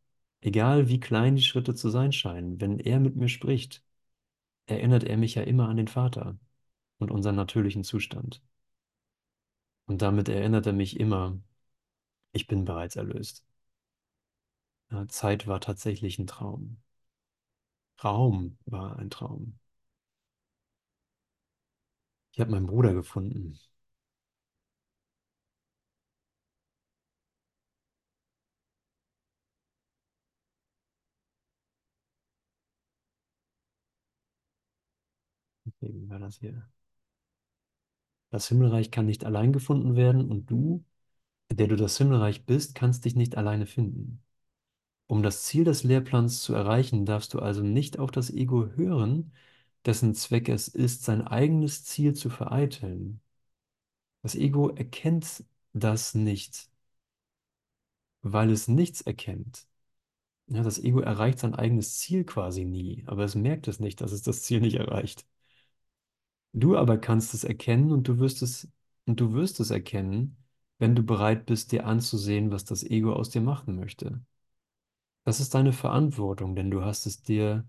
Egal 0.40 0.88
wie 0.88 1.00
klein 1.00 1.34
die 1.36 1.42
Schritte 1.42 1.74
zu 1.74 1.90
sein 1.90 2.12
scheinen, 2.12 2.61
wenn 2.61 2.78
er 2.78 3.00
mit 3.00 3.16
mir 3.16 3.28
spricht, 3.28 3.82
erinnert 4.66 5.04
er 5.04 5.16
mich 5.16 5.34
ja 5.36 5.42
immer 5.42 5.68
an 5.68 5.76
den 5.76 5.88
Vater 5.88 6.38
und 6.98 7.11
unseren 7.11 7.36
natürlichen 7.36 7.84
Zustand. 7.84 8.42
Und 9.86 10.02
damit 10.02 10.28
erinnert 10.28 10.66
er 10.66 10.72
mich 10.72 10.98
immer, 11.00 11.38
ich 12.32 12.46
bin 12.46 12.64
bereits 12.64 12.96
erlöst. 12.96 13.44
Zeit 15.08 15.46
war 15.48 15.61
tatsächlich 15.61 16.18
ein 16.18 16.26
Traum. 16.28 16.76
Raum 18.03 18.59
war 18.66 18.98
ein 18.98 19.11
Traum. 19.11 19.59
Ich 22.32 22.40
habe 22.40 22.51
meinen 22.51 22.66
Bruder 22.66 22.92
gefunden. 22.92 23.57
Okay, 35.66 35.92
war 36.09 36.18
das 36.18 36.38
hier? 36.38 36.68
Das 38.30 38.48
Himmelreich 38.48 38.90
kann 38.90 39.07
nicht 39.07 39.24
allein 39.24 39.53
gefunden 39.53 39.94
werden 39.94 40.28
und 40.32 40.51
du, 40.51 40.84
der 41.53 41.68
du 41.68 41.76
das 41.76 41.98
Himmelreich 41.98 42.46
bist, 42.46 42.74
kannst 42.74 43.05
dich 43.05 43.16
nicht 43.16 43.36
alleine 43.36 43.66
finden. 43.66 44.22
Um 45.11 45.22
das 45.22 45.42
Ziel 45.44 45.64
des 45.64 45.82
Lehrplans 45.82 46.42
zu 46.42 46.54
erreichen, 46.54 47.04
darfst 47.04 47.34
du 47.34 47.40
also 47.40 47.62
nicht 47.62 47.98
auf 47.98 48.11
das 48.11 48.30
Ego 48.30 48.66
hören, 48.76 49.32
dessen 49.84 50.14
Zweck 50.14 50.48
es 50.48 50.68
ist, 50.68 51.04
sein 51.04 51.20
eigenes 51.26 51.84
Ziel 51.84 52.14
zu 52.14 52.30
vereiteln. 52.30 53.20
Das 54.22 54.34
Ego 54.34 54.70
erkennt 54.70 55.44
das 55.74 56.14
nicht, 56.14 56.70
weil 58.22 58.50
es 58.50 58.66
nichts 58.68 59.00
erkennt. 59.02 59.66
Ja, 60.48 60.62
das 60.64 60.78
Ego 60.80 61.00
erreicht 61.00 61.40
sein 61.40 61.54
eigenes 61.56 61.98
Ziel 61.98 62.24
quasi 62.24 62.64
nie, 62.66 63.04
aber 63.06 63.24
es 63.24 63.34
merkt 63.36 63.68
es 63.68 63.80
nicht, 63.80 64.00
dass 64.02 64.12
es 64.12 64.22
das 64.22 64.42
Ziel 64.42 64.61
nicht 64.62 64.76
erreicht. 64.76 65.26
Du 66.52 66.76
aber 66.76 66.96
kannst 66.98 67.34
es 67.34 67.42
erkennen 67.44 67.90
und 67.92 68.06
du 68.08 68.18
wirst 68.20 68.42
es, 68.42 68.68
und 69.06 69.18
du 69.20 69.32
wirst 69.32 69.58
es 69.61 69.70
erkennen, 69.72 70.36
wenn 70.78 70.94
du 70.94 71.02
bereit 71.02 71.44
bist, 71.46 71.72
dir 71.72 71.86
anzusehen, 71.86 72.50
was 72.52 72.64
das 72.64 72.84
Ego 72.84 73.12
aus 73.14 73.30
dir 73.30 73.40
machen 73.40 73.74
möchte. 73.76 74.20
Das 75.25 75.41
ist 75.41 75.55
deine 75.55 75.73
Verantwortung, 75.73 76.55
denn 76.55 76.71
du 76.71 76.85
hast 76.85 77.07
es 77.07 77.23
dir 77.23 77.66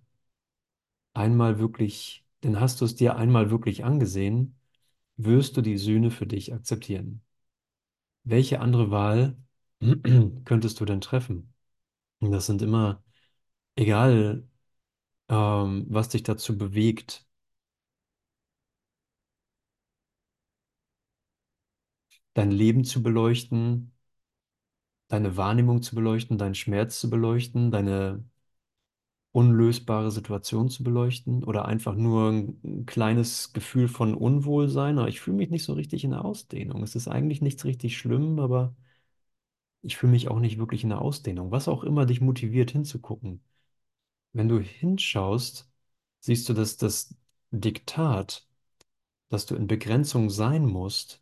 einmal 1.13 1.57
wirklich, 1.59 2.25
denn 2.43 2.59
hast 2.59 2.81
du 2.81 2.85
es 2.85 2.95
dir 2.95 3.15
einmal 3.15 3.49
wirklich 3.51 3.83
angesehen, 3.85 4.59
wirst 5.17 5.57
du 5.57 5.61
die 5.61 5.77
Sühne 5.77 6.11
für 6.11 6.27
dich 6.27 6.53
akzeptieren. 6.53 7.21
Welche 8.23 8.59
andere 8.61 8.91
Wahl 8.91 9.37
könntest 10.45 10.79
du 10.79 10.85
denn 10.85 11.01
treffen? 11.01 11.53
Und 12.19 12.31
das 12.31 12.45
sind 12.47 12.61
immer, 12.61 13.03
egal, 13.75 14.47
ähm, 15.29 15.87
was 15.89 16.09
dich 16.09 16.23
dazu 16.23 16.57
bewegt, 16.57 17.27
dein 22.33 22.51
Leben 22.51 22.83
zu 22.83 23.01
beleuchten, 23.03 23.93
deine 25.11 25.35
Wahrnehmung 25.37 25.81
zu 25.81 25.95
beleuchten, 25.95 26.37
deinen 26.37 26.55
Schmerz 26.55 26.99
zu 27.01 27.09
beleuchten, 27.09 27.69
deine 27.71 28.23
unlösbare 29.33 30.09
Situation 30.11 30.69
zu 30.69 30.83
beleuchten 30.83 31.43
oder 31.43 31.65
einfach 31.65 31.95
nur 31.95 32.29
ein 32.31 32.85
kleines 32.85 33.53
Gefühl 33.53 33.87
von 33.89 34.15
Unwohlsein. 34.15 34.97
Aber 34.99 35.09
ich 35.09 35.19
fühle 35.21 35.37
mich 35.37 35.49
nicht 35.49 35.63
so 35.65 35.73
richtig 35.73 36.03
in 36.05 36.11
der 36.11 36.25
Ausdehnung. 36.25 36.83
Es 36.83 36.95
ist 36.95 37.07
eigentlich 37.09 37.41
nichts 37.41 37.65
richtig 37.65 37.97
schlimm, 37.97 38.39
aber 38.39 38.75
ich 39.83 39.97
fühle 39.97 40.11
mich 40.11 40.29
auch 40.29 40.39
nicht 40.39 40.57
wirklich 40.59 40.83
in 40.83 40.89
der 40.89 41.01
Ausdehnung. 41.01 41.51
Was 41.51 41.67
auch 41.67 41.83
immer 41.83 42.05
dich 42.05 42.21
motiviert 42.21 42.71
hinzugucken. 42.71 43.41
Wenn 44.33 44.49
du 44.49 44.59
hinschaust, 44.59 45.69
siehst 46.21 46.49
du, 46.49 46.53
dass 46.53 46.77
das 46.77 47.15
Diktat, 47.51 48.47
dass 49.29 49.45
du 49.45 49.55
in 49.55 49.67
Begrenzung 49.67 50.29
sein 50.29 50.65
musst, 50.65 51.21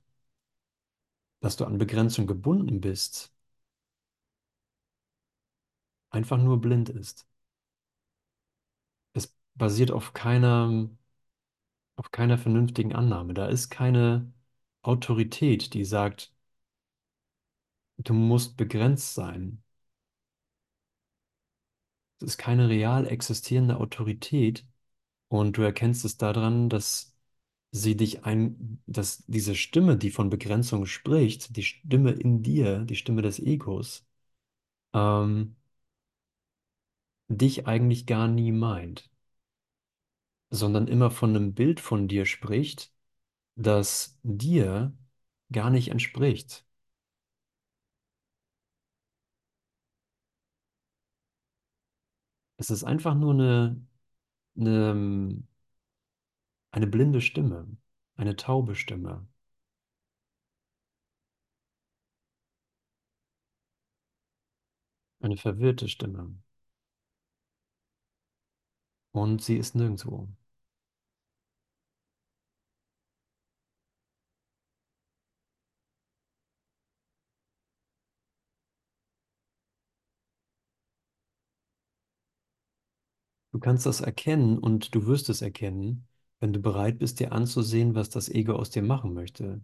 dass 1.42 1.58
du 1.58 1.66
an 1.66 1.78
Begrenzung 1.78 2.28
gebunden 2.28 2.82
bist, 2.82 3.34
einfach 6.12 6.38
nur 6.38 6.62
blind 6.62 6.90
ist. 6.90 7.28
Es 9.14 9.36
basiert 9.56 9.92
auf 9.92 10.14
keiner, 10.14 10.90
auf 11.98 12.10
keiner 12.12 12.38
vernünftigen 12.40 12.94
Annahme. 12.96 13.34
Da 13.36 13.46
ist 13.48 13.70
keine 13.70 14.32
Autorität, 14.82 15.74
die 15.76 15.86
sagt, 15.86 16.34
du 17.98 18.14
musst 18.16 18.58
begrenzt 18.58 19.14
sein. 19.14 19.64
Es 22.22 22.30
ist 22.30 22.38
keine 22.38 22.70
real 22.70 23.08
existierende 23.08 23.78
Autorität 23.78 24.66
und 25.30 25.58
du 25.58 25.62
erkennst 25.64 26.06
es 26.06 26.18
daran, 26.18 26.70
dass 26.70 27.16
sie 27.72 27.98
dich 27.98 28.26
ein, 28.26 28.82
dass 28.88 29.26
diese 29.28 29.56
Stimme, 29.56 29.98
die 29.98 30.12
von 30.12 30.30
Begrenzung 30.30 30.86
spricht, 30.86 31.56
die 31.58 31.64
Stimme 31.64 32.12
in 32.14 32.44
dir, 32.44 32.82
die 32.86 32.96
Stimme 32.98 33.22
des 33.24 33.40
Egos, 33.40 34.08
ähm, 34.94 35.56
dich 37.30 37.66
eigentlich 37.68 38.06
gar 38.06 38.28
nie 38.28 38.52
meint, 38.52 39.10
sondern 40.52 40.88
immer 40.88 41.10
von 41.12 41.32
einem 41.36 41.54
Bild 41.56 41.80
von 41.80 42.08
dir 42.08 42.26
spricht, 42.28 42.94
das 43.56 44.20
dir 44.24 44.94
gar 45.52 45.70
nicht 45.72 45.90
entspricht. 45.90 46.66
Es 52.58 52.70
ist 52.70 52.84
einfach 52.84 53.16
nur 53.16 53.34
eine, 53.34 53.82
eine, 54.58 55.44
eine 56.72 56.88
blinde 56.88 57.22
Stimme, 57.22 57.68
eine 58.16 58.36
taube 58.36 58.74
Stimme. 58.76 59.28
Eine 65.22 65.38
verwirrte 65.38 65.88
Stimme. 65.88 66.36
Und 69.20 69.44
sie 69.44 69.58
ist 69.58 69.76
nirgendwo. 69.76 70.28
Du 83.52 83.60
kannst 83.60 83.86
das 83.86 84.02
erkennen 84.02 84.58
und 84.58 84.96
du 84.96 85.06
wirst 85.06 85.30
es 85.30 85.44
erkennen, 85.44 86.08
wenn 86.40 86.52
du 86.52 86.60
bereit 86.60 86.98
bist, 86.98 87.20
dir 87.20 87.32
anzusehen, 87.32 87.94
was 87.94 88.10
das 88.10 88.28
Ego 88.30 88.54
aus 88.56 88.72
dir 88.72 88.82
machen 88.82 89.14
möchte. 89.14 89.62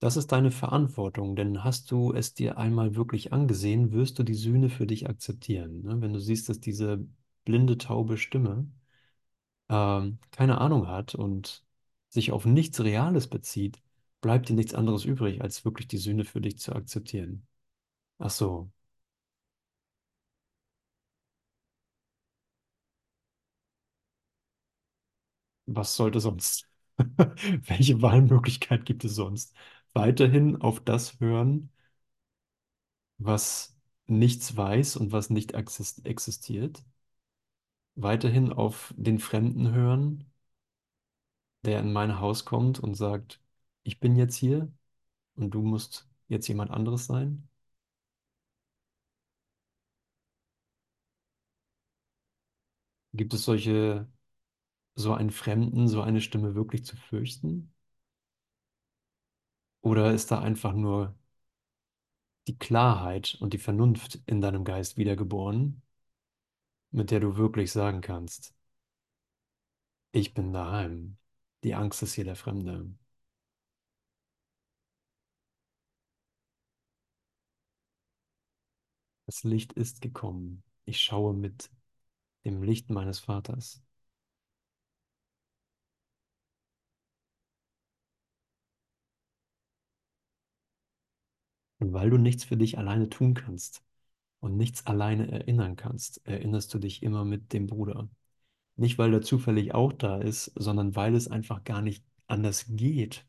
Das 0.00 0.16
ist 0.16 0.28
deine 0.32 0.50
Verantwortung, 0.50 1.36
denn 1.36 1.62
hast 1.64 1.90
du 1.90 2.12
es 2.12 2.34
dir 2.34 2.56
einmal 2.58 2.96
wirklich 2.96 3.32
angesehen, 3.32 3.92
wirst 3.92 4.18
du 4.18 4.22
die 4.24 4.34
Sühne 4.34 4.68
für 4.70 4.86
dich 4.86 5.08
akzeptieren. 5.08 5.82
Ne? 5.82 6.00
Wenn 6.00 6.12
du 6.12 6.18
siehst, 6.20 6.48
dass 6.48 6.60
diese 6.60 7.06
blinde, 7.44 7.76
taube 7.78 8.16
Stimme 8.18 8.68
ähm, 9.68 10.18
keine 10.32 10.58
Ahnung 10.60 10.88
hat 10.88 11.14
und 11.14 11.64
sich 12.08 12.32
auf 12.32 12.44
nichts 12.46 12.80
Reales 12.82 13.28
bezieht, 13.28 13.80
bleibt 14.20 14.48
dir 14.48 14.54
nichts 14.54 14.74
anderes 14.74 15.04
übrig, 15.04 15.40
als 15.42 15.64
wirklich 15.64 15.88
die 15.88 15.98
Sühne 15.98 16.24
für 16.24 16.40
dich 16.40 16.58
zu 16.58 16.74
akzeptieren. 16.74 17.46
Ach 18.18 18.30
so, 18.30 18.70
was 25.66 25.94
sollte 25.96 26.20
sonst? 26.20 26.68
Welche 26.98 28.02
Wahlmöglichkeit 28.02 28.84
gibt 28.84 29.04
es 29.04 29.14
sonst? 29.14 29.54
Weiterhin 29.94 30.60
auf 30.60 30.80
das 30.80 31.20
hören, 31.20 31.70
was 33.18 33.76
nichts 34.08 34.56
weiß 34.56 34.96
und 34.96 35.12
was 35.12 35.30
nicht 35.30 35.52
exist 35.54 36.04
existiert? 36.06 36.82
Weiterhin 37.94 38.52
auf 38.52 38.92
den 38.96 39.20
Fremden 39.20 39.70
hören, 39.72 40.24
der 41.64 41.80
in 41.80 41.90
mein 41.92 42.20
Haus 42.20 42.44
kommt 42.44 42.80
und 42.80 42.94
sagt, 42.96 43.40
ich 43.82 43.98
bin 44.00 44.14
jetzt 44.16 44.36
hier 44.36 44.70
und 45.36 45.52
du 45.52 45.62
musst 45.62 46.08
jetzt 46.28 46.48
jemand 46.48 46.70
anderes 46.72 47.06
sein? 47.06 47.48
Gibt 53.12 53.34
es 53.34 53.44
solche, 53.44 54.08
so 54.96 55.14
einen 55.14 55.30
Fremden, 55.32 55.88
so 55.88 56.02
eine 56.02 56.20
Stimme 56.22 56.54
wirklich 56.56 56.84
zu 56.86 56.96
fürchten? 56.96 57.72
Oder 59.82 60.12
ist 60.14 60.30
da 60.30 60.40
einfach 60.40 60.72
nur 60.72 61.14
die 62.48 62.58
Klarheit 62.58 63.38
und 63.40 63.54
die 63.54 63.58
Vernunft 63.58 64.20
in 64.26 64.42
deinem 64.42 64.62
Geist 64.64 64.98
wiedergeboren, 64.98 65.80
mit 66.92 67.10
der 67.10 67.18
du 67.20 67.36
wirklich 67.36 67.72
sagen 67.72 68.00
kannst, 68.00 68.54
ich 70.12 70.34
bin 70.34 70.52
daheim. 70.52 71.16
Die 71.64 71.74
Angst 71.74 72.02
ist 72.04 72.14
hier 72.14 72.22
der 72.24 72.36
Fremde. 72.36 72.94
Das 79.24 79.44
Licht 79.44 79.72
ist 79.72 80.02
gekommen. 80.02 80.62
Ich 80.84 81.00
schaue 81.00 81.32
mit 81.32 81.70
dem 82.44 82.62
Licht 82.62 82.90
meines 82.90 83.20
Vaters. 83.20 83.82
Und 91.80 91.92
weil 91.92 92.10
du 92.10 92.18
nichts 92.18 92.44
für 92.44 92.56
dich 92.56 92.78
alleine 92.78 93.08
tun 93.08 93.34
kannst 93.34 93.82
und 94.40 94.56
nichts 94.56 94.86
alleine 94.86 95.30
erinnern 95.30 95.76
kannst, 95.76 96.24
erinnerst 96.26 96.72
du 96.74 96.78
dich 96.78 97.02
immer 97.02 97.24
mit 97.24 97.52
dem 97.52 97.66
Bruder. 97.66 98.08
Nicht, 98.76 98.98
weil 98.98 99.12
er 99.12 99.22
zufällig 99.22 99.74
auch 99.74 99.92
da 99.92 100.18
ist, 100.18 100.52
sondern 100.56 100.96
weil 100.96 101.14
es 101.14 101.28
einfach 101.28 101.64
gar 101.64 101.82
nicht 101.82 102.04
anders 102.26 102.66
geht. 102.68 103.26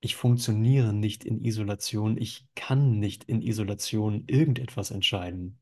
Ich 0.00 0.16
funktioniere 0.16 0.94
nicht 0.94 1.24
in 1.24 1.44
Isolation. 1.44 2.16
Ich 2.16 2.48
kann 2.54 2.98
nicht 2.98 3.24
in 3.24 3.42
Isolation 3.42 4.24
irgendetwas 4.26 4.90
entscheiden. 4.90 5.59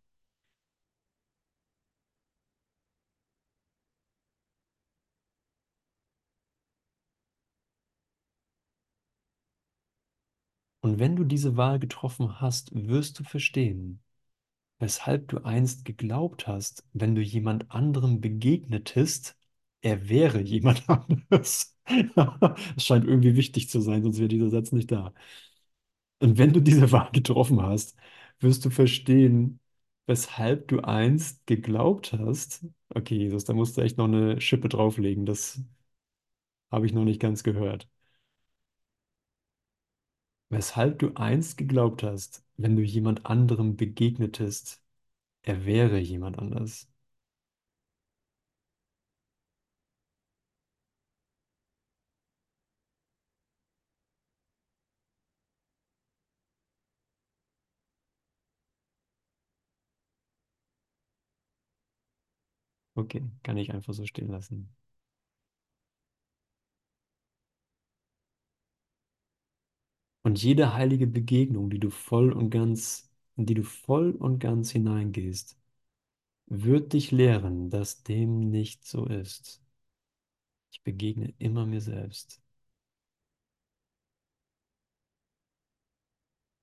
Wenn 10.98 11.16
du 11.16 11.24
diese 11.24 11.56
Wahl 11.56 11.78
getroffen 11.78 12.40
hast, 12.40 12.70
wirst 12.74 13.18
du 13.18 13.24
verstehen, 13.24 14.00
weshalb 14.80 15.28
du 15.28 15.38
einst 15.44 15.84
geglaubt 15.84 16.46
hast, 16.48 16.84
wenn 16.94 17.14
du 17.16 17.22
jemand 17.22 17.70
anderem 17.72 18.20
begegnetest, 18.20 19.36
er 19.82 20.08
wäre 20.10 20.40
jemand 20.42 20.88
anderes. 20.88 21.76
Es 22.76 22.86
scheint 22.86 23.04
irgendwie 23.06 23.36
wichtig 23.36 23.70
zu 23.70 23.80
sein, 23.80 24.02
sonst 24.02 24.18
wäre 24.18 24.28
dieser 24.28 24.50
Satz 24.50 24.72
nicht 24.72 24.92
da. 24.92 25.14
Und 26.20 26.38
wenn 26.38 26.52
du 26.52 26.60
diese 26.60 26.90
Wahl 26.92 27.10
getroffen 27.12 27.62
hast, 27.62 27.96
wirst 28.40 28.64
du 28.64 28.70
verstehen, 28.70 29.60
weshalb 30.06 30.68
du 30.68 30.80
einst 30.80 31.46
geglaubt 31.46 32.12
hast. 32.14 32.64
Okay, 32.90 33.16
Jesus, 33.16 33.44
da 33.44 33.52
musst 33.52 33.76
du 33.76 33.82
echt 33.82 33.98
noch 33.98 34.06
eine 34.06 34.40
Schippe 34.40 34.68
drauflegen. 34.68 35.26
Das 35.26 35.60
habe 36.70 36.86
ich 36.86 36.92
noch 36.94 37.04
nicht 37.04 37.20
ganz 37.20 37.42
gehört. 37.42 37.88
Weshalb 40.50 40.98
du 40.98 41.14
einst 41.14 41.56
geglaubt 41.56 42.02
hast, 42.02 42.44
wenn 42.58 42.76
du 42.76 42.82
jemand 42.82 43.24
anderem 43.24 43.76
begegnetest, 43.76 44.82
er 45.42 45.66
wäre 45.66 45.98
jemand 45.98 46.38
anders. 46.38 46.88
Okay, 62.94 63.22
kann 63.42 63.56
ich 63.56 63.72
einfach 63.72 63.94
so 63.94 64.04
stehen 64.06 64.28
lassen. 64.28 64.68
Und 70.28 70.42
jede 70.42 70.74
heilige 70.74 71.06
Begegnung, 71.06 71.70
die 71.70 71.78
du 71.78 71.88
voll 71.88 72.32
und 72.32 72.50
ganz, 72.50 73.10
in 73.36 73.46
die 73.46 73.54
du 73.54 73.62
voll 73.64 74.10
und 74.10 74.40
ganz 74.40 74.70
hineingehst, 74.70 75.56
wird 76.46 76.92
dich 76.94 77.12
lehren, 77.12 77.70
dass 77.70 78.02
dem 78.04 78.50
nicht 78.50 78.86
so 78.86 79.06
ist. 79.06 79.62
Ich 80.72 80.82
begegne 80.82 81.34
immer 81.38 81.66
mir 81.66 81.82
selbst. 81.82 82.40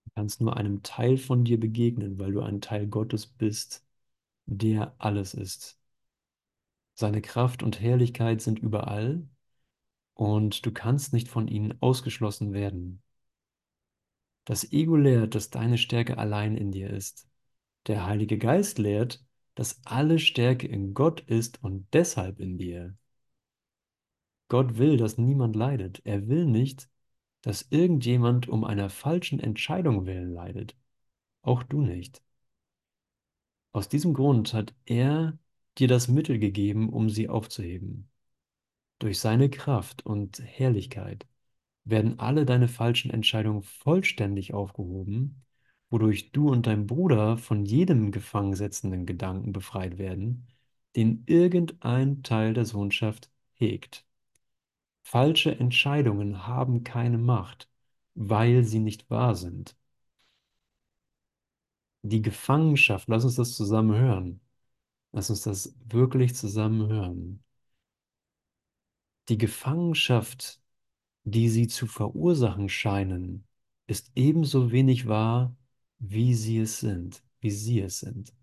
Du 0.06 0.12
kannst 0.16 0.42
nur 0.42 0.58
einem 0.58 0.82
Teil 0.82 1.18
von 1.18 1.44
dir 1.44 1.60
begegnen, 1.60 2.18
weil 2.18 2.32
du 2.32 2.42
ein 2.42 2.60
Teil 2.62 2.88
Gottes 2.88 3.28
bist, 3.28 3.86
der 4.48 4.96
alles 5.00 5.34
ist. 5.36 5.80
Seine 6.94 7.22
Kraft 7.22 7.64
und 7.64 7.80
Herrlichkeit 7.80 8.42
sind 8.42 8.60
überall 8.60 9.26
und 10.16 10.66
du 10.66 10.72
kannst 10.74 11.14
nicht 11.14 11.28
von 11.30 11.48
ihnen 11.48 11.82
ausgeschlossen 11.82 12.54
werden. 12.54 13.02
Das 14.46 14.72
Ego 14.72 14.96
lehrt, 14.96 15.36
dass 15.36 15.50
deine 15.50 15.78
Stärke 15.78 16.18
allein 16.18 16.56
in 16.56 16.72
dir 16.72 16.90
ist. 16.92 17.28
Der 17.88 18.06
Heilige 18.06 18.38
Geist 18.38 18.78
lehrt, 18.78 19.24
dass 19.56 19.82
alle 19.86 20.20
Stärke 20.20 20.68
in 20.68 20.94
Gott 20.94 21.22
ist 21.22 21.64
und 21.64 21.88
deshalb 21.94 22.40
in 22.40 22.58
dir. 22.58 22.96
Gott 24.48 24.78
will, 24.78 24.98
dass 24.98 25.18
niemand 25.18 25.56
leidet. 25.56 26.02
Er 26.06 26.28
will 26.28 26.46
nicht, 26.46 26.90
dass 27.42 27.68
irgendjemand 27.70 28.48
um 28.48 28.64
einer 28.64 28.90
falschen 28.90 29.40
Entscheidung 29.40 30.06
willen 30.06 30.32
leidet. 30.32 30.76
Auch 31.42 31.64
du 31.64 31.82
nicht. 31.82 32.22
Aus 33.72 33.90
diesem 33.90 34.14
Grund 34.14 34.54
hat 34.54 34.74
er 34.86 35.38
dir 35.78 35.88
das 35.88 36.08
Mittel 36.08 36.40
gegeben, 36.40 36.90
um 36.90 37.10
sie 37.10 37.30
aufzuheben. 37.30 38.10
Durch 39.00 39.20
seine 39.20 39.50
Kraft 39.50 40.06
und 40.06 40.40
Herrlichkeit 40.40 41.28
werden 41.86 42.20
alle 42.20 42.46
deine 42.46 42.68
falschen 42.68 43.12
Entscheidungen 43.12 43.62
vollständig 43.64 44.54
aufgehoben, 44.54 45.44
wodurch 45.90 46.32
du 46.32 46.50
und 46.50 46.68
dein 46.68 46.88
Bruder 46.88 47.38
von 47.38 47.66
jedem 47.66 48.12
gefangen 48.12 48.56
setzenden 48.56 49.06
Gedanken 49.06 49.54
befreit 49.54 49.98
werden, 49.98 50.48
den 50.96 51.24
irgendein 51.28 52.24
Teil 52.24 52.54
der 52.54 52.66
Sohnschaft 52.66 53.30
hegt. 53.54 54.06
Falsche 55.04 55.58
Entscheidungen 55.58 56.48
haben 56.48 56.84
keine 56.84 57.18
Macht, 57.18 57.70
weil 58.16 58.64
sie 58.66 58.80
nicht 58.80 59.10
wahr 59.10 59.36
sind. 59.36 59.78
Die 62.04 62.22
Gefangenschaft, 62.22 63.08
lass 63.10 63.26
uns 63.26 63.36
das 63.36 63.54
zusammen 63.56 63.98
hören. 63.98 64.40
Lass 65.12 65.30
uns 65.30 65.42
das 65.44 65.76
wirklich 65.86 66.36
zusammen 66.36 66.88
hören. 66.90 67.44
Die 69.30 69.38
Gefangenschaft, 69.38 70.62
die 71.26 71.50
sie 71.50 71.68
zu 71.68 71.88
verursachen 71.88 72.70
scheinen, 72.70 73.46
ist 73.88 74.12
ebenso 74.16 74.72
wenig 74.72 75.08
wahr 75.08 75.56
wie 76.00 76.34
sie 76.36 76.60
es 76.60 76.80
sind, 76.80 77.24
wie 77.42 77.52
sie 77.52 77.80
es 77.82 78.00
sind. 78.00 78.34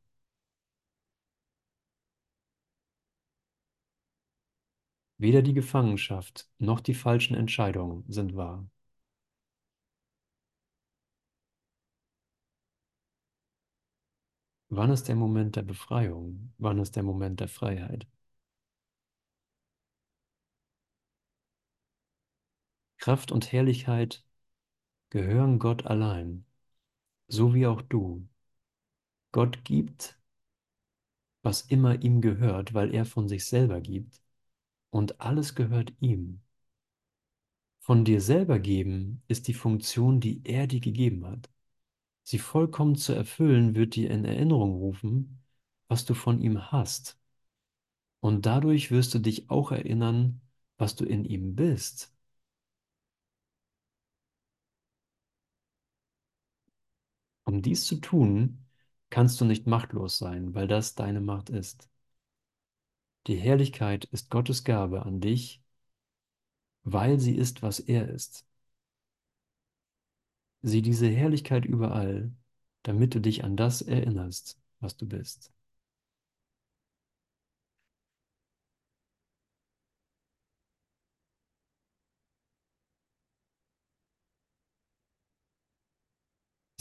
Weder 5.17 5.41
die 5.41 5.55
Gefangenschaft 5.55 6.51
noch 6.59 6.81
die 6.81 6.93
falschen 6.93 7.35
Entscheidungen 7.35 8.05
sind 8.09 8.37
wahr. 8.37 8.69
Wann 14.71 14.91
ist 14.91 15.05
der 15.07 15.15
Moment 15.15 15.55
der 15.55 15.63
Befreiung? 15.63 16.53
Wann 16.59 16.79
ist 16.81 16.97
der 16.97 17.05
Moment 17.05 17.39
der 17.39 17.47
Freiheit? 17.47 18.09
Kraft 23.03 23.33
und 23.33 23.51
Herrlichkeit 23.51 24.25
gehören 25.11 25.59
Gott 25.59 25.87
allein, 25.87 26.45
so 27.27 27.53
wie 27.53 27.67
auch 27.67 27.83
du. 27.83 28.29
Gott 29.33 29.65
gibt, 29.65 30.21
was 31.43 31.63
immer 31.63 32.01
ihm 32.01 32.21
gehört, 32.21 32.75
weil 32.75 32.95
er 32.95 33.05
von 33.05 33.27
sich 33.27 33.45
selber 33.45 33.81
gibt, 33.81 34.23
und 34.91 35.21
alles 35.21 35.57
gehört 35.57 35.93
ihm. 35.99 36.43
Von 37.81 38.05
dir 38.05 38.21
selber 38.21 38.61
geben 38.61 39.25
ist 39.27 39.49
die 39.49 39.55
Funktion, 39.55 40.21
die 40.21 40.41
er 40.45 40.69
dir 40.69 40.79
gegeben 40.79 41.27
hat. 41.27 41.51
Sie 42.23 42.39
vollkommen 42.39 42.95
zu 42.95 43.15
erfüllen, 43.15 43.75
wird 43.75 43.97
dir 43.97 44.13
in 44.13 44.25
Erinnerung 44.25 44.75
rufen, 44.77 45.43
was 45.89 46.05
du 46.05 46.15
von 46.15 46.41
ihm 46.41 46.71
hast. 46.71 47.19
Und 48.21 48.47
dadurch 48.47 48.93
wirst 48.93 49.13
du 49.13 49.19
dich 49.19 49.51
auch 49.51 49.73
erinnern, 49.73 50.41
was 50.77 50.95
du 50.95 51.05
in 51.05 51.25
ihm 51.25 51.57
bist. 51.57 52.13
Um 57.45 57.63
dies 57.63 57.85
zu 57.87 57.97
tun, 58.01 58.65
kannst 59.09 59.41
du 59.41 59.45
nicht 59.45 59.67
machtlos 59.69 60.19
sein, 60.19 60.55
weil 60.55 60.67
das 60.67 60.97
deine 60.97 61.21
Macht 61.21 61.51
ist. 61.51 61.89
Die 63.27 63.35
Herrlichkeit 63.35 64.05
ist 64.05 64.31
Gottes 64.31 64.63
Gabe 64.63 65.05
an 65.05 65.21
dich, 65.21 65.61
weil 66.85 67.19
sie 67.19 67.35
ist, 67.35 67.61
was 67.63 67.81
er 67.81 68.09
ist. 68.09 68.47
Sieh 70.63 70.83
diese 70.83 71.07
Herrlichkeit 71.09 71.65
überall, 71.65 72.33
damit 72.83 73.15
du 73.15 73.21
dich 73.21 73.45
an 73.45 73.57
das 73.57 73.81
erinnerst, 73.81 74.59
was 74.81 74.97
du 74.97 75.07
bist. 75.07 75.52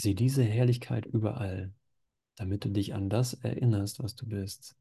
Sieh 0.01 0.15
diese 0.15 0.43
Herrlichkeit 0.43 1.05
überall, 1.05 1.75
damit 2.35 2.65
du 2.65 2.69
dich 2.69 2.95
an 2.95 3.07
das 3.07 3.35
erinnerst, 3.35 4.01
was 4.01 4.15
du 4.15 4.25
bist. 4.27 4.75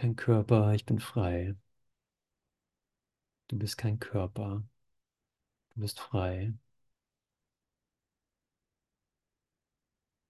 Kein 0.00 0.16
Körper, 0.16 0.72
ich 0.74 0.86
bin 0.86 0.98
frei. 0.98 1.54
Du 3.48 3.58
bist 3.58 3.76
kein 3.76 3.98
Körper, 3.98 4.62
du 5.74 5.80
bist 5.80 6.00
frei. 6.00 6.54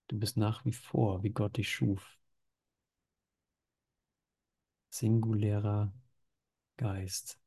Du 0.08 0.18
bist 0.18 0.36
nach 0.36 0.64
wie 0.64 0.72
vor, 0.72 1.22
wie 1.22 1.30
Gott 1.30 1.56
dich 1.56 1.70
schuf. 1.70 2.18
Singulärer 4.90 5.92
Geist. 6.76 7.38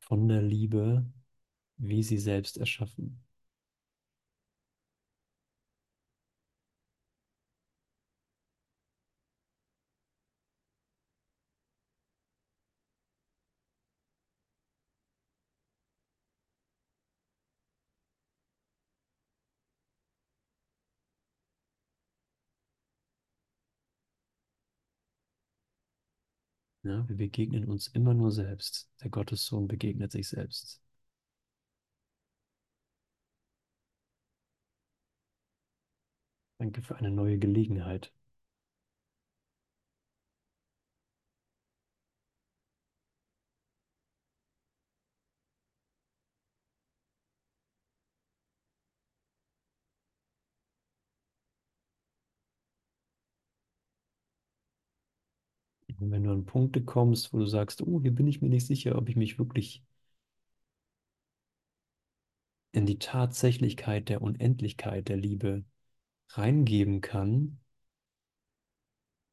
Von 0.00 0.26
der 0.28 0.42
Liebe, 0.42 1.04
wie 1.76 2.02
sie 2.02 2.18
selbst 2.18 2.56
erschaffen. 2.56 3.27
Ja, 26.88 27.08
wir 27.08 27.16
begegnen 27.16 27.66
uns 27.66 27.86
immer 27.86 28.14
nur 28.14 28.32
selbst. 28.32 28.90
Der 29.00 29.10
Gottessohn 29.10 29.68
begegnet 29.68 30.10
sich 30.10 30.26
selbst. 30.28 30.80
Danke 36.60 36.82
für 36.82 36.94
eine 36.94 37.10
neue 37.10 37.36
Gelegenheit. 37.38 38.12
Und 56.00 56.10
wenn 56.10 56.24
du 56.24 56.32
an 56.32 56.44
Punkte 56.46 56.82
kommst, 56.84 57.32
wo 57.32 57.38
du 57.38 57.46
sagst, 57.46 57.82
oh, 57.82 58.00
hier 58.00 58.12
bin 58.14 58.26
ich 58.26 58.40
mir 58.42 58.48
nicht 58.48 58.66
sicher, 58.66 58.96
ob 58.96 59.08
ich 59.08 59.14
mich 59.16 59.38
wirklich 59.38 59.84
in 62.72 62.86
die 62.86 62.98
Tatsächlichkeit 62.98 64.08
der 64.08 64.22
Unendlichkeit 64.22 65.08
der 65.10 65.16
Liebe 65.18 65.64
reingeben 66.30 67.00
kann, 67.02 67.60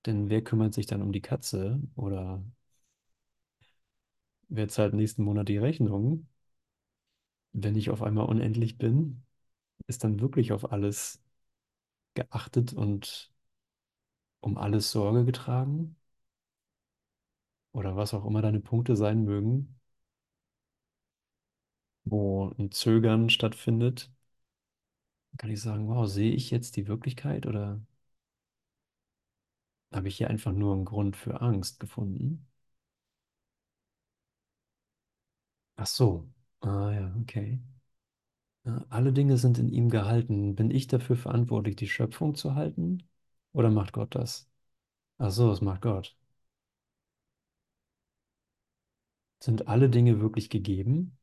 denn 0.05 0.29
wer 0.29 0.41
kümmert 0.43 0.73
sich 0.73 0.85
dann 0.85 1.01
um 1.01 1.11
die 1.11 1.19
Katze 1.21 1.81
oder 1.97 2.41
wer 4.49 4.67
zahlt 4.67 4.93
nächsten 4.95 5.23
Monat 5.23 5.47
die 5.49 5.57
Rechnung? 5.59 6.27
Wenn 7.53 7.75
ich 7.75 7.89
auf 7.89 8.01
einmal 8.03 8.27
unendlich 8.27 8.77
bin, 8.77 9.23
ist 9.87 10.03
dann 10.05 10.19
wirklich 10.21 10.51
auf 10.53 10.71
alles 10.73 11.21
geachtet 12.15 12.73
und 12.73 13.31
um 14.39 14.57
alles 14.57 14.91
Sorge 14.91 15.25
getragen? 15.25 15.97
Oder 17.75 17.95
was 17.95 18.15
auch 18.15 18.25
immer 18.25 18.41
deine 18.41 18.59
Punkte 18.59 18.95
sein 18.95 19.23
mögen, 19.23 19.77
wo 22.03 22.51
ein 22.57 22.71
Zögern 22.71 23.29
stattfindet, 23.29 24.09
kann 25.37 25.49
ich 25.51 25.61
sagen, 25.61 25.87
wow, 25.87 26.05
sehe 26.09 26.33
ich 26.33 26.51
jetzt 26.51 26.75
die 26.77 26.87
Wirklichkeit 26.87 27.45
oder 27.45 27.79
habe 29.91 30.07
ich 30.09 30.17
hier 30.17 30.29
einfach 30.29 30.51
nur 30.51 30.73
einen 30.75 30.85
Grund 30.85 31.15
für 31.17 31.41
Angst 31.41 31.79
gefunden? 31.79 32.45
Ach 35.77 35.87
so, 35.87 36.27
ah 36.61 36.91
ja, 36.91 37.15
okay. 37.21 37.59
Alle 38.89 39.11
Dinge 39.13 39.37
sind 39.37 39.57
in 39.59 39.69
ihm 39.69 39.89
gehalten. 39.89 40.55
Bin 40.55 40.69
ich 40.71 40.85
dafür 40.87 41.15
verantwortlich, 41.17 41.75
die 41.77 41.87
Schöpfung 41.87 42.35
zu 42.35 42.53
halten? 42.55 43.01
Oder 43.53 43.69
macht 43.71 43.93
Gott 43.93 44.13
das? 44.15 44.47
Ach 45.19 45.31
so, 45.31 45.49
das 45.49 45.61
macht 45.61 45.81
Gott. 45.83 46.17
Sind 49.39 49.69
alle 49.69 49.89
Dinge 49.89 50.19
wirklich 50.19 50.49
gegeben? 50.49 51.17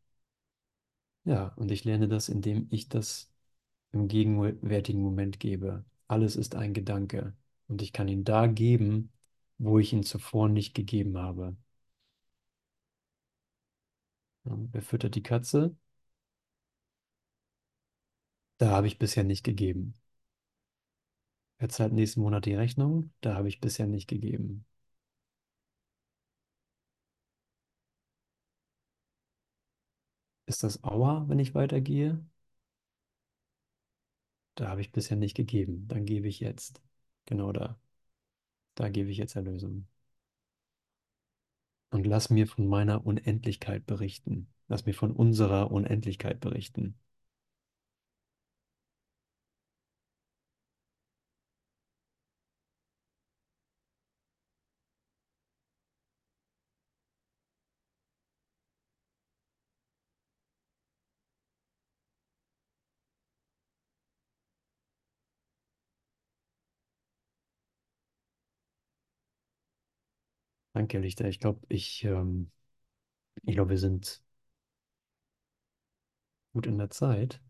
Ja, 1.25 1.49
und 1.57 1.71
ich 1.73 1.85
lerne 1.85 2.09
das, 2.09 2.29
indem 2.29 2.67
ich 2.71 2.89
das 2.89 3.31
im 3.93 4.09
gegenwärtigen 4.09 5.03
Moment 5.03 5.41
gebe. 5.41 5.85
Alles 6.09 6.37
ist 6.37 6.55
ein 6.57 6.75
Gedanke 6.75 7.35
und 7.69 7.83
ich 7.83 7.93
kann 7.93 8.09
ihn 8.09 8.25
da 8.25 8.47
geben, 8.49 9.13
wo 9.59 9.79
ich 9.81 9.93
ihn 9.93 10.03
zuvor 10.05 10.49
nicht 10.49 10.75
gegeben 10.75 11.19
habe. 11.19 11.57
Wer 14.45 14.83
füttert 14.83 15.15
die 15.17 15.23
Katze? 15.25 15.75
Da 18.57 18.71
habe 18.71 18.87
ich 18.87 18.99
bisher 18.99 19.25
nicht 19.25 19.45
gegeben. 19.45 19.95
Wer 21.59 21.71
zahlt 21.71 21.95
nächsten 21.95 22.21
Monat 22.21 22.45
die 22.45 22.53
Rechnung? 22.55 23.11
Da 23.23 23.35
habe 23.37 23.49
ich 23.49 23.59
bisher 23.61 23.87
nicht 23.87 24.07
gegeben. 24.07 24.67
Ist 30.53 30.63
das 30.65 30.85
Aua, 30.85 31.25
wenn 31.29 31.39
ich 31.39 31.55
weitergehe? 31.55 32.23
Da 34.55 34.69
habe 34.69 34.81
ich 34.81 34.93
bisher 34.93 35.17
nicht 35.19 35.35
gegeben. 35.37 35.87
Dann 35.89 36.05
gebe 36.07 36.27
ich 36.29 36.41
jetzt. 36.41 36.81
Genau 37.27 37.53
da. 37.53 37.79
Da 38.77 38.89
gebe 38.91 39.11
ich 39.11 39.19
jetzt 39.19 39.37
Erlösung. 39.37 39.87
und 41.91 42.07
lass 42.07 42.29
mir 42.31 42.47
von 42.49 42.67
meiner 42.67 43.07
Unendlichkeit 43.07 43.87
berichten. 43.87 44.49
Lass 44.69 44.85
mir 44.87 44.95
von 44.95 45.13
unserer 45.13 45.71
Unendlichkeit 45.71 46.41
berichten. 46.41 46.99
Danke, 70.75 70.99
Lichter. 70.99 71.27
Ich 71.29 71.39
glaube, 71.41 71.61
ich, 71.68 72.05
ähm, 72.05 72.51
ich 73.45 73.55
glaube, 73.55 73.70
wir 73.73 73.79
sind 73.79 74.23
gut 76.55 76.66
in 76.66 76.79
der 76.79 76.89
Zeit. 76.89 77.43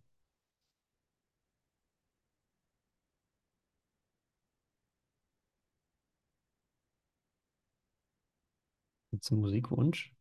Zum 9.20 9.40
Musikwunsch. 9.40 10.12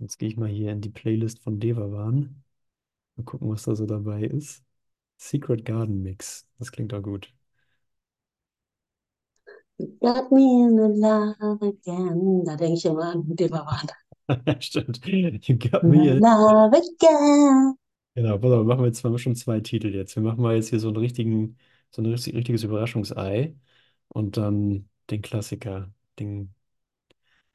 Jetzt 0.00 0.18
gehe 0.18 0.28
ich 0.28 0.36
mal 0.36 0.48
hier 0.48 0.72
in 0.72 0.80
die 0.80 0.90
Playlist 0.90 1.38
von 1.40 1.60
Devavan. 1.60 2.42
Mal 3.16 3.24
gucken, 3.24 3.50
was 3.50 3.64
da 3.64 3.74
so 3.76 3.86
dabei 3.86 4.24
ist. 4.24 4.64
Secret 5.18 5.64
Garden 5.66 6.02
Mix. 6.02 6.48
Das 6.58 6.72
klingt 6.72 6.92
doch 6.92 7.02
gut. 7.02 7.32
Got 10.02 10.30
me 10.32 10.44
in 10.64 10.76
the 10.76 10.88
love 10.88 11.62
again. 11.62 12.44
Da 12.44 12.56
denke 12.56 12.74
ich 12.78 12.84
immer 12.84 13.12
an 13.12 13.34
Devavan. 13.36 13.86
Stimmt. 14.60 15.00
You 15.06 15.54
got 15.56 15.86
In 15.86 15.90
me. 15.90 16.20
love 16.20 16.72
again. 16.74 17.76
Genau, 18.14 18.38
pass 18.38 18.50
auf, 18.52 18.66
machen 18.66 18.80
wir 18.82 18.86
jetzt 18.86 19.02
mal 19.04 19.16
schon 19.18 19.36
zwei 19.36 19.60
Titel 19.60 19.94
jetzt. 19.94 20.16
Wir 20.16 20.22
machen 20.22 20.42
mal 20.42 20.54
jetzt 20.56 20.68
hier 20.70 20.80
so 20.80 20.88
einen 20.88 20.96
richtigen, 20.96 21.56
so 21.90 22.02
ein 22.02 22.06
richtig, 22.06 22.34
richtiges 22.34 22.64
Überraschungsei 22.64 23.56
und 24.08 24.36
dann 24.36 24.88
den 25.10 25.22
Klassiker, 25.22 25.92
den, 26.18 26.54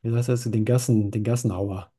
wie 0.02 0.14
heißt 0.16 0.30
das, 0.30 0.44
den 0.46 0.64
Gassen, 0.66 1.12
den 1.12 1.24
Gassenhauer. 1.24 1.92